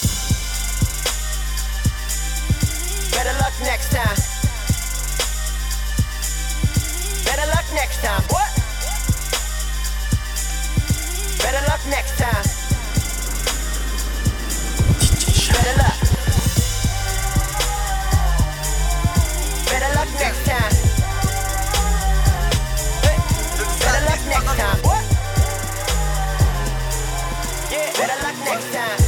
Better 3.14 3.34
luck 3.38 3.54
next 3.62 3.92
time. 3.94 4.18
Better 7.26 7.46
luck 7.52 7.66
next 7.74 8.02
time. 8.02 8.24
What? 8.30 8.49
Next 11.88 12.18
time. 12.18 12.44
Better 15.50 15.76
luck. 15.78 15.98
Better 19.70 19.92
luck 19.96 20.10
next 20.20 20.42
time. 20.46 20.74
Hey, 23.04 23.18
Better 23.80 24.04
luck 24.06 24.22
next 24.28 24.56
time. 24.58 24.80
What? 24.84 25.04
Yeah, 27.72 27.92
better 27.98 28.18
luck 28.24 28.38
next 28.46 28.70
time. 28.74 29.00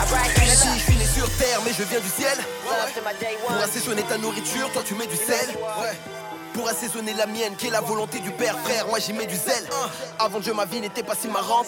Alright, 0.00 0.34
better 0.36 0.52
Ici, 0.52 0.68
luck. 0.68 0.78
je 0.78 0.82
suis 0.84 0.96
né 0.96 1.04
sur 1.06 1.28
terre, 1.36 1.60
mais 1.64 1.72
je 1.72 1.82
viens 1.84 2.00
du 2.00 2.08
ciel. 2.08 2.38
Pour 3.46 3.56
assaisonner 3.62 4.02
ta 4.02 4.18
nourriture, 4.18 4.70
toi 4.72 4.82
tu 4.86 4.94
mets 4.94 5.06
du 5.06 5.16
sel. 5.16 5.54
Pour 6.56 6.68
assaisonner 6.70 7.12
la 7.12 7.26
mienne, 7.26 7.54
qui 7.54 7.66
est 7.66 7.70
la 7.70 7.82
volonté 7.82 8.18
du 8.18 8.30
Père, 8.30 8.56
frère, 8.64 8.86
moi 8.88 8.98
j'y 8.98 9.12
mets 9.12 9.26
du 9.26 9.36
zèle. 9.36 9.68
Avant 10.18 10.40
Dieu, 10.40 10.54
ma 10.54 10.64
vie 10.64 10.80
n'était 10.80 11.02
pas 11.02 11.14
si 11.14 11.28
marrante. 11.28 11.66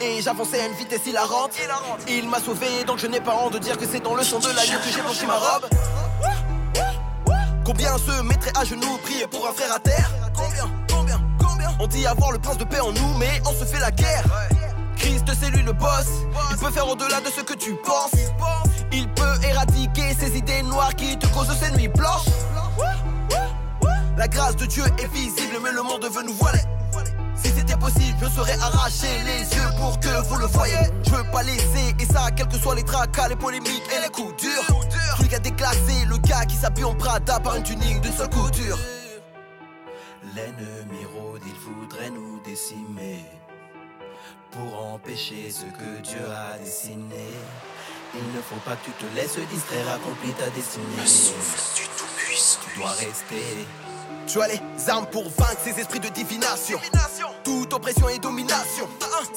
Et 0.00 0.22
j'avançais 0.22 0.58
à 0.58 0.66
une 0.68 0.72
vitesse 0.72 1.06
hilarante. 1.06 1.50
Il 2.08 2.30
m'a 2.30 2.40
sauvé, 2.40 2.82
donc 2.86 2.98
je 2.98 3.06
n'ai 3.08 3.20
pas 3.20 3.34
honte 3.34 3.52
de 3.52 3.58
dire 3.58 3.76
que 3.76 3.84
c'est 3.86 4.00
dans 4.00 4.14
le 4.14 4.24
son 4.24 4.38
de 4.38 4.48
l'agneau 4.48 4.78
que 4.78 4.90
j'ai 4.90 5.02
blanchi 5.02 5.26
ma 5.26 5.34
robe. 5.34 5.68
Combien 7.62 7.98
se 7.98 8.22
mettraient 8.22 8.56
à 8.58 8.64
genoux, 8.64 8.96
prier 9.02 9.26
pour 9.26 9.46
un 9.46 9.52
frère 9.52 9.74
à 9.74 9.78
terre? 9.78 10.10
Combien, 10.34 10.70
combien, 10.90 11.20
combien? 11.38 11.76
On 11.78 11.86
dit 11.86 12.06
avoir 12.06 12.32
le 12.32 12.38
prince 12.38 12.56
de 12.56 12.64
paix 12.64 12.80
en 12.80 12.90
nous, 12.90 13.14
mais 13.18 13.42
on 13.46 13.52
se 13.52 13.66
fait 13.66 13.80
la 13.80 13.90
guerre. 13.90 14.24
Christ, 14.96 15.26
c'est 15.38 15.50
lui 15.50 15.62
le 15.62 15.74
boss. 15.74 16.06
Il 16.52 16.56
peut 16.56 16.70
faire 16.70 16.88
au-delà 16.88 17.20
de 17.20 17.28
ce 17.28 17.42
que 17.42 17.54
tu 17.54 17.74
penses. 17.74 18.12
Il 18.92 19.08
peut 19.10 19.34
éradiquer 19.44 20.16
ces 20.18 20.38
idées 20.38 20.62
noires 20.62 20.94
qui 20.96 21.18
te 21.18 21.26
causent 21.26 21.54
ces 21.60 21.70
nuits 21.72 21.88
blanches. 21.88 22.28
La 24.16 24.28
grâce 24.28 24.56
de 24.56 24.66
Dieu 24.66 24.84
est 24.98 25.12
visible, 25.12 25.58
mais 25.62 25.72
le 25.72 25.82
monde 25.82 26.04
veut 26.04 26.22
nous 26.22 26.34
voiler. 26.34 26.60
Si 27.34 27.48
c'était 27.48 27.76
possible, 27.76 28.18
je 28.20 28.28
serais 28.28 28.58
arraché 28.60 29.08
les 29.24 29.40
yeux 29.40 29.70
pour 29.78 29.98
que 29.98 30.28
vous 30.28 30.36
le 30.36 30.46
voyez. 30.46 30.86
Je 31.06 31.10
veux 31.10 31.30
pas 31.30 31.42
laisser, 31.42 31.94
et 31.98 32.04
ça, 32.04 32.30
quels 32.30 32.48
que 32.48 32.58
soient 32.58 32.74
les 32.74 32.84
tracas, 32.84 33.28
les 33.28 33.36
polémiques 33.36 33.82
et 33.96 34.02
les 34.02 34.10
coups 34.10 34.36
durs. 34.36 34.64
Celui 35.16 35.28
qui 35.28 35.34
a 35.34 35.38
déclassé 35.38 36.04
le 36.08 36.18
gars 36.18 36.44
qui 36.44 36.56
s'appuie 36.56 36.84
en 36.84 36.94
Prada 36.94 37.40
par 37.40 37.56
une 37.56 37.62
tunique 37.62 38.00
d'une 38.02 38.12
seule 38.12 38.28
couture. 38.28 38.78
L'ennemi 40.34 41.04
rôde, 41.16 41.42
il 41.46 41.54
voudrait 41.54 42.10
nous 42.10 42.40
décimer 42.44 43.24
pour 44.52 44.92
empêcher 44.92 45.50
ce 45.50 45.64
que 45.64 46.02
Dieu 46.02 46.20
a 46.30 46.58
dessiné. 46.58 47.30
Il 48.14 48.36
ne 48.36 48.42
faut 48.42 48.60
pas 48.64 48.76
que 48.76 48.84
tu 48.84 48.92
te 48.92 49.14
laisses 49.16 49.38
distraire, 49.50 49.88
accomplis 49.94 50.32
ta 50.32 50.50
destinée. 50.50 50.84
Tu 51.74 52.78
dois 52.78 52.90
rester. 52.90 53.66
Tu 54.26 54.40
as 54.40 54.48
les 54.48 54.60
armes 54.88 55.06
pour 55.06 55.24
vaincre 55.24 55.58
ces 55.64 55.78
esprits 55.80 56.00
de 56.00 56.08
divination. 56.08 56.78
toute 57.44 57.72
oppression 57.72 58.08
et 58.08 58.18
domination. 58.18 58.88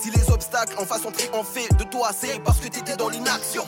Si 0.02 0.12
les 0.12 0.30
obstacles 0.30 0.76
en 0.80 0.86
face 0.86 1.06
ont 1.06 1.12
triomphé 1.12 1.68
de 1.78 1.84
toi, 1.86 2.10
c'est 2.18 2.40
parce 2.44 2.60
que 2.60 2.68
t'étais 2.68 2.96
dans 2.96 3.10
l'inaction. 3.10 3.66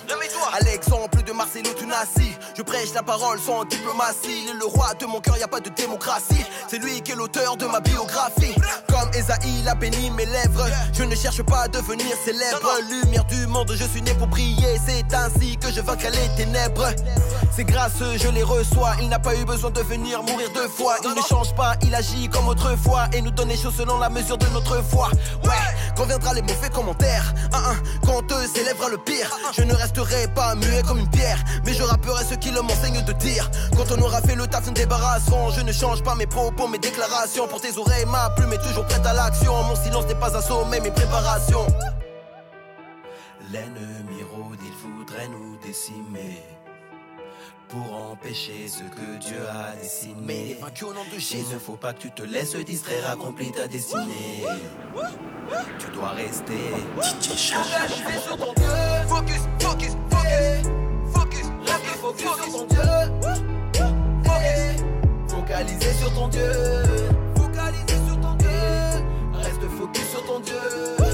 À 0.53 0.59
l'exemple 0.63 1.23
de 1.23 1.31
Marcelo 1.31 1.73
Tunasi, 1.73 2.31
je 2.55 2.61
prêche 2.61 2.93
la 2.93 3.03
parole 3.03 3.39
sans 3.39 3.65
diplomatie. 3.65 4.43
Il 4.43 4.49
est 4.49 4.53
le 4.53 4.65
roi 4.65 4.93
de 4.99 5.05
mon 5.05 5.19
cœur, 5.19 5.37
y 5.37 5.43
a 5.43 5.47
pas 5.47 5.59
de 5.59 5.69
démocratie. 5.69 6.45
C'est 6.67 6.79
lui 6.79 7.01
qui 7.01 7.11
est 7.11 7.15
l'auteur 7.15 7.57
de 7.57 7.65
ma 7.65 7.79
biographie. 7.79 8.53
Comme 8.89 9.09
Esaïe, 9.13 9.59
il 9.61 9.67
a 9.67 9.75
béni 9.75 10.11
mes 10.11 10.25
lèvres. 10.25 10.67
Je 10.93 11.03
ne 11.03 11.15
cherche 11.15 11.41
pas 11.43 11.63
à 11.63 11.67
devenir 11.67 12.15
célèbre. 12.23 12.69
Lumière 12.89 13.25
du 13.25 13.47
monde, 13.47 13.71
je 13.73 13.83
suis 13.85 14.01
né 14.01 14.13
pour 14.13 14.27
briller. 14.27 14.79
C'est 14.85 15.13
ainsi 15.15 15.57
que 15.57 15.71
je 15.71 15.81
vaincrai 15.81 16.11
les 16.11 16.43
ténèbres. 16.43 16.89
C'est 17.55 17.63
grâce, 17.63 17.99
je 17.99 18.27
les 18.29 18.43
reçois. 18.43 18.93
Il 19.01 19.09
n'a 19.09 19.19
pas 19.19 19.35
eu 19.35 19.45
besoin 19.45 19.71
de 19.71 19.81
venir 19.81 20.21
mourir 20.23 20.49
deux 20.53 20.67
fois. 20.67 20.97
Il 21.09 21.15
ne 21.15 21.21
change 21.21 21.53
pas, 21.55 21.75
il 21.83 21.95
agit 21.95 22.27
comme 22.29 22.47
autrefois. 22.47 23.07
Et 23.13 23.21
nous 23.21 23.31
donne 23.31 23.49
les 23.49 23.57
choses 23.57 23.75
selon 23.75 23.97
la 23.99 24.09
mesure 24.09 24.37
de 24.37 24.45
notre 24.47 24.83
foi. 24.83 25.09
Ouais, 25.43 25.51
quand 25.95 26.05
viendra 26.05 26.33
les 26.33 26.41
mauvais 26.41 26.69
commentaires. 26.69 27.33
Un, 27.53 27.71
un, 27.71 27.75
quand 28.05 28.23
eux 28.31 28.47
s'élèvera 28.47 28.89
le 28.89 28.97
pire. 28.97 29.29
Je 29.53 29.63
ne 29.63 29.73
resterai 29.73 30.27
pas 30.35 30.55
muet 30.55 30.81
comme 30.85 30.99
une 30.99 31.09
pierre. 31.09 31.39
Mais 31.65 31.73
je 31.73 31.83
rapperai 31.83 32.23
ce 32.25 32.35
qu'ils 32.35 32.53
m'enseignent 32.53 33.03
de 33.03 33.13
dire. 33.13 33.49
Quand 33.75 33.91
on 33.97 34.01
aura 34.01 34.21
fait 34.21 34.35
le 34.35 34.47
taf, 34.47 34.67
nous 34.67 34.73
débarrasserons. 34.73 35.51
Je 35.51 35.61
ne 35.61 35.71
change 35.71 36.03
pas 36.03 36.15
mes 36.15 36.27
propos, 36.27 36.67
mes 36.67 36.79
déclarations. 36.79 37.47
Pour 37.47 37.61
tes 37.61 37.77
oreilles, 37.77 38.05
ma 38.05 38.29
plume 38.31 38.53
est 38.53 38.61
toujours 38.67 38.85
prête 38.85 39.05
à 39.05 39.13
l'action. 39.13 39.53
Mon 39.63 39.75
silence 39.75 40.05
n'est 40.07 40.15
pas 40.15 40.35
un 40.35 40.41
sommet, 40.41 40.79
mes 40.79 40.91
préparations. 40.91 41.65
L'ennemi 43.51 44.23
rôde, 44.33 44.59
il 44.61 44.73
voudrait 44.89 45.27
nous 45.29 45.57
décimer. 45.65 46.43
Pour 47.69 48.11
empêcher 48.11 48.67
ce 48.67 48.79
que 48.79 49.17
Dieu 49.19 49.41
a 49.49 49.75
dessiné. 49.75 50.15
Mais 50.21 50.57
au 50.83 50.93
nom 50.93 51.03
de 51.13 51.19
Jésus. 51.19 51.45
Il 51.49 51.53
ne 51.53 51.59
faut 51.59 51.75
pas 51.75 51.93
que 51.93 51.99
tu 51.99 52.11
te 52.11 52.23
laisses 52.23 52.55
distraire, 52.55 53.09
accomplis 53.11 53.51
ta 53.51 53.67
destinée. 53.67 54.43
Tu 55.79 55.87
dois 55.93 56.09
rester. 56.09 56.53
Sur 57.01 58.37
ton 58.37 58.53
Dieu. 58.53 58.65
Focus, 59.07 59.41
focus, 59.59 59.97
focus. 60.09 60.71
Focus, 61.13 61.45
reste 61.65 61.85
focus 62.01 62.21
sur 62.21 62.51
ton 62.51 62.65
Dieu. 62.65 62.81
Focus. 65.27 65.97
Sur 65.99 66.13
ton 66.13 66.27
Dieu. 66.27 66.51
Focalisé 67.35 67.95
sur 68.07 68.19
ton 68.21 68.35
Dieu. 68.35 68.49
Reste 69.33 69.67
focus 69.77 70.09
sur 70.09 70.25
ton 70.25 70.39
Dieu. 70.39 71.06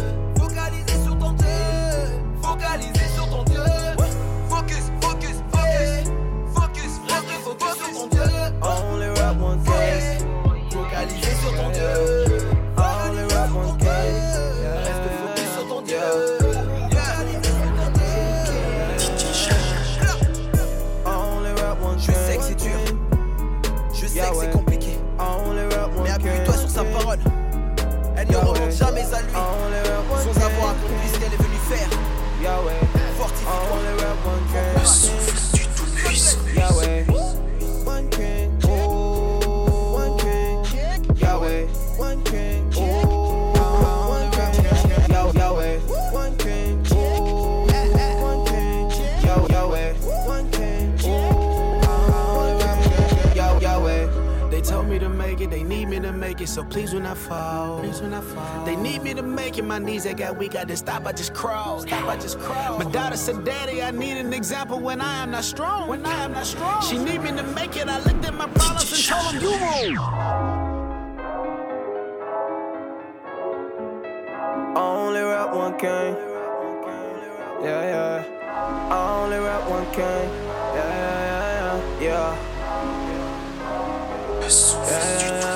Only 8.64 9.08
rap 9.20 9.40
one 9.40 9.62
case. 9.64 10.24
Focalisé 10.72 11.36
sur 11.42 11.54
ton 11.56 11.70
Dieu. 11.70 12.40
Only 12.78 13.24
rap 13.34 13.52
one 13.54 13.78
case. 13.78 14.40
Reste 14.84 15.10
focus 15.20 15.50
sur 15.54 15.68
ton 15.68 15.82
Dieu. 15.82 15.98
Je 21.98 22.12
sais 22.12 22.38
que 22.38 22.44
c'est 22.44 22.56
dur. 22.56 22.80
Je 23.94 24.08
sais 24.08 24.20
que 24.20 24.36
c'est 24.40 24.52
compliqué. 24.52 24.98
Mais 26.04 26.10
appuie-toi 26.12 26.58
sur 26.58 26.70
sa 26.70 26.84
parole. 26.84 27.20
Elle 28.18 28.28
ne 28.30 28.38
remonte 28.38 28.72
jamais 28.72 29.06
à 29.14 29.22
lui. 29.22 29.83
It, 56.44 56.50
so 56.50 56.64
please 56.64 56.94
when 56.94 57.06
I 57.06 57.14
fall. 57.16 57.80
Please 57.80 58.02
when 58.02 58.14
I 58.14 58.22
fall. 58.22 58.66
They 58.66 58.76
need 58.76 59.02
me 59.02 59.14
to 59.14 59.24
make 59.24 59.58
it, 59.58 59.64
my 59.64 59.80
knees 59.80 60.04
they 60.04 60.14
got 60.14 60.38
weak, 60.38 60.56
I 60.56 60.66
just 60.66 60.84
stop, 60.86 61.06
I 61.08 61.12
just 61.12 61.34
crawl. 61.34 61.80
Stop, 61.80 62.08
I 62.08 62.18
just 62.18 62.40
crawl. 62.40 62.78
My 62.78 62.90
daughter 62.92 63.18
said, 63.18 63.44
Daddy, 63.44 63.82
I 63.82 63.92
need 63.92 64.18
an 64.18 64.34
example 64.34 64.80
when 64.80 65.02
I 65.02 65.24
am 65.24 65.32
not 65.32 65.44
strong. 65.44 65.88
When 65.90 66.06
I 66.06 66.24
am 66.26 66.34
not 66.34 66.46
strong. 66.46 66.84
She 66.84 66.98
need 66.98 67.22
me 67.22 67.32
to 67.32 67.44
make 67.44 67.76
it, 67.76 67.88
I 67.88 68.00
looked 68.00 68.26
at 68.26 68.34
my 68.36 68.48
problems 68.48 68.92
and 68.94 69.04
told 69.04 69.36
them 69.36 69.44
you 69.92 69.98
wrong. 69.98 70.60
Only 74.76 75.22
rap 75.22 75.54
one 75.56 75.78
king. 75.80 76.16
Yeah, 77.64 77.82
yeah. 77.94 78.24
I 78.92 79.24
only 79.24 79.38
rap 79.38 79.70
one 79.70 79.86
king. 79.94 80.30
Yeah, 80.76 80.90
yeah, 81.02 82.02
yeah, 82.02 82.08
yeah. 82.08 82.36
yeah. 82.40 82.54
Le 84.44 85.53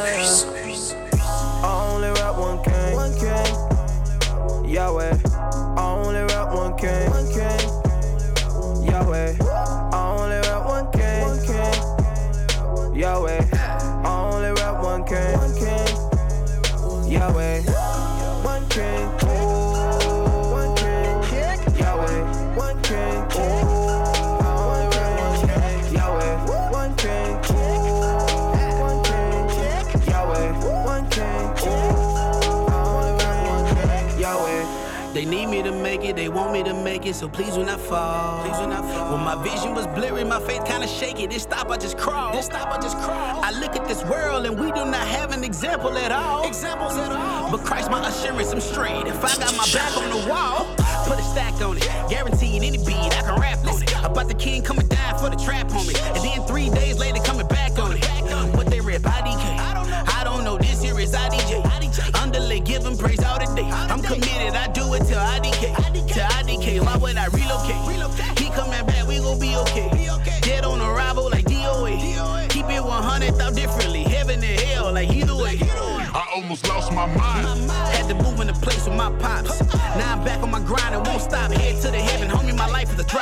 to 35.68 35.74
make 35.74 36.05
it, 36.05 36.15
they 36.15 36.30
want 36.30 36.53
me 36.53 36.63
to 36.63 36.74
make 36.74 37.05
it, 37.05 37.13
so 37.13 37.28
please 37.28 37.57
when 37.57 37.68
I 37.68 37.78
fall. 37.78 38.43
Please 38.43 38.59
when 38.59 38.72
I 38.72 38.82
fall. 38.82 39.13
When 39.13 39.24
my 39.24 39.36
vision 39.43 39.76
was 39.76 39.86
blurry, 39.88 40.24
my 40.24 40.39
faith 40.39 40.63
kinda 40.65 40.88
shaky. 40.88 41.28
This 41.28 41.43
stop, 41.43 41.70
I 41.70 41.78
just 41.78 41.97
crawl. 41.97 42.32
This 42.32 42.45
stop, 42.45 42.72
I 42.72 42.80
just 42.80 42.97
crawl. 42.99 43.43
I 43.43 43.51
look 43.59 43.76
at 43.76 43.86
this 43.88 44.03
world 44.05 44.45
and 44.45 44.57
we 44.57 44.68
do 44.72 44.86
not 44.86 45.05
have 45.07 45.32
an 45.32 45.43
example 45.43 45.97
at 45.97 46.11
all. 46.11 46.47
Examples 46.47 46.95
at 46.97 47.11
all. 47.11 47.51
But 47.51 47.65
Christ, 47.65 47.91
my 47.91 48.07
assurance, 48.07 48.53
I'm 48.53 48.61
straight. 48.61 49.07
If 49.07 49.24
I 49.24 49.36
got 49.43 49.53
my 49.57 49.68
back 49.74 49.97
on 49.97 50.09
the 50.09 50.30
wall, 50.30 50.74
put 51.05 51.20
a 51.20 51.24
stack 51.24 51.61
on 51.61 51.78
it. 51.78 51.89
Guaranteed 52.09 52.63
any 52.63 52.78
beat, 52.78 53.11
I 53.20 53.22
can 53.28 53.36
rap 53.39 53.59
on 53.68 53.82
it. 53.84 53.93
About 54.05 54.30
the 54.30 54.36
king 54.36 54.63
coming 54.63 54.88
down 54.88 55.20
for 55.20 55.30
the 55.30 55.36
trap 55.36 55.70
on 55.74 55.86
me. 55.86 55.95
And 56.15 56.24
then 56.24 56.47
three 56.47 56.70
days 56.70 56.97
later 56.97 57.16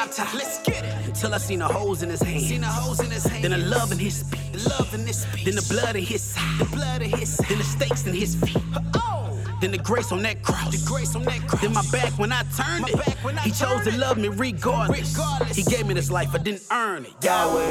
drop 0.06 0.28
top. 0.28 0.34
Let's 0.34 0.60
get 0.62 0.84
it. 0.84 1.08
Until 1.08 1.34
I 1.34 1.38
seen 1.38 1.60
the 1.60 1.68
holes 1.68 2.04
in 2.04 2.10
his 2.10 2.22
hand. 2.22 2.42
Seen 2.42 2.62
the 2.62 2.68
holes 2.68 3.00
in 3.00 3.12
his 3.12 3.26
hand. 3.26 3.44
Then 3.44 3.52
the 3.52 3.58
love 3.58 3.92
in 3.92 4.00
his 4.00 4.20
speech. 4.20 4.52
The 4.52 4.70
love 4.70 4.94
in 4.94 5.06
his 5.06 5.22
speech. 5.22 5.46
Then 5.46 5.56
the 5.56 5.68
blood 5.70 5.96
in 5.96 6.04
his 6.04 6.22
side. 6.22 6.60
The 6.60 6.66
blood 6.66 7.02
in 7.02 7.10
his 7.10 7.36
side. 7.36 7.50
Then 7.50 7.58
the 7.58 7.64
stakes 7.64 8.06
in 8.06 8.14
his 8.14 8.36
feet. 8.36 8.58
Oh. 8.96 9.38
Then 9.62 9.72
the 9.72 9.78
grace 9.78 10.12
on 10.12 10.22
that 10.24 10.44
cross. 10.44 10.72
The 10.72 10.90
grace 10.90 11.16
on 11.16 11.24
that 11.24 11.48
cross. 11.48 11.62
Then 11.62 11.74
my 11.74 11.84
back 11.92 12.12
when 12.20 12.32
I 12.32 12.44
turned 12.56 12.90
it. 12.90 13.40
he 13.40 13.52
chose 13.52 13.84
to 13.86 13.98
love 13.98 14.18
me 14.18 14.30
regardless. 14.30 15.16
He 15.56 15.64
gave 15.64 15.88
me 15.88 15.94
this 15.94 16.12
life, 16.12 16.30
I 16.34 16.38
didn't 16.40 16.64
earn 16.72 17.06
it. 17.06 17.14
Yahweh. 17.24 17.62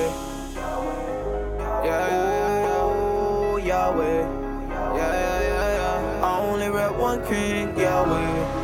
Yeah, 0.55 1.85
yeah, 1.85 2.09
yeah, 2.09 2.61
yeah. 2.61 2.77
Oh, 2.79 3.57
Yahweh. 3.57 4.05
Yeah, 4.05 4.97
yeah, 4.97 5.41
yeah, 5.41 6.21
yeah. 6.21 6.27
I 6.27 6.41
only 6.41 6.69
rap 6.69 6.97
one 6.97 7.25
king. 7.27 7.79
Yahweh. 7.79 8.64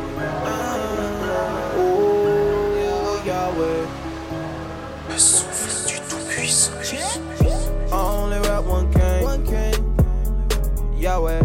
Yahweh. 3.25 3.85
Le 5.09 5.17
souffle 5.17 5.87
du 5.87 5.99
Tout-Puissant. 6.09 6.71
I 6.91 7.93
only 7.93 8.39
rap 8.47 8.63
one 8.63 8.91
king. 8.91 9.23
One 9.23 9.43
king. 9.45 10.97
Yahweh. 10.97 11.43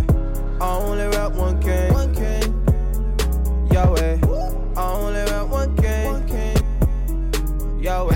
I 0.60 0.76
only 0.78 1.06
rap 1.08 1.32
one 1.32 1.60
king. 1.60 1.92
One 1.92 2.14
king. 2.14 2.54
Yahweh. 3.70 4.18
I 4.76 4.92
only 4.92 5.22
rap 5.30 5.48
one 5.48 5.76
king. 5.76 6.04
One 6.06 6.26
king. 6.26 7.82
Yahweh. 7.82 8.15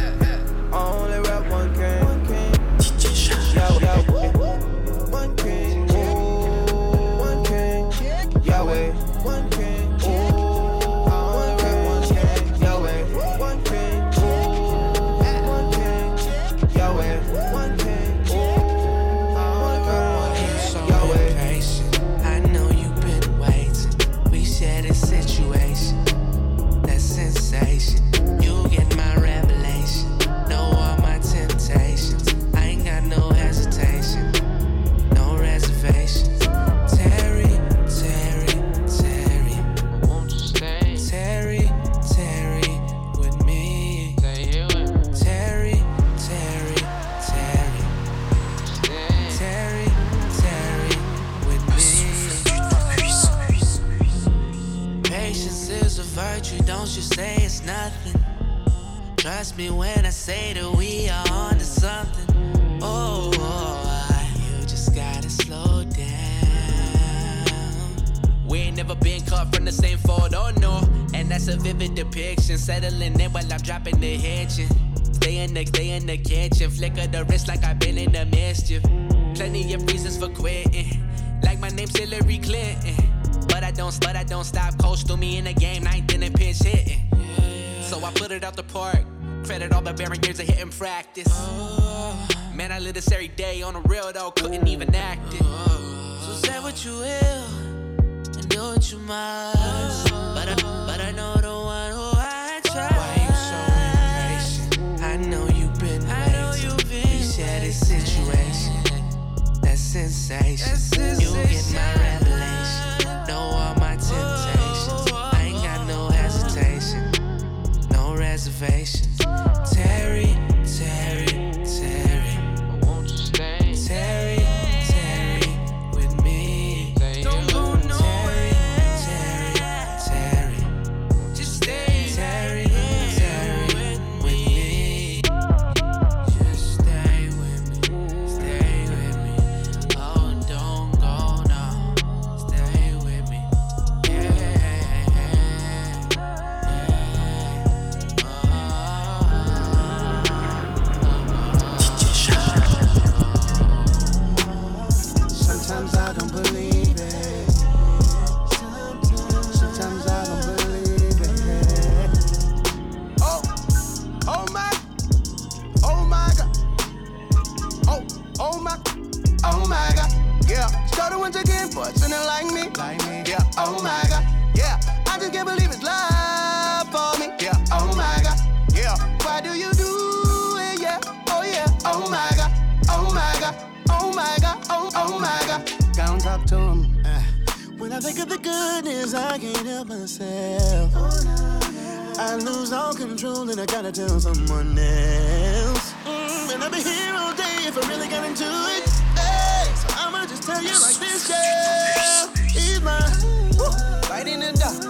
I 193.61 193.67
gotta 193.67 193.93
tell 193.93 194.19
someone 194.19 194.79
else. 194.79 195.93
Mm, 196.07 196.55
and 196.55 196.65
I'll 196.65 196.71
be 196.71 196.81
here 196.81 197.13
all 197.15 197.35
day 197.35 197.69
if 197.69 197.77
I 197.77 197.87
really 197.91 198.09
got 198.09 198.25
into 198.25 198.45
it. 198.45 198.89
Hey, 199.15 199.69
so 199.77 199.89
I'ma 200.01 200.25
just 200.25 200.45
tell 200.45 200.63
you 200.63 200.73
like 200.81 200.97
this, 200.97 201.29
girl. 201.29 202.33
He's. 202.49 202.81
Woo. 202.81 203.69
Right 204.09 204.27
in 204.27 204.41
the 204.41 204.53
dark, 204.57 204.81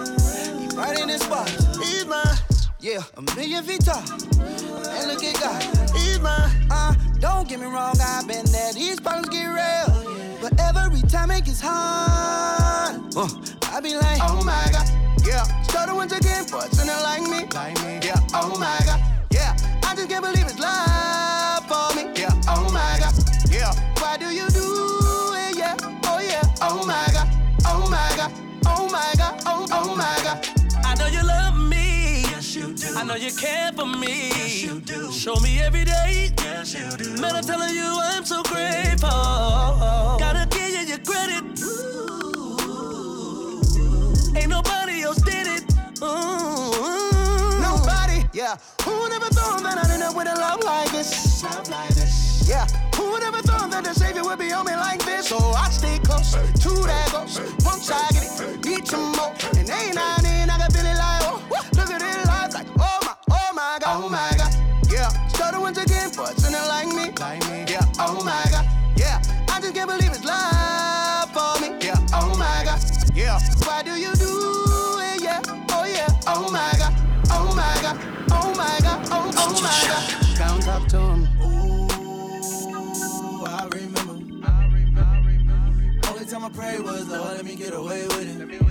he 0.57 0.67
right 0.77 0.97
in 0.97 1.09
the 1.09 1.17
spot. 1.19 1.49
He's 1.83 2.05
mine. 2.05 2.23
Yeah, 2.79 3.03
a 3.17 3.21
million 3.35 3.61
feet 3.65 3.83
tall. 3.83 3.99
And 3.99 5.07
look 5.11 5.21
at 5.21 5.39
God. 5.41 5.93
He's 5.93 6.19
mine. 6.19 6.49
Uh, 6.71 6.95
don't 7.19 7.49
get 7.49 7.59
me 7.59 7.65
wrong, 7.65 7.95
I've 7.99 8.25
been 8.25 8.45
there. 8.45 8.71
These 8.71 9.01
problems 9.01 9.27
get 9.29 9.47
real. 9.47 10.37
But 10.39 10.57
every 10.59 11.01
time 11.09 11.29
it 11.31 11.43
gets 11.43 11.59
hard, 11.59 13.01
uh, 13.17 13.27
I 13.63 13.81
be 13.81 13.95
like, 13.95 14.21
Oh 14.23 14.41
my 14.45 14.69
god, 14.71 14.87
yeah. 15.73 15.83
Started 15.83 15.95
once 15.95 16.13
again, 16.13 16.45
but 16.51 16.67
it's 16.67 16.85
not 16.85 17.03
like 17.03 17.21
me. 17.23 17.45
Like 17.53 17.77
me. 17.83 17.99
Yeah, 18.07 18.15
oh 18.35 18.57
my 18.59 18.79
god, 18.85 19.01
yeah. 19.31 19.55
I 19.83 19.95
just 19.95 20.09
can't 20.09 20.23
believe 20.23 20.45
it's 20.45 20.59
love 20.59 21.65
for 21.67 21.95
me. 21.95 22.11
Yeah, 22.19 22.29
oh 22.49 22.69
my 22.73 22.97
god, 22.99 23.13
yeah. 23.51 23.73
Why 23.99 24.17
do 24.17 24.27
you 24.27 24.47
do 24.49 25.33
it? 25.35 25.57
Yeah, 25.57 25.77
oh 26.05 26.19
yeah, 26.19 26.41
oh 26.61 26.85
my 26.85 27.07
god, 27.13 27.29
oh 27.65 27.89
my 27.89 28.13
god, 28.17 28.31
oh 28.67 28.89
my 28.91 29.13
god, 29.17 29.43
oh 29.45 29.67
oh 29.71 29.95
my 29.95 30.19
god. 30.23 30.47
I 30.85 30.95
know 30.95 31.07
you 31.07 31.23
love 31.25 31.57
me. 31.69 32.21
Yes, 32.31 32.55
you 32.55 32.73
do. 32.73 32.95
I 32.97 33.03
know 33.03 33.15
you 33.15 33.31
care 33.33 33.71
for 33.73 33.85
me. 33.85 34.29
Yes, 34.29 34.63
you 34.63 34.79
do. 34.81 35.11
Show 35.11 35.35
me 35.37 35.59
every 35.61 35.85
day. 35.85 36.31
Yes, 36.39 36.73
you 36.73 36.89
do. 36.97 37.21
Man, 37.21 37.35
I'm 37.35 37.43
telling 37.43 37.73
you, 37.75 37.99
I'm 38.01 38.25
so 38.25 38.43
grateful. 38.43 39.09
Gotta 40.19 40.47
give 40.49 40.69
you 40.69 40.87
your 40.87 40.99
credit. 40.99 41.43
Ain't 41.43 41.59
nobody 41.59 42.20
else 45.11 45.21
did 45.23 45.47
it. 45.47 45.63
Ooh. 46.01 47.59
Nobody, 47.59 48.23
yeah. 48.33 48.55
Who 48.83 49.09
never 49.09 49.27
thought 49.27 49.61
that 49.63 49.77
I'd 49.83 49.91
end 49.91 50.03
up 50.03 50.15
with 50.15 50.27
a 50.27 50.35
love 50.35 50.63
like 50.63 50.91
this? 50.91 51.43
Love 51.43 51.67
like 51.69 51.89
this. 51.89 52.47
Yeah. 52.47 52.65
Who 52.95 53.19
never 53.19 53.41
thought 53.41 53.69
that 53.71 53.83
the 53.83 53.93
Savior 53.93 54.23
would 54.23 54.39
be 54.39 54.53
on 54.53 54.65
me 54.65 54.75
like 54.75 55.03
this? 55.03 55.27
So 55.27 55.37
I 55.37 55.69
stay 55.69 55.99
close 55.99 56.31
to 56.31 56.71
that 56.87 57.09
ghost. 57.11 57.41
Once 57.65 57.91
I 57.91 58.07
get 58.15 58.23
it, 58.23 58.65
need 58.65 58.87
some 58.87 59.11
more. 59.11 59.33
And 59.57 59.69
ain't 59.69 59.97
I 59.97 60.15
in, 60.31 60.49
I 60.49 60.57
can 60.57 60.71
feel 60.71 60.85
it 60.85 60.97
like, 60.97 61.21
oh, 61.27 61.43
look 61.75 61.89
at 61.91 62.01
it 62.01 62.27
life 62.27 62.53
like, 62.53 62.67
oh 62.79 62.99
my, 63.03 63.13
oh 63.31 63.51
my 63.53 63.77
God, 63.81 64.03
oh 64.03 64.09
my 64.09 64.31
God. 64.37 64.53
Yeah. 64.89 65.09
Started 65.27 65.59
once 65.59 65.77
again, 65.77 66.11
but 66.15 66.31
it's 66.31 66.49
not 66.49 66.67
like 66.67 66.87
me. 66.87 67.11
Like 67.19 67.43
me. 67.51 67.65
Yeah. 67.67 67.85
Oh 67.99 68.23
my 68.23 68.43
God. 68.49 68.65
Yeah. 68.95 69.21
I 69.49 69.59
just 69.59 69.75
can't 69.75 69.89
believe 69.89 70.11
it's 70.11 70.23
love 70.23 71.27
for 71.35 71.59
me. 71.61 71.75
Yeah. 71.85 71.99
Oh 72.13 72.35
my 72.37 72.63
God. 72.63 72.79
Yeah. 73.13 73.39
Why 73.65 73.83
do 73.83 73.91
you 73.91 74.15
do. 74.15 74.30
Oh. 76.33 76.49
My 76.51 76.71
God. 76.77 76.93
Oh 77.29 77.53
my 77.55 77.81
God. 77.81 77.97
Oh 78.31 78.53
my 78.55 78.79
God. 78.81 79.07
Oh, 79.11 79.31
oh 79.35 79.61
my 79.61 79.81
God. 79.91 80.03
Go 80.37 80.61
talk 80.61 80.87
to 80.87 80.97
him. 80.97 81.27
Ooh, 81.43 81.87
I 83.45 83.67
remember. 83.73 84.47
I 84.47 84.49
remember. 84.67 85.01
I 85.01 85.19
remember. 85.25 86.07
Only 86.07 86.25
time 86.25 86.45
I 86.45 86.49
prayed 86.49 86.81
was, 86.81 87.07
Lord, 87.09 87.35
let 87.35 87.43
me 87.45 87.55
get 87.55 87.73
away 87.73 88.07
with 88.07 88.27
it. 88.41 88.70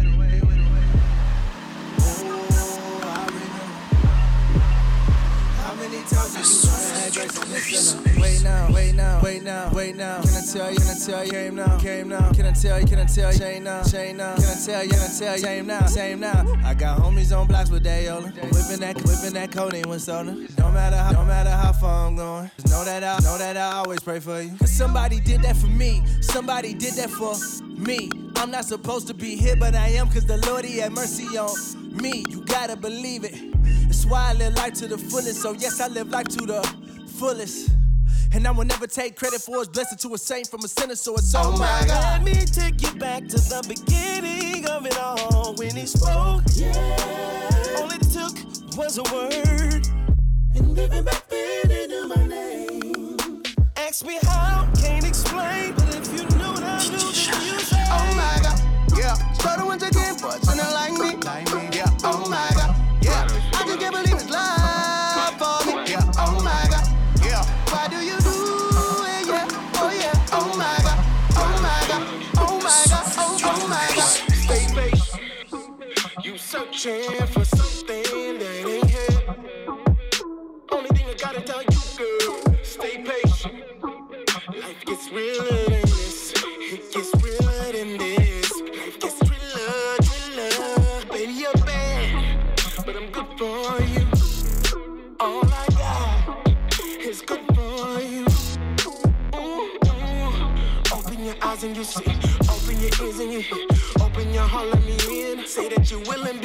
Wait 6.40 8.40
now, 8.42 8.72
wait 8.72 8.94
now, 8.94 9.20
wait 9.22 9.42
now, 9.42 9.70
wait 9.74 9.94
now. 9.94 10.22
Can 10.22 10.30
I 10.30 10.40
tell 10.40 10.70
you, 10.70 10.78
can 10.78 10.88
I 10.88 10.94
tell 10.94 11.22
you, 11.22 11.30
came 11.32 11.54
now, 11.54 11.78
came 11.78 12.08
now. 12.08 12.32
Can 12.32 12.46
I 12.46 12.52
tell 12.52 12.80
you, 12.80 12.86
can 12.86 12.98
I 12.98 13.04
tell 13.04 13.30
you, 13.30 13.38
shame 13.38 13.64
now, 13.64 13.82
shame 13.82 14.16
now. 14.16 14.34
Can 14.36 14.44
I 14.44 14.54
tell 14.64 14.84
you, 14.84 14.88
can 14.88 15.00
I 15.00 15.18
tell 15.18 15.36
you, 15.36 15.42
shame 15.42 15.66
now, 15.66 15.86
same 15.86 16.20
now. 16.20 16.46
I 16.64 16.72
got 16.72 16.98
homies 16.98 17.38
on 17.38 17.46
blocks 17.46 17.68
with 17.68 17.84
Dayola. 17.84 18.32
Whipping 18.32 18.80
that, 18.80 18.96
whipping 19.04 19.34
that 19.34 19.52
codeine 19.52 19.86
with 19.86 20.00
soda. 20.00 20.32
No 20.56 20.70
matter 20.70 20.96
how, 20.96 21.12
no 21.12 21.26
matter 21.26 21.50
how 21.50 21.72
far 21.72 22.06
I'm 22.06 22.16
going. 22.16 22.50
Just 22.56 22.72
know 22.72 22.86
that 22.86 23.04
I, 23.04 23.18
know 23.22 23.36
that 23.36 23.58
I 23.58 23.72
always 23.72 24.00
pray 24.00 24.20
for 24.20 24.40
you. 24.40 24.56
Cause 24.56 24.72
somebody 24.72 25.20
did 25.20 25.42
that 25.42 25.56
for 25.56 25.66
me. 25.66 26.02
Somebody 26.22 26.72
did 26.72 26.94
that 26.94 27.10
for 27.10 27.34
me. 27.68 28.10
I'm 28.36 28.50
not 28.50 28.64
supposed 28.64 29.06
to 29.08 29.14
be 29.14 29.36
here, 29.36 29.56
but 29.56 29.74
I 29.74 29.88
am 29.88 30.08
cause 30.08 30.24
the 30.24 30.38
Lord, 30.48 30.64
he 30.64 30.78
had 30.78 30.92
mercy 30.92 31.36
on 31.36 31.94
me. 31.94 32.24
You 32.30 32.42
gotta 32.46 32.76
believe 32.76 33.24
it. 33.24 33.49
That's 33.84 34.06
why 34.06 34.30
I 34.30 34.32
live 34.34 34.54
life 34.54 34.74
to 34.74 34.88
the 34.88 34.98
fullest. 34.98 35.42
So 35.42 35.52
yes, 35.52 35.80
I 35.80 35.88
live 35.88 36.08
life 36.08 36.28
to 36.28 36.46
the 36.46 36.62
fullest. 37.18 37.70
And 38.32 38.46
I 38.46 38.52
will 38.52 38.64
never 38.64 38.86
take 38.86 39.16
credit 39.16 39.40
for 39.40 39.58
his 39.58 39.68
blessing 39.68 39.98
to 39.98 40.14
a 40.14 40.18
saint 40.18 40.48
from 40.48 40.64
a 40.64 40.68
sinner, 40.68 40.94
so 40.94 41.14
it's 41.16 41.34
oh 41.34 41.50
my 41.52 41.84
God. 41.86 41.88
Let 41.88 42.22
me 42.22 42.44
take 42.44 42.80
you 42.80 42.92
back 42.98 43.26
to 43.26 43.36
the 43.36 43.64
beginning 43.66 44.68
of 44.68 44.86
it 44.86 44.96
all 44.98 45.54
when 45.54 45.74
he 45.74 45.86
spoke. 45.86 46.42
Yeah. 46.54 46.72
All 47.76 47.90
it 47.90 48.02
took 48.12 48.76
was 48.76 48.98
a 48.98 49.02
word. 49.12 49.88
And 50.54 50.78
even 50.78 51.04
back 51.04 51.28
then 51.28 51.70
he 51.70 51.86
knew 51.88 52.08
my 52.08 52.26
name. 52.26 53.42
Ask 53.76 54.06
me 54.06 54.18
how, 54.22 54.68
can't 54.80 55.04
explain. 55.04 55.74
But 55.74 55.94
if 55.96 56.12
you 56.12 56.24
knew 56.38 56.52
what 56.52 56.62
I 56.62 56.78
knew, 56.86 56.98
then 56.98 57.42
you 57.46 57.58
say. 57.58 57.84
Oh 57.90 58.14
my 58.14 58.38
God. 58.42 58.60
Yeah. 58.96 59.14
Started 59.32 59.64
once 59.66 59.82
again, 59.82 60.16
but 60.22 60.36
it's 60.36 60.56
not 60.56 60.72
like 60.72 60.92
me. 60.92 61.16
Like 61.16 61.52
me. 61.52 61.76
Yeah. 61.76 61.90
Oh 62.04 62.28
my 62.30 62.49
searching 76.80 77.26
for 77.26 77.44
something 77.44 78.38
that 78.38 78.64
ain't 78.66 78.88
here. 78.88 79.18
Only 80.72 80.88
thing 80.88 81.06
I 81.08 81.14
gotta 81.14 81.42
tell 81.42 81.60
you, 81.60 81.78
girl, 81.98 82.54
stay 82.62 83.04
patient. 83.04 83.64
Life 84.56 84.84
gets 84.86 85.10
realer 85.12 85.64
than 85.68 85.82
this. 85.82 86.32
It 86.72 86.90
gets 86.90 87.12
realer 87.22 87.72
than 87.72 87.98
this. 87.98 88.50
Life 88.78 88.98
gets 88.98 89.18
driller, 89.18 89.96
driller. 90.06 91.04
Baby, 91.12 91.32
you're 91.34 91.52
bad, 91.66 92.38
but 92.86 92.96
I'm 92.96 93.10
good 93.10 93.28
for 93.38 93.82
you. 93.94 94.06
All 95.20 95.44
I 95.44 95.66
got 95.76 96.48
is 96.98 97.20
good 97.20 97.44
for 97.54 98.00
you. 98.00 98.24
Ooh, 99.36 99.68
ooh. 99.84 100.96
Open 100.96 101.24
your 101.26 101.36
eyes 101.42 101.62
and 101.62 101.76
you 101.76 101.84
see. 101.84 102.10
Open 102.48 102.80
your 102.80 102.90
ears 103.02 103.18
and 103.20 103.32
you 103.34 103.40
hear. 103.40 103.66
Open 104.00 104.32
your 104.32 104.44
heart, 104.44 104.68
let 104.68 104.82
me 104.84 104.96
in. 105.32 105.46
Say 105.46 105.68
that 105.68 105.90
you 105.90 105.98
will 106.00 106.26
and 106.26 106.40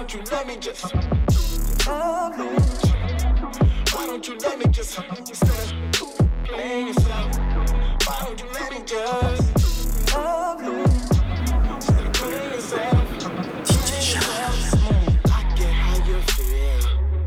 don't 0.00 0.14
you 0.14 0.22
let 0.32 0.46
me 0.46 0.56
just? 0.56 0.94
Oh, 1.86 2.32
why 3.92 4.06
don't 4.06 4.26
you 4.26 4.38
let 4.38 4.58
me 4.58 4.64
just? 4.72 4.98
Instead 4.98 5.50
of 5.50 6.44
playing 6.44 6.86
yourself, 6.86 7.38
why 8.06 8.22
don't 8.24 8.40
you 8.40 8.46
let 8.50 8.72
me 8.72 8.78
just? 8.86 10.14
Oh, 10.16 10.56
you 16.06 16.20
feel. 16.22 16.80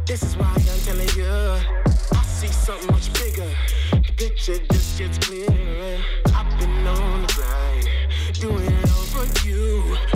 This 0.07 0.24
is 0.24 0.36
why 0.36 0.51
I'm 0.55 0.80
telling 0.80 1.09
you. 1.15 1.26
I 1.26 2.24
see 2.26 2.47
something 2.47 2.88
much 2.91 3.13
bigger. 3.13 3.51
The 3.91 4.13
picture 4.17 4.57
just 4.71 4.97
gets 4.97 5.19
clearer. 5.19 5.99
I've 6.34 6.59
been 6.59 6.88
on 6.88 7.21
the 7.21 7.34
grind, 7.34 7.88
doing 8.34 8.65
it 8.65 8.89
all 8.89 9.05
for 9.13 9.47
you. 9.47 10.12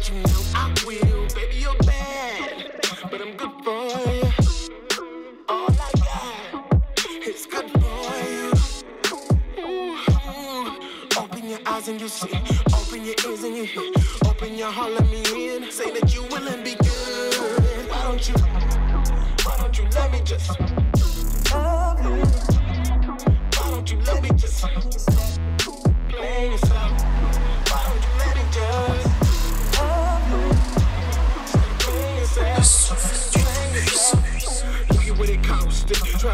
But 0.00 0.08
you 0.08 0.22
know 0.22 0.42
I 0.54 0.74
will. 0.86 1.26
Baby, 1.34 1.56
you're 1.56 1.76
bad, 1.84 2.72
but 3.10 3.20
I'm 3.20 3.36
good 3.36 3.52
for 3.64 3.86
you. 4.10 5.04
All 5.48 5.68
I 5.68 5.92
got 5.98 7.26
is 7.26 7.46
good 7.46 7.70
for 7.70 8.12
you. 8.30 8.52
Ooh, 9.62 10.78
Open 11.18 11.48
your 11.50 11.58
eyes 11.66 11.88
and 11.88 12.00
you 12.00 12.08
see. 12.08 12.30
Open 12.72 13.04
your 13.04 13.14
ears 13.26 13.44
and 13.44 13.56
you 13.56 13.64
hear. 13.64 13.92
Open 14.24 14.56
your 14.56 14.70
heart, 14.70 14.92
let 14.92 15.08
me 15.10 15.56
in. 15.56 15.70
Say 15.70 15.90
that 15.92 16.14
you 16.14 16.22
will 16.24 16.48
and 16.48 16.64
be 16.64 16.76
good. 16.76 17.90
Why 17.90 18.02
don't 18.04 18.26
you? 18.26 18.34
Why 19.44 19.56
don't 19.58 19.78
you 19.78 19.84
let 19.94 20.12
me 20.12 20.20
just? 20.24 20.79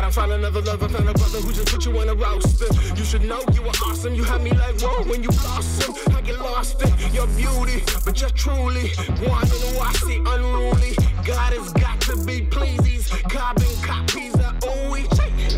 To 0.07 0.13
find 0.13 0.33
another 0.33 0.61
lover, 0.63 0.89
found 0.89 1.09
a 1.09 1.13
brother 1.13 1.39
who 1.41 1.53
just 1.53 1.69
put 1.69 1.85
you 1.85 1.99
on 1.99 2.09
a 2.09 2.15
roster. 2.15 2.67
You 2.95 3.05
should 3.05 3.23
know 3.23 3.43
you 3.53 3.63
were 3.63 3.77
awesome. 3.87 4.15
You 4.15 4.25
had 4.25 4.43
me 4.43 4.51
like 4.51 4.81
whoa 4.81 5.05
when 5.05 5.23
you 5.23 5.31
blossom. 5.31 5.95
I 6.15 6.21
get 6.21 6.39
lost 6.39 6.83
in 6.83 7.15
your 7.15 7.27
beauty, 7.29 7.83
but 8.05 8.21
you're 8.21 8.31
truly 8.31 8.89
one 9.27 9.45
in 9.45 9.61
who 9.67 9.81
I 9.81 9.93
unruly. 10.35 10.95
God 11.25 11.53
has 11.55 11.73
got 11.73 12.01
to 12.03 12.17
be 12.25 12.43
pleased. 12.43 12.85
These 12.85 13.09
carbon 13.29 13.67
copies 13.83 14.35
are 14.37 14.55
always. 14.69 15.09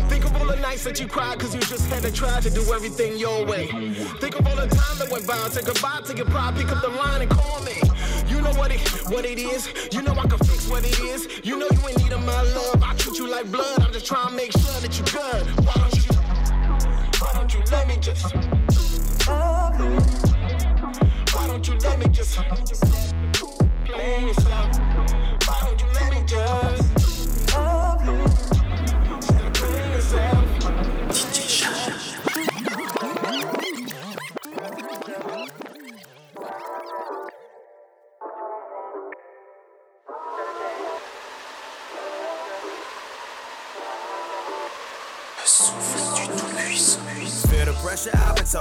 Think 0.09 0.25
of 0.25 0.35
all 0.37 0.47
the 0.47 0.55
nights 0.57 0.83
that 0.83 0.99
you 0.99 1.07
cried 1.07 1.39
cause 1.39 1.53
you 1.53 1.61
just 1.61 1.87
had 1.89 2.03
to 2.03 2.11
try 2.11 2.39
to 2.39 2.49
do 2.49 2.61
everything 2.73 3.17
your 3.17 3.45
way. 3.45 3.67
Think 4.19 4.39
of 4.39 4.47
all 4.47 4.55
the 4.55 4.67
time 4.67 4.97
that 4.99 5.09
went 5.11 5.27
by. 5.27 5.37
Say 5.49 5.61
goodbye 5.61 6.01
to 6.05 6.15
your 6.15 6.25
pride. 6.25 6.55
Pick 6.55 6.71
up 6.71 6.81
the 6.81 6.89
line 6.89 7.21
and 7.21 7.29
call 7.29 7.61
me. 7.63 7.88
You 8.39 8.45
know 8.45 8.53
what 8.53 8.71
it 8.71 8.79
what 9.09 9.25
it 9.25 9.37
is. 9.37 9.67
You 9.91 10.01
know 10.01 10.13
I 10.13 10.25
can 10.25 10.37
fix 10.37 10.69
what 10.69 10.85
it 10.85 10.97
is. 11.01 11.27
You 11.43 11.59
know 11.59 11.67
you 11.69 11.89
ain't 11.89 12.01
need 12.01 12.13
of 12.13 12.23
my 12.25 12.41
love. 12.41 12.81
I 12.81 12.93
treat 12.95 13.19
you 13.19 13.29
like 13.29 13.51
blood. 13.51 13.81
I'm 13.81 13.91
just 13.91 14.05
trying 14.05 14.29
to 14.29 14.33
make 14.33 14.53
sure 14.53 14.79
that 14.79 14.97
you're 14.97 15.07
good. 15.07 15.45
Why 15.65 15.73
don't 15.75 15.93
you? 15.93 16.03
Why 17.19 17.33
don't 17.33 17.53
you 17.53 17.59
let 17.69 17.85
me 17.89 17.97
just? 17.99 18.33
Why 21.33 21.47
don't 21.47 21.67
you 21.67 21.75
let 21.79 21.99
me 21.99 22.05
just? 22.13 22.39
Play 23.83 24.27
yourself. 24.27 24.79
Why 25.45 25.59
don't 25.65 25.81
you 25.81 25.87
let 25.95 26.13
me 26.13 26.23
just? 26.25 26.78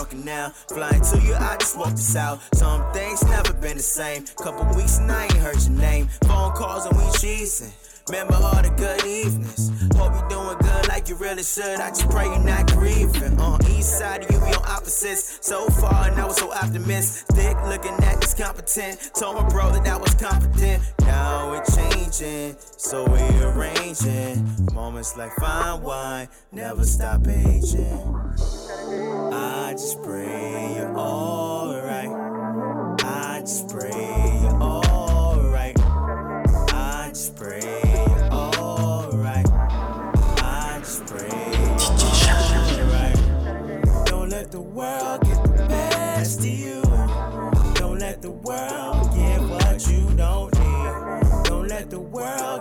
Talking 0.09 0.25
now. 0.25 0.51
Flying 0.69 1.01
to 1.01 1.21
you, 1.21 1.35
I 1.35 1.57
just 1.59 1.77
walked 1.77 1.97
this 1.97 2.17
out. 2.17 2.41
Some 2.55 2.83
things 2.93 3.23
never 3.25 3.53
been 3.55 3.77
the 3.77 3.83
same. 3.83 4.25
Couple 4.37 4.65
weeks 4.77 4.99
and 4.99 5.11
I 5.11 5.25
ain't 5.25 5.33
heard 5.35 5.61
your 5.63 5.79
name. 5.79 6.09
Phone 6.25 6.53
calls 6.53 6.87
and 6.87 6.97
we 6.97 7.05
cheesing. 7.05 7.73
Remember 8.09 8.35
all 8.35 8.63
the 8.63 8.71
good 8.71 9.05
evenings. 9.05 9.71
Hope 9.97 10.15
you 10.15 10.29
doing 10.29 10.58
like 10.99 11.09
you 11.09 11.15
really 11.15 11.45
should. 11.45 11.79
I 11.79 11.91
just 11.91 12.11
pray 12.11 12.25
you're 12.25 12.41
not 12.41 12.67
grieving. 12.73 13.39
On 13.39 13.65
east 13.67 13.99
side 14.01 14.25
of 14.25 14.31
you, 14.33 14.41
we 14.41 14.53
on 14.53 14.65
opposites. 14.67 15.39
So 15.43 15.69
far, 15.81 16.09
and 16.09 16.21
I 16.21 16.27
was 16.27 16.37
so 16.37 16.53
optimistic. 16.53 17.37
Thick 17.37 17.57
looking 17.67 17.95
at 18.03 18.21
this 18.21 18.35
competent. 18.35 19.13
Told 19.15 19.37
my 19.37 19.49
bro 19.49 19.71
that 19.71 19.87
I 19.87 19.97
was 19.97 20.13
competent. 20.15 20.83
Now 21.03 21.53
it's 21.53 21.77
changing, 21.77 22.57
so 22.59 23.05
we 23.05 23.21
arranging. 23.45 24.45
Moments 24.75 25.17
like 25.17 25.31
fine 25.37 25.83
wine, 25.83 26.29
never 26.51 26.83
stop 26.85 27.29
aging. 27.29 28.33
I 29.33 29.71
just 29.73 30.03
pray 30.03 30.75
you're 30.79 30.97
alright. 30.97 32.11
I 33.05 33.41
just 33.43 33.69
pray 33.69 33.98
world 44.79 45.21
get 45.23 45.43
the 45.43 45.67
best 45.69 46.39
of 46.39 46.47
you. 46.47 46.81
Don't 47.75 47.99
let 47.99 48.23
the 48.23 48.31
world 48.31 49.13
get 49.13 49.41
what 49.41 49.89
you 49.89 50.09
don't 50.15 50.55
need. 50.55 51.45
Don't 51.49 51.67
let 51.67 51.91
the 51.91 51.99
world 51.99 52.58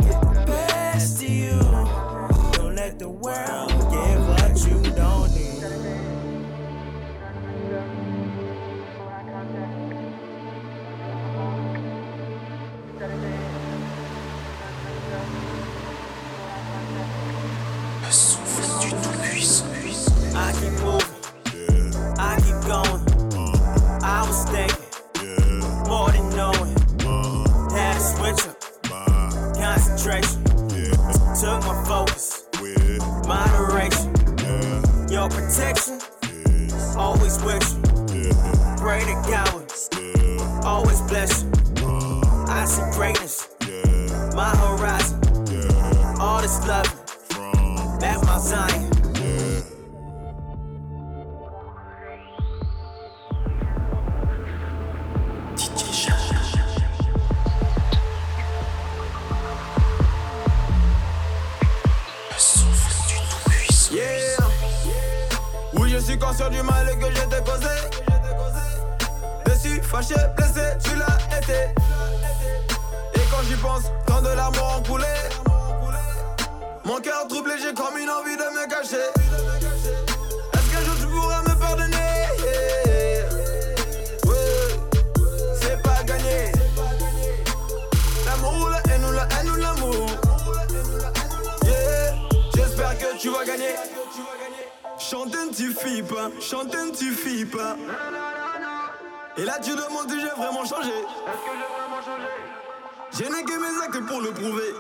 pour 104.02 104.22
le 104.22 104.32
prouver. 104.32 104.74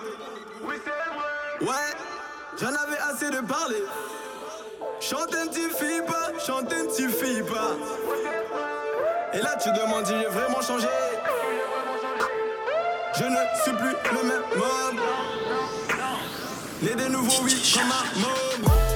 Ouais, 1.61 1.93
j'en 2.59 2.67
avais 2.67 2.97
assez 3.09 3.29
de 3.29 3.41
parler. 3.45 3.83
Chante 4.99 5.35
un 5.35 5.47
petit 5.47 5.67
pas, 6.05 6.39
chante 6.39 6.71
un 6.73 6.85
petit 6.85 7.43
pas. 7.43 7.75
Et 9.33 9.41
là 9.41 9.55
tu 9.61 9.69
demandes 9.71 10.05
si 10.05 10.13
j'ai 10.19 10.27
vraiment 10.27 10.61
changé. 10.61 10.87
Je 13.17 13.23
ne 13.23 13.37
suis 13.63 13.71
plus 13.71 13.95
le 14.13 14.27
même 14.27 14.43
homme. 14.55 14.99
Les 16.81 16.95
des 16.95 17.09
nouveaux 17.09 17.43
oui 17.43 17.55
comme 17.73 17.91
un 17.91 18.19
môme. 18.19 18.86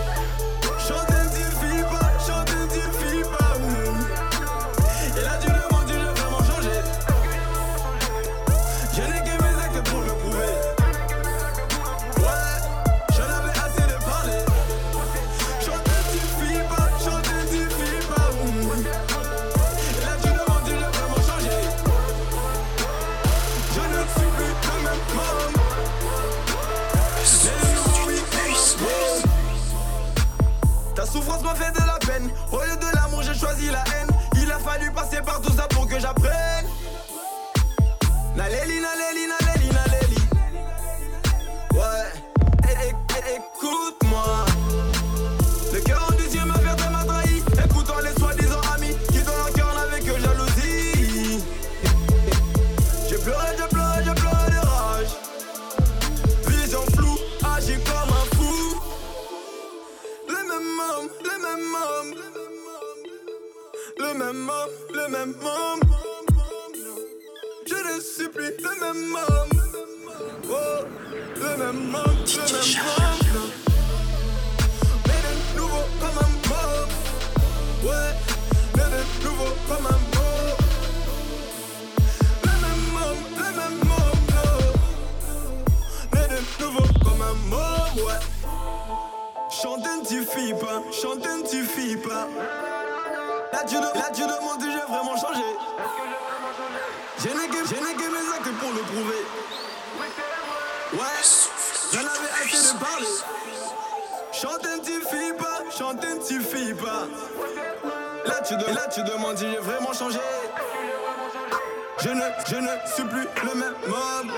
Par 35.24 35.42
tout 35.42 35.54
ça 35.54 35.68
pour 35.68 35.88
que 35.88 36.00
j'apprenne. 36.00 36.66
Naléli, 38.36 38.80
naléli, 38.80 39.28
naléli, 39.28 39.41
le 68.62 68.70
même 68.80 69.16
homme. 69.16 69.62
Oh, 70.50 70.86
le 71.36 71.50
même 71.58 71.96
homme, 71.96 72.18
le 72.26 72.42
même 72.54 72.76
homme. 73.36 73.52
Mais 75.08 75.20
de 75.26 75.32
nouveau 75.58 75.84
comme 76.00 76.18
un 76.18 76.32
homme. 76.52 76.94
Ouais, 77.84 78.12
mais 78.76 78.84
de 78.84 79.02
nouveau 79.24 79.52
comme 79.68 79.86
un 79.86 79.90
homme. 79.90 80.58
Le 82.44 82.52
même 82.62 82.96
homme, 83.04 83.24
le 83.38 83.50
même 83.60 83.82
homme. 83.92 84.78
Mais 86.14 86.28
de 86.28 86.40
nouveau 86.64 86.86
comme 87.04 87.22
un 87.22 87.36
ouais. 87.98 88.20
Fille 90.34 90.54
pas, 90.54 90.78
fille 91.68 91.98
pas. 91.98 92.28
Là 93.54 93.64
tu, 93.68 93.76
de- 93.76 93.82
là 93.82 94.10
tu 94.14 94.22
demandes 94.22 94.62
si 94.62 94.72
j'ai 94.72 94.86
vraiment 94.94 95.18
changé. 95.18 95.44
N'ai 97.24 97.48
que 97.94 98.10
mes 98.10 98.34
actes 98.34 98.52
pour 98.60 98.72
le 98.74 98.82
prouver. 98.82 99.26
Ouais, 100.94 101.00
j'en 101.94 102.00
avais 102.00 102.32
assez 102.44 102.74
de 102.74 102.80
parler. 102.80 103.08
Chante 104.34 104.66
un 104.66 104.80
petit 104.80 105.00
pas, 105.38 105.60
chante 105.78 106.04
un 106.04 106.18
petit 106.18 106.74
pas. 106.74 107.08
Là 108.26 108.42
tu, 108.42 108.54
là 108.56 108.88
tu 108.94 109.04
demandes 109.04 109.38
j'ai 109.38 109.56
vraiment 109.58 109.94
changé. 109.94 110.20
Je 112.04 112.10
ne, 112.10 112.22
je 112.48 112.56
ne 112.56 112.70
suis 112.94 113.04
plus 113.04 113.28
le 113.44 113.56
même 113.60 113.76
homme. 113.88 114.32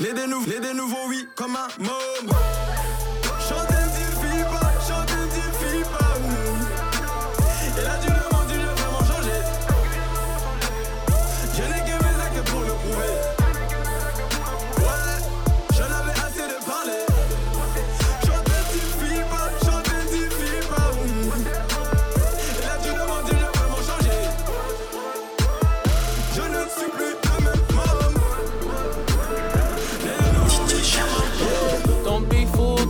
Les 0.00 0.12
des, 0.12 0.26
nou- 0.26 0.44
les 0.48 0.58
des 0.60 0.72
nouveaux 0.74 1.06
oui 1.06 1.28
comme 1.36 1.54
un 1.56 1.68
môme. 1.78 2.34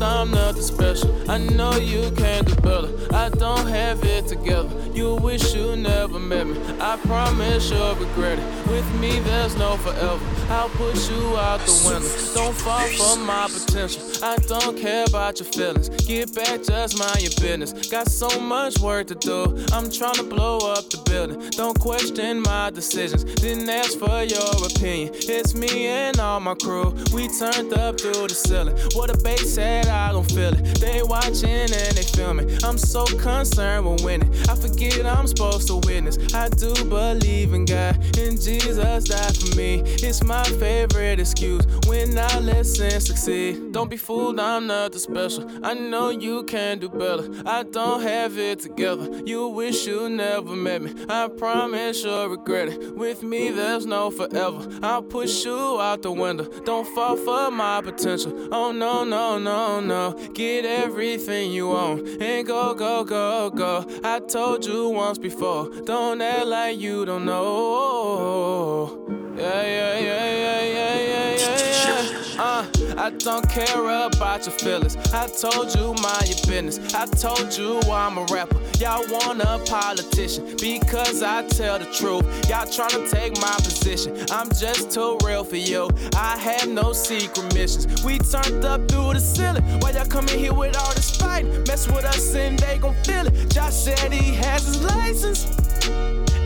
I'm 0.02 0.30
nothing 0.30 0.62
special. 0.62 1.30
I 1.30 1.38
know 1.38 1.76
you 1.76 2.10
can't 2.12 2.46
do 2.46 2.54
better. 2.56 2.90
I 3.14 3.28
don't 3.30 3.66
have 3.68 4.02
it 4.04 4.26
together. 4.26 4.70
You 4.92 5.16
wish 5.16 5.54
you 5.54 5.76
never 5.76 6.18
met 6.18 6.46
me. 6.46 6.58
I 6.80 6.96
promise 6.98 7.70
you'll 7.70 7.94
regret 7.96 8.38
it. 8.38 8.68
With 8.68 8.88
me, 9.00 9.18
there's 9.20 9.56
no 9.56 9.76
forever. 9.76 10.20
I'll 10.50 10.68
push 10.70 11.10
you 11.10 11.36
out 11.36 11.60
the 11.60 11.72
window. 11.86 12.34
Don't 12.34 12.54
fall 12.54 12.86
for 12.88 13.18
my 13.24 13.48
potential. 13.48 14.02
I 14.22 14.36
don't 14.46 14.78
care 14.78 15.04
about 15.08 15.40
your 15.40 15.46
feelings. 15.46 15.88
Get 16.06 16.34
back, 16.34 16.62
just 16.62 16.98
mind 16.98 17.22
your 17.22 17.32
business. 17.40 17.88
Got 17.88 18.08
so 18.08 18.28
much 18.40 18.78
work 18.78 19.08
to 19.08 19.14
do. 19.14 19.64
I'm 19.72 19.90
trying 19.90 20.14
to 20.14 20.24
blow 20.24 20.58
up 20.58 20.88
the 20.90 21.02
building. 21.10 21.50
Don't 21.50 21.78
question 21.78 22.40
my 22.42 22.70
decisions. 22.70 23.24
Didn't 23.24 23.68
ask 23.68 23.98
for 23.98 24.22
your 24.22 24.66
opinion. 24.66 25.10
It's 25.14 25.54
me 25.54 25.86
and 25.86 26.18
all 26.20 26.40
my 26.40 26.54
crew. 26.54 26.94
We 27.12 27.28
turned 27.28 27.72
up 27.74 28.00
through 28.00 28.28
the 28.28 28.34
ceiling. 28.34 28.76
What 28.94 29.10
a 29.10 29.18
bass 29.18 29.54
said, 29.54 29.83
I 29.88 30.12
gon' 30.12 30.24
feel 30.24 30.52
it. 30.52 30.80
They 30.80 31.02
watching 31.02 31.48
and 31.50 31.93
filming. 32.34 32.64
I'm 32.64 32.78
so 32.78 33.04
concerned 33.04 33.86
with 33.86 34.04
winning. 34.04 34.32
I 34.48 34.54
forget 34.56 35.04
I'm 35.06 35.26
supposed 35.26 35.68
to 35.68 35.76
witness. 35.76 36.18
I 36.34 36.48
do 36.48 36.72
believe 36.84 37.52
in 37.52 37.64
God 37.64 37.96
and 38.18 38.40
Jesus 38.40 39.04
died 39.04 39.36
for 39.36 39.56
me. 39.56 39.82
It's 39.84 40.22
my 40.22 40.44
favorite 40.44 41.20
excuse 41.20 41.64
when 41.86 42.18
I 42.18 42.38
listen 42.40 43.00
succeed. 43.00 43.72
Don't 43.72 43.90
be 43.90 43.96
fooled, 43.96 44.40
I'm 44.40 44.66
nothing 44.66 44.98
special. 44.98 45.50
I 45.64 45.74
know 45.74 46.10
you 46.10 46.44
can 46.44 46.78
do 46.78 46.88
better. 46.88 47.28
I 47.46 47.62
don't 47.64 48.02
have 48.02 48.38
it 48.38 48.60
together. 48.60 49.22
You 49.24 49.48
wish 49.48 49.86
you 49.86 50.08
never 50.08 50.54
met 50.56 50.82
me. 50.82 50.94
I 51.08 51.28
promise 51.28 52.02
you'll 52.02 52.28
regret 52.28 52.68
it. 52.68 52.96
With 52.96 53.22
me, 53.22 53.50
there's 53.50 53.86
no 53.86 54.10
forever. 54.10 54.68
I'll 54.82 55.02
push 55.02 55.44
you 55.44 55.80
out 55.80 56.02
the 56.02 56.12
window. 56.12 56.44
Don't 56.64 56.86
fall 56.94 57.16
for 57.16 57.50
my 57.50 57.80
potential. 57.80 58.48
Oh 58.52 58.72
no, 58.72 59.04
no, 59.04 59.38
no, 59.38 59.80
no. 59.80 60.12
Get 60.34 60.64
everything 60.64 61.52
you 61.52 61.68
want 61.68 61.84
and 62.24 62.46
go, 62.46 62.74
go, 62.74 63.04
go, 63.04 63.50
go. 63.50 63.84
I 64.02 64.18
told 64.20 64.64
you 64.64 64.88
once 64.88 65.18
before. 65.18 65.68
Don't 65.84 66.20
act 66.22 66.46
like 66.46 66.78
you 66.78 67.04
don't 67.04 67.24
know. 67.26 69.04
Yeah, 69.36 69.62
yeah, 69.62 69.98
yeah, 69.98 70.26
yeah, 70.44 70.62
yeah, 70.64 71.00
yeah, 71.00 71.36
yeah, 71.36 72.12
yeah. 72.12 72.23
Uh, 72.36 72.66
I 72.98 73.10
don't 73.10 73.48
care 73.48 74.06
about 74.06 74.44
your 74.46 74.54
feelings. 74.58 74.96
I 75.12 75.28
told 75.28 75.74
you 75.74 75.94
mind 76.02 76.28
your 76.28 76.62
business. 76.62 76.94
I 76.94 77.06
told 77.06 77.56
you 77.56 77.78
I'm 77.90 78.18
a 78.18 78.24
rapper. 78.24 78.58
Y'all 78.80 79.06
want 79.08 79.40
a 79.40 79.58
politician 79.64 80.56
because 80.60 81.22
I 81.22 81.46
tell 81.46 81.78
the 81.78 81.84
truth. 81.86 82.24
Y'all 82.48 82.66
tryna 82.66 83.08
take 83.10 83.40
my 83.40 83.54
position. 83.58 84.16
I'm 84.32 84.48
just 84.48 84.90
too 84.90 85.18
real 85.24 85.44
for 85.44 85.56
you. 85.56 85.88
I 86.16 86.36
have 86.38 86.68
no 86.68 86.92
secret 86.92 87.54
missions. 87.54 88.02
We 88.04 88.18
turned 88.18 88.64
up 88.64 88.88
through 88.88 89.14
the 89.14 89.20
ceiling. 89.20 89.62
Why 89.80 89.90
y'all 89.90 90.06
coming 90.06 90.36
here 90.36 90.54
with 90.54 90.76
all 90.76 90.92
this 90.94 91.16
fight? 91.16 91.44
Mess 91.68 91.86
with 91.86 92.04
us 92.04 92.34
and 92.34 92.58
they 92.58 92.78
gon' 92.78 92.94
feel 93.04 93.28
it. 93.28 93.50
Josh 93.50 93.74
said 93.74 94.12
he 94.12 94.34
has 94.34 94.66
his 94.66 94.82
license. 94.82 95.46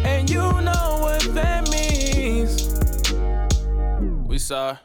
And 0.05 0.29
you 0.29 0.41
know 0.41 0.99
what 1.01 1.35
that 1.35 1.71
means. 1.71 2.69
We 4.29 4.39
sorry. 4.39 4.79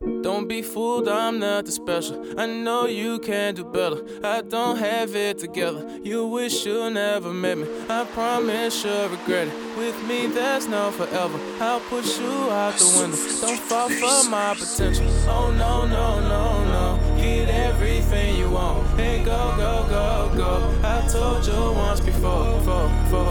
Don't 0.00 0.46
be 0.46 0.62
fooled, 0.62 1.08
I'm 1.08 1.40
nothing 1.40 1.72
special. 1.72 2.40
I 2.40 2.46
know 2.46 2.86
you 2.86 3.18
can 3.18 3.54
do 3.56 3.64
better. 3.64 4.00
I 4.22 4.42
don't 4.42 4.76
have 4.76 5.16
it 5.16 5.38
together. 5.38 5.98
You 6.04 6.26
wish 6.28 6.64
you 6.64 6.88
never 6.88 7.32
met 7.32 7.58
me. 7.58 7.66
I 7.88 8.04
promise 8.04 8.84
you'll 8.84 9.08
regret 9.08 9.48
it. 9.48 9.54
With 9.76 10.00
me, 10.06 10.28
there's 10.28 10.68
no 10.68 10.92
forever. 10.92 11.38
I'll 11.60 11.80
push 11.80 12.18
you 12.20 12.30
out 12.30 12.74
the 12.78 12.86
window. 13.00 13.16
Don't 13.40 13.58
fall 13.58 13.88
for 13.88 14.30
my 14.30 14.54
potential. 14.54 15.06
Oh 15.28 15.50
no, 15.50 15.84
no, 15.86 16.20
no, 16.20 16.64
no. 16.74 17.20
get 17.20 17.48
everything 17.48 18.36
you 18.36 18.50
want 18.50 18.86
and 19.00 19.24
go, 19.24 19.54
go, 19.56 19.86
go, 19.88 20.36
go. 20.36 20.80
I 20.84 21.08
told 21.08 21.44
you 21.44 21.72
once 21.72 22.00
before, 22.00 22.58
before, 22.58 22.88
before. 23.04 23.24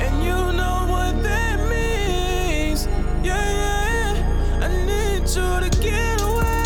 And 0.00 0.24
you 0.24 0.38
know 0.56 0.86
what 0.88 1.22
that 1.22 1.58
means. 1.68 2.86
Yeah. 3.22 3.55
I 5.26 5.28
need 5.28 5.34
you 5.34 5.60
to 5.60 5.78
get 5.80 6.20
away. 6.20 6.62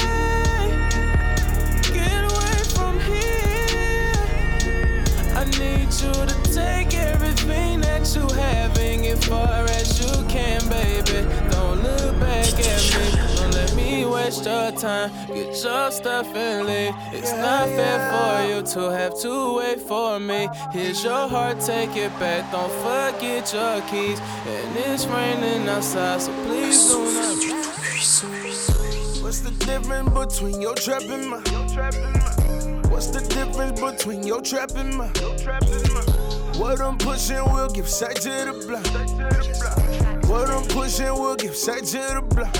From 2.75 3.01
here. 3.01 4.13
I 5.35 5.45
need 5.59 5.89
you 6.01 6.13
to 6.13 6.37
take 6.53 6.95
everything 6.95 7.81
that 7.81 8.15
you 8.15 8.29
have 8.37 8.79
and 8.79 9.03
get 9.03 9.25
far 9.25 9.65
as 9.65 9.99
you 9.99 10.25
can, 10.29 10.61
baby. 10.69 11.27
Don't 11.51 11.83
look 11.83 12.21
back 12.21 12.53
at 12.53 12.83
me. 12.97 13.37
Don't 13.37 13.55
let 13.55 13.75
me 13.75 14.05
waste 14.05 14.45
your 14.45 14.73
time. 14.73 15.11
Get 15.29 15.65
your 15.65 15.91
stuff 15.91 16.27
and 16.35 16.67
leave. 16.67 16.95
It's 17.13 17.33
not 17.33 17.67
fair 17.67 17.99
for 18.13 18.47
you 18.47 18.63
to 18.75 18.93
have 18.93 19.19
to 19.23 19.55
wait 19.57 19.81
for 19.81 20.21
me. 20.21 20.51
Here's 20.71 21.03
your 21.03 21.29
heart, 21.29 21.61
take 21.61 21.97
it 21.97 22.13
back. 22.21 22.53
Don't 22.53 22.71
forget 22.83 23.51
your 23.55 23.81
keys. 23.89 24.21
And 24.47 24.77
it's 24.77 25.07
raining 25.07 25.67
outside, 25.67 26.21
so 26.21 26.33
please 26.45 26.89
do 26.91 26.99
not. 26.99 27.70
What's 29.31 29.43
the 29.43 29.53
difference 29.65 30.11
between 30.11 30.61
your 30.61 30.75
trap 30.75 31.03
and 31.03 31.31
mine? 31.31 31.45
What's 32.91 33.07
the 33.15 33.21
difference 33.21 33.81
between 33.81 34.27
your 34.27 34.43
trap 34.43 34.73
and 34.75 34.93
mine? 34.93 35.13
What 36.59 36.81
I'm 36.81 36.99
pushing 36.99 37.45
will 37.45 37.69
give 37.69 37.89
sight 37.89 38.17
to 38.23 38.29
the 38.29 38.55
block. 38.67 38.85
What 40.29 40.51
I'm 40.51 40.65
pushing 40.65 41.15
will 41.15 41.37
give 41.37 41.55
sight 41.55 41.85
to 41.85 41.99
the 41.99 42.23
block. 42.23 42.53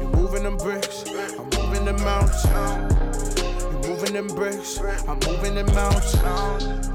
You're 0.00 0.10
moving 0.10 0.42
them 0.42 0.56
bricks, 0.56 1.04
I'm 1.06 1.44
moving 1.50 1.84
the 1.84 1.92
mountains. 2.02 3.38
You're 3.70 3.94
moving 3.94 4.14
them 4.14 4.26
bricks, 4.26 4.80
I'm 5.06 5.20
moving 5.20 5.54
the 5.54 5.62
mountains. 5.72 6.88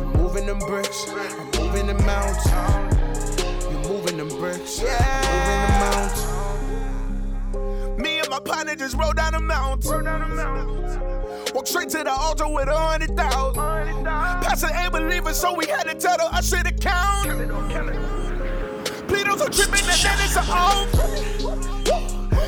You're 0.00 0.16
moving 0.16 0.46
them 0.46 0.58
bricks, 0.60 1.04
I'm 1.06 1.50
moving 1.60 1.86
the 1.86 1.94
mountains. 2.02 3.42
You're 3.70 3.92
moving 3.92 4.16
them 4.16 4.28
bricks, 4.40 4.80
I'm 4.80 5.29
my 8.44 8.52
partner 8.52 8.74
just 8.74 8.96
rode 8.96 9.16
down 9.16 9.32
the 9.32 9.40
mountain. 9.40 9.90
Walk 11.54 11.66
straight 11.66 11.88
to 11.90 11.98
the 11.98 12.10
altar 12.10 12.48
with 12.48 12.68
a 12.68 12.76
hundred 12.76 13.16
thousand. 13.16 14.04
Pastor 14.04 14.68
ain't 14.74 14.92
believing, 14.92 15.32
so 15.32 15.54
we 15.54 15.66
had 15.66 15.84
to 15.84 15.94
tell 15.94 16.18
her 16.18 16.28
I 16.32 16.40
should 16.40 16.66
have 16.66 16.78
counted. 16.78 17.48
Pleados 19.08 19.40
are 19.40 19.50
tripping, 19.50 19.86
and 19.88 20.00
then 20.00 20.18
it's 20.24 20.36
an 20.36 20.44
off. 20.48 20.92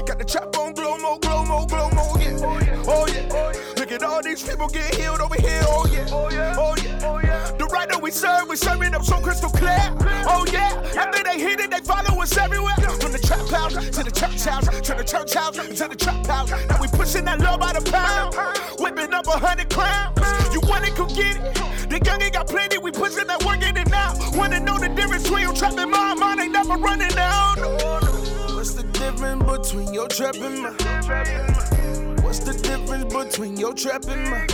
Got 0.07 0.19
the 0.19 0.25
trap 0.25 0.57
on 0.59 0.73
glow 0.75 0.99
mo, 0.99 1.19
glow 1.19 1.45
mo, 1.45 1.67
glow 1.67 1.91
mo, 1.91 2.17
yeah. 2.19 2.39
Oh 2.43 2.59
yeah. 2.61 2.83
Oh, 2.87 3.07
Look 3.07 3.33
oh, 3.33 3.72
at 3.93 4.03
all 4.03 4.23
these 4.23 4.43
people 4.43 4.69
get 4.69 4.95
healed 4.95 5.21
over 5.21 5.35
here. 5.35 5.61
Oh, 5.65 5.85
oh 5.85 5.93
yeah. 5.93 6.09
Oh 6.13 6.31
yeah. 6.31 7.01
Oh, 7.05 7.21
yeah. 7.23 7.51
The 7.59 7.67
right 7.67 7.89
that 7.89 8.01
we 8.01 8.11
serve, 8.11 8.49
we 8.49 8.57
serving 8.57 8.95
up 8.95 9.05
so 9.05 9.21
crystal 9.21 9.51
clear. 9.51 9.79
Oh 10.27 10.47
yeah. 10.53 10.81
After 10.97 11.23
they 11.23 11.39
hit 11.39 11.61
it, 11.61 11.71
they 11.71 11.81
follow 11.81 12.21
us 12.23 12.37
everywhere. 12.37 12.75
From 13.01 13.13
the 13.13 13.19
trap 13.19 13.47
house 13.49 13.75
to 13.75 14.03
the 14.03 14.11
church 14.11 14.45
house, 14.45 14.67
to 14.67 14.95
the 14.95 15.05
church 15.05 15.35
house 15.35 15.57
to 15.57 15.89
the 15.89 15.97
trap 15.97 16.27
house. 16.27 16.51
Now 16.69 16.81
we 16.81 16.89
pushing 16.89 17.25
that 17.27 17.41
love 17.41 17.61
by 17.61 17.73
the 17.73 17.83
pound, 17.91 18.35
whipping 18.81 19.13
up 19.13 19.27
a 19.27 19.39
hundred 19.39 19.69
crowns. 19.71 20.17
You 20.55 20.61
want 20.69 20.87
it, 20.87 20.95
come 20.95 21.09
get 21.09 21.37
it. 21.37 21.55
The 21.91 22.01
young 22.05 22.23
ain't 22.23 22.33
got 22.33 22.49
plenty, 22.49 22.79
we 22.79 22.91
pushing 22.91 23.27
that 23.27 23.45
work 23.45 23.63
in 23.63 23.77
and 23.77 23.93
out. 23.93 24.17
Wanna 24.35 24.61
know 24.61 24.79
the 24.79 24.89
difference 24.89 25.25
between 25.25 25.43
your 25.43 25.53
trap 25.53 25.77
and 25.77 25.91
mine? 25.91 26.19
Mine 26.19 26.41
ain't 26.41 26.53
never 26.53 26.77
running 26.77 27.17
out. 27.19 27.57
What's 28.55 28.75
the 28.75 28.85
difference 28.85 29.45
between 29.45 29.93
your 29.93 30.09
trap 30.09 30.37
and 30.37 30.63
mine? 30.63 31.82
What's 32.33 32.45
the 32.45 32.55
difference 32.67 33.13
between 33.13 33.59
your 33.59 33.75
trap 33.75 34.07
and 34.09 34.31
mine? 34.31 34.49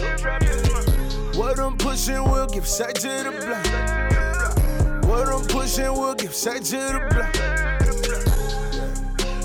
What 1.39 1.61
I'm 1.61 1.77
pushing 1.77 2.25
will 2.25 2.49
give 2.49 2.67
sight 2.67 2.97
to 2.97 3.07
the 3.07 3.31
block. 3.31 5.05
What 5.05 5.29
I'm 5.29 5.47
pushing 5.47 5.93
will 5.93 6.17
give 6.17 6.35
sight 6.35 6.65
to 6.65 6.77
the 6.77 6.99
block. 7.09 7.37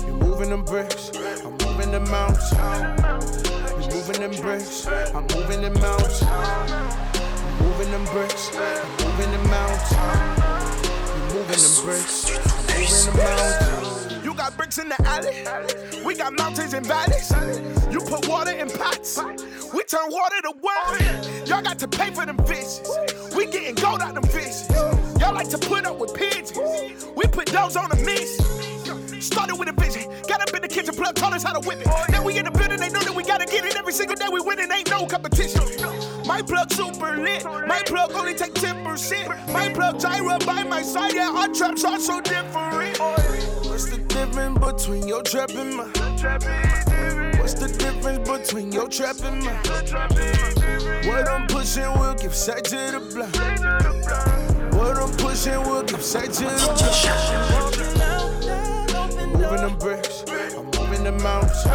You're 0.04 0.16
moving 0.16 0.50
them 0.50 0.64
bricks, 0.64 1.12
I'm 1.14 1.52
moving 1.58 1.92
the 1.92 2.00
mountains. 2.10 2.50
You're 3.78 3.94
moving 3.94 4.20
them 4.20 4.32
bricks, 4.42 4.84
I'm 4.88 5.26
moving 5.28 5.60
the 5.62 5.70
mountains. 5.78 6.20
You're 7.60 7.68
moving 7.68 7.92
them 7.92 8.04
bricks, 8.06 8.50
I'm 8.52 8.90
moving 8.98 9.30
the 9.30 9.38
mountains. 9.46 9.94
You're 11.06 11.38
moving 11.38 11.62
them 11.62 11.74
bricks, 11.84 12.34
I'm 12.34 12.42
moving 12.82 13.12
the 13.12 13.16
mountains. 13.16 13.83
Got 14.44 14.58
bricks 14.58 14.76
in 14.76 14.90
the 14.90 15.02
alley, 15.06 16.04
we 16.04 16.14
got 16.14 16.36
mountains 16.36 16.74
and 16.74 16.84
valleys. 16.84 17.30
You 17.90 17.98
put 18.00 18.28
water 18.28 18.50
in 18.50 18.68
pots, 18.68 19.18
we 19.72 19.82
turn 19.84 20.10
water 20.10 20.36
to 20.42 20.52
wine. 20.60 21.46
Y'all 21.46 21.62
got 21.62 21.78
to 21.78 21.88
pay 21.88 22.10
for 22.10 22.26
them 22.26 22.36
fishes, 22.44 22.86
we 23.34 23.46
getting 23.46 23.74
gold 23.74 24.02
out 24.02 24.12
them 24.12 24.22
fishes. 24.24 24.68
Y'all 25.18 25.32
like 25.32 25.48
to 25.48 25.56
put 25.56 25.86
up 25.86 25.96
with 25.98 26.12
pigeons, 26.12 26.52
we 27.16 27.26
put 27.26 27.46
those 27.46 27.74
on 27.74 27.88
the 27.88 27.96
mission. 27.96 28.73
Started 29.24 29.56
with 29.56 29.70
a 29.70 29.72
vision, 29.72 30.04
got 30.28 30.42
up 30.42 30.54
in 30.54 30.60
the 30.60 30.68
kitchen, 30.68 30.94
plug 30.94 31.14
taught 31.14 31.32
us 31.32 31.42
how 31.42 31.58
to 31.58 31.66
whip 31.66 31.80
it. 31.80 31.86
Now 32.10 32.22
we 32.22 32.36
in 32.36 32.44
the 32.44 32.50
building, 32.50 32.78
they 32.78 32.90
know 32.90 33.00
that 33.00 33.14
we 33.14 33.22
gotta 33.22 33.46
get 33.46 33.64
it 33.64 33.74
every 33.74 33.94
single 33.94 34.16
day. 34.16 34.26
We 34.30 34.40
winning, 34.40 34.70
ain't 34.70 34.90
no 34.90 35.06
competition. 35.06 35.62
My 36.26 36.42
plug 36.42 36.70
super 36.70 37.16
lit, 37.16 37.42
my 37.66 37.80
plug 37.86 38.12
only 38.12 38.34
take 38.34 38.52
10%. 38.52 39.50
My 39.50 39.70
plug 39.70 39.98
Jireh 39.98 40.38
by 40.44 40.64
my 40.64 40.82
side, 40.82 41.14
yeah, 41.14 41.32
our 41.34 41.48
traps 41.48 41.84
are 41.84 41.98
so 41.98 42.20
different. 42.20 42.98
Oh, 43.00 43.16
What's 43.64 43.88
the 43.88 43.96
difference 43.96 44.58
between 44.58 45.08
your 45.08 45.22
trap 45.22 45.48
and 45.54 45.74
mine? 45.74 45.90
What's 47.40 47.54
the 47.54 47.74
difference 47.78 48.28
between 48.28 48.72
your 48.72 48.88
trap 48.88 49.16
and 49.24 49.42
mine? 49.42 49.56
What 51.08 51.28
I'm 51.30 51.46
pushing 51.46 51.90
will 51.98 52.14
give 52.14 52.34
sight 52.34 52.64
to 52.64 52.76
the 52.76 53.00
block. 53.14 53.34
What 54.74 54.98
I'm 54.98 55.16
pushing 55.16 55.62
will 55.62 55.82
give 55.82 56.02
sight 56.02 56.30
to 56.34 56.44
the 56.44 57.72
block. 57.72 57.83
Moving 59.34 59.60
them 59.60 59.76
bricks, 59.78 60.24
I'm 60.30 60.64
moving 60.64 61.04
the 61.04 61.12
mountains. 61.12 61.66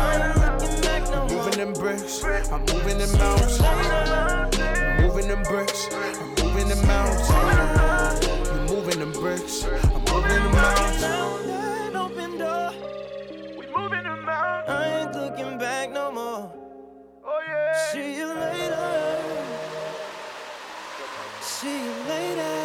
Moving 1.31 1.57
them 1.57 1.73
bricks, 1.73 2.23
I'm 2.23 2.61
moving 2.61 2.97
the 2.97 3.07
mountains. 3.17 3.59
Moving 5.01 5.27
them 5.27 5.43
bricks, 5.43 5.87
I'm 5.93 6.29
moving 6.43 6.67
the 6.69 6.75
mountains. 6.87 7.29
You're 8.47 8.67
moving 8.67 8.99
them 8.99 9.11
bricks, 9.11 9.65
I'm 9.65 9.71
moving 10.05 10.43
the 10.43 10.49
mountains. 10.49 11.03
Open 11.95 12.37
door. 12.37 12.71
We 13.57 13.65
moving 13.67 14.03
them 14.03 14.29
out. 14.29 14.69
I 14.69 15.01
ain't 15.01 15.13
looking 15.13 15.57
back 15.57 15.91
no 15.91 16.11
more. 16.11 16.51
Oh 17.25 17.41
yeah. 17.47 17.91
See 17.91 18.15
you 18.17 18.27
later. 18.27 19.19
See 21.41 21.83
you 21.85 21.93
later. 22.07 22.55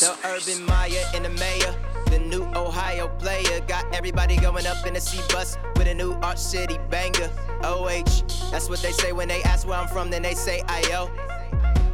The 0.00 0.16
urban 0.24 0.66
Maya 0.66 1.04
in 1.14 1.22
the 1.22 1.30
mayor. 1.30 1.74
The 2.12 2.18
new 2.18 2.44
Ohio 2.54 3.08
player 3.08 3.60
got 3.66 3.86
everybody 3.94 4.36
going 4.36 4.66
up 4.66 4.86
in 4.86 4.92
the 4.92 5.00
C 5.00 5.18
bus 5.30 5.56
with 5.76 5.88
a 5.88 5.94
new 5.94 6.12
Arch 6.22 6.36
City 6.36 6.76
banger. 6.90 7.30
OH, 7.64 8.50
that's 8.50 8.68
what 8.68 8.80
they 8.80 8.92
say 8.92 9.12
when 9.12 9.28
they 9.28 9.42
ask 9.44 9.66
where 9.66 9.78
I'm 9.78 9.88
from, 9.88 10.10
then 10.10 10.20
they 10.20 10.34
say 10.34 10.60
IO. 10.68 11.10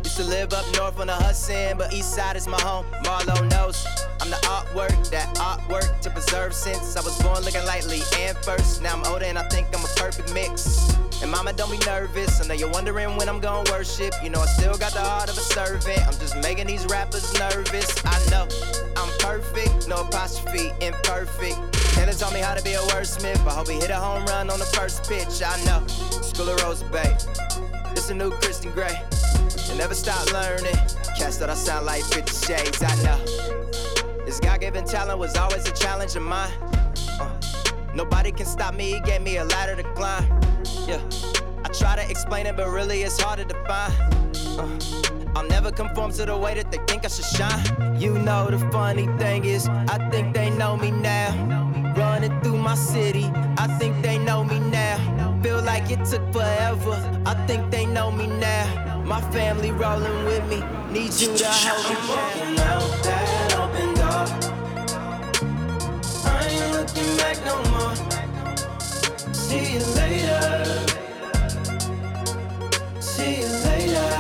Used 0.03 0.17
to 0.17 0.25
live 0.25 0.53
up 0.53 0.65
north 0.75 0.99
on 0.99 1.07
the 1.07 1.13
Hudson, 1.13 1.79
but 1.79 1.93
east 1.93 2.17
side 2.17 2.35
is 2.35 2.49
my 2.49 2.61
home. 2.63 2.85
Marlo 3.05 3.49
knows 3.49 3.87
I'm 4.21 4.31
the 4.31 4.37
artwork, 4.47 5.11
that 5.11 5.35
artwork 5.37 6.01
to 6.01 6.11
preserve 6.11 6.53
since 6.53 6.97
I 6.97 7.01
was 7.01 7.21
born 7.23 7.43
looking 7.45 7.65
lightly 7.65 8.01
and 8.19 8.37
first. 8.39 8.83
Now 8.83 8.95
I'm 8.95 9.05
older 9.07 9.25
and 9.25 9.39
I 9.39 9.49
think 9.49 9.69
I'm 9.77 9.85
a 9.85 9.89
perfect 9.97 10.35
mix. 10.35 10.95
And 11.23 11.31
mama, 11.31 11.53
don't 11.53 11.71
be 11.71 11.79
nervous. 11.87 12.41
I 12.41 12.47
know 12.47 12.55
you're 12.55 12.71
wondering 12.71 13.17
when 13.17 13.29
I'm 13.29 13.41
gonna 13.41 13.71
worship. 13.71 14.15
You 14.23 14.31
know 14.31 14.41
I 14.41 14.47
still 14.47 14.77
got 14.77 14.93
the 14.93 15.01
heart 15.01 15.31
of 15.31 15.37
a 15.37 15.41
servant. 15.41 16.01
I'm 16.07 16.19
just 16.19 16.37
making 16.43 16.67
these 16.67 16.87
rappers 16.87 17.33
nervous. 17.39 17.91
I 18.05 18.19
know 18.31 18.47
I'm 18.97 19.11
perfect, 19.19 19.89
no 19.89 20.03
apostrophe, 20.03 20.71
imperfect. 20.81 21.57
Taylor 21.95 22.13
taught 22.13 22.33
me 22.33 22.41
how 22.41 22.55
to 22.55 22.63
be 22.63 22.75
a 22.75 22.81
wordsmith. 22.93 23.45
I 23.47 23.51
hope 23.51 23.69
he 23.69 23.75
hit 23.75 23.91
a 23.91 23.97
home 23.97 24.25
run 24.27 24.51
on 24.51 24.59
the 24.59 24.67
first 24.67 25.09
pitch. 25.09 25.43
I 25.45 25.63
know. 25.65 25.87
School 26.23 26.49
of 26.49 26.61
Rose 26.63 26.83
Bay. 26.85 27.17
It's 27.93 28.11
a 28.11 28.15
new 28.15 28.31
Christian 28.31 28.73
Grey. 28.73 29.01
You 29.69 29.75
never 29.77 29.95
stop 29.95 30.33
learning. 30.33 30.77
Cast 31.17 31.41
that 31.41 31.51
I 31.51 31.55
sound 31.55 31.87
like 31.87 32.05
50 32.05 32.47
shades. 32.47 32.83
I 32.83 32.95
know. 33.03 33.68
This 34.39 34.51
God 34.51 34.61
given 34.61 34.85
talent 34.85 35.19
was 35.19 35.37
always 35.37 35.69
a 35.69 35.73
challenge 35.73 36.15
of 36.15 36.23
mine. 36.23 36.53
Uh, 37.19 37.29
nobody 37.93 38.31
can 38.31 38.47
stop 38.47 38.73
me, 38.73 38.93
he 38.93 39.01
gave 39.01 39.21
me 39.21 39.39
a 39.39 39.45
ladder 39.45 39.75
to 39.75 39.83
climb. 39.95 40.25
Yeah, 40.87 41.01
I 41.65 41.69
try 41.73 41.97
to 41.97 42.09
explain 42.09 42.47
it, 42.47 42.57
but 42.57 42.69
really 42.69 43.03
it's 43.03 43.21
harder 43.21 43.43
to 43.43 43.55
find. 43.65 43.93
Uh, 44.57 45.35
I'll 45.35 45.49
never 45.49 45.73
conform 45.73 46.13
to 46.13 46.25
the 46.27 46.37
way 46.37 46.55
that 46.55 46.71
they 46.71 46.79
think 46.87 47.05
I 47.05 47.09
should 47.09 47.25
shine. 47.25 48.01
You 48.01 48.17
know, 48.17 48.49
the 48.49 48.61
funny 48.71 49.09
thing 49.19 49.45
is, 49.45 49.67
I 49.67 50.09
think 50.09 50.35
they 50.35 50.51
know 50.51 50.77
me 50.77 50.93
now. 50.93 51.33
Running 51.97 52.41
through 52.41 52.59
my 52.59 52.77
city, 52.77 53.25
I 53.57 53.67
think 53.81 54.01
they 54.03 54.19
know 54.19 54.45
me 54.45 54.61
now. 54.61 55.41
Feel 55.43 55.63
like 55.63 55.91
it 55.91 56.05
took 56.05 56.33
forever, 56.33 57.23
I 57.27 57.35
think 57.49 57.73
they 57.73 57.87
know 57.87 58.13
me 58.13 58.29
now. 58.29 59.03
My 59.05 59.21
family 59.33 59.73
rolling 59.73 60.25
with 60.27 60.45
me, 60.49 60.63
need 60.93 61.13
you 61.15 61.37
to 61.37 61.45
hold 61.49 62.49
me 62.49 62.63
I'm 62.63 63.28
looking 66.89 67.17
back 67.17 67.45
no 67.45 67.57
more. 67.71 67.95
See 69.33 69.75
you 69.75 69.85
later. 69.97 70.87
See 73.01 73.41
you 73.41 73.49
later. 73.67 74.11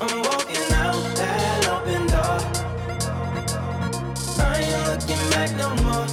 I'm 0.00 0.22
walking 0.22 0.72
out 0.72 1.16
that 1.16 1.68
open 1.74 2.06
door. 2.06 2.38
I 4.38 4.60
ain't 4.60 4.82
looking 4.88 5.30
back 5.30 5.50
no 5.56 5.68
more. 5.82 6.08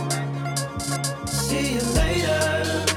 See 1.27 1.73
you 1.73 1.81
later. 1.95 2.90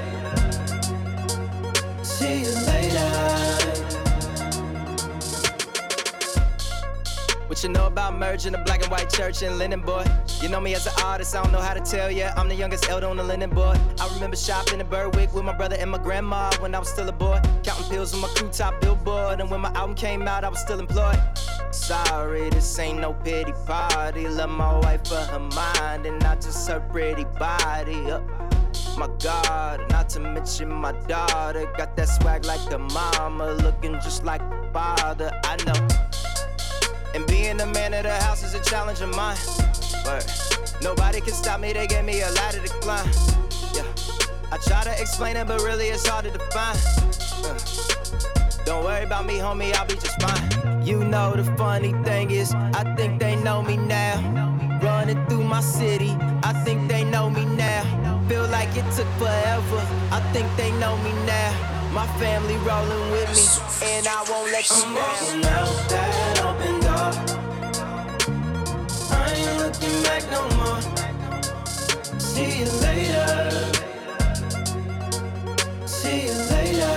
You 7.65 7.71
know 7.71 7.87
about 7.87 8.19
merging 8.19 8.55
a 8.55 8.63
black 8.63 8.83
and 8.83 8.91
white 8.91 9.09
church 9.09 9.43
and 9.43 9.57
linen 9.57 9.81
boy? 9.81 10.05
You 10.43 10.51
know 10.51 10.61
me 10.61 10.75
as 10.75 10.87
an 10.87 10.93
artist, 11.03 11.35
I 11.35 11.43
don't 11.43 11.51
know 11.51 11.61
how 11.61 11.73
to 11.73 11.81
tell 11.81 12.11
ya. 12.11 12.31
I'm 12.37 12.47
the 12.47 12.55
youngest 12.55 12.91
elder 12.91 13.07
on 13.07 13.17
the 13.17 13.25
linen 13.25 13.49
board. 13.49 13.79
I 13.99 14.13
remember 14.13 14.37
shopping 14.37 14.81
in 14.81 14.87
Berwick 14.87 15.33
with 15.33 15.45
my 15.45 15.55
brother 15.57 15.77
and 15.77 15.91
my 15.91 15.97
grandma 15.97 16.51
when 16.61 16.75
I 16.75 16.79
was 16.79 16.91
still 16.91 17.09
a 17.09 17.13
boy. 17.13 17.41
Counting 17.63 17.89
pills 17.89 18.13
on 18.13 18.21
my 18.21 18.29
crew 18.29 18.51
top 18.51 18.79
billboard. 18.83 19.41
And 19.41 19.51
when 19.51 19.63
my 19.63 19.71
album 19.73 19.97
came 19.97 20.29
out, 20.29 20.45
I 20.45 20.51
was 20.51 20.61
still 20.61 20.79
employed. 20.79 21.19
Sorry, 21.71 22.51
this 22.51 22.79
ain't 22.79 23.01
no 23.01 23.15
pity 23.15 23.53
party. 23.65 24.29
Love 24.29 24.51
my 24.51 24.79
wife 24.81 25.07
for 25.07 25.17
her 25.17 25.41
mind 25.41 26.05
and 26.05 26.21
not 26.21 26.43
just 26.43 26.69
her 26.69 26.81
pretty 26.81 27.25
body. 27.39 28.11
Uh, 28.11 28.21
my 28.99 29.09
God, 29.23 29.89
not 29.91 30.11
to 30.11 30.21
mention 30.21 30.69
my 30.69 30.93
daughter. 31.09 31.65
Got 31.79 31.97
that 31.97 32.09
swag 32.11 32.45
like 32.45 32.69
the 32.69 32.79
mama, 32.79 33.53
looking 33.55 33.95
just 33.95 34.23
like 34.23 34.43
the 34.51 34.69
father. 34.73 35.33
I 35.45 35.57
know. 35.65 36.14
And 37.15 37.27
being 37.29 37.57
the 37.57 37.67
man 37.67 37.95
of 37.95 38.03
the 38.03 38.13
house 38.13 38.43
is 38.43 38.55
a 38.55 38.61
challenge 38.61 39.01
of 39.01 39.15
mine. 39.15 39.37
But 40.05 40.27
nobody 40.83 41.21
can 41.21 41.33
stop 41.33 41.61
me, 41.61 41.73
they 41.73 41.87
gave 41.87 42.05
me 42.05 42.21
a 42.23 42.31
ladder 42.31 42.59
to 42.59 42.69
climb. 42.81 43.09
Yeah. 43.73 43.85
I 44.51 44.59
try 44.59 44.83
to 44.83 45.01
explain 45.01 45.37
it, 45.37 45.47
but 45.47 45.61
really 45.63 45.87
it's 45.87 46.07
hard 46.07 46.25
to 46.25 46.31
define. 46.33 46.77
Uh, 47.45 48.65
Don't 48.65 48.85
worry 48.85 49.05
about 49.05 49.27
me, 49.27 49.39
homie, 49.39 49.73
I'll 49.75 49.87
be 49.87 49.95
just 49.95 50.21
fine. 50.21 50.85
You 50.85 51.05
know 51.05 51.35
the 51.35 51.45
funny 51.57 51.93
thing 52.03 52.31
is, 52.33 52.53
I 52.53 52.95
think 52.97 53.21
they 53.21 53.37
know 53.37 53.63
me 53.63 53.77
now. 53.77 54.17
Running 54.83 55.25
through 55.27 55.45
my 55.45 55.61
city, 55.61 56.17
I 56.43 56.53
think 56.65 56.89
they 56.91 57.05
know 57.05 57.31
me 57.31 57.45
now. 57.45 57.85
Feel 58.29 58.47
like 58.49 58.71
it 58.77 58.85
took 58.97 59.09
forever, 59.19 59.81
I 60.11 60.21
think 60.33 60.49
they 60.57 60.73
know 60.73 60.97
me 60.99 61.13
now. 61.27 61.91
My 61.93 62.07
family 62.19 62.57
rolling 62.67 63.11
with 63.13 63.31
me, 63.31 63.87
and 63.87 64.07
I 64.09 64.25
won't 64.29 64.51
let 64.51 64.69
you 64.69 64.77
I'm 64.85 64.95
down. 64.95 65.05
walking 65.05 65.45
out 65.45 66.34
looking 69.81 70.03
back 70.03 70.31
no 70.31 70.43
more. 70.57 70.81
See 72.19 72.61
you 72.61 72.71
later. 72.83 73.73
See 75.87 76.27
you 76.27 76.35
later. 76.51 76.95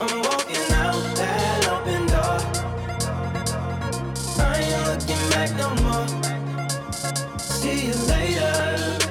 I'm 0.00 0.22
walking 0.22 0.72
out 0.72 1.02
that 1.16 1.68
open 1.74 2.06
door. 2.06 2.38
I 4.38 4.60
ain't 4.60 4.86
looking 4.88 5.30
back 5.30 5.50
no 5.56 5.68
more. 5.82 6.06
See 7.38 7.86
you 7.86 7.94
later. 8.08 9.03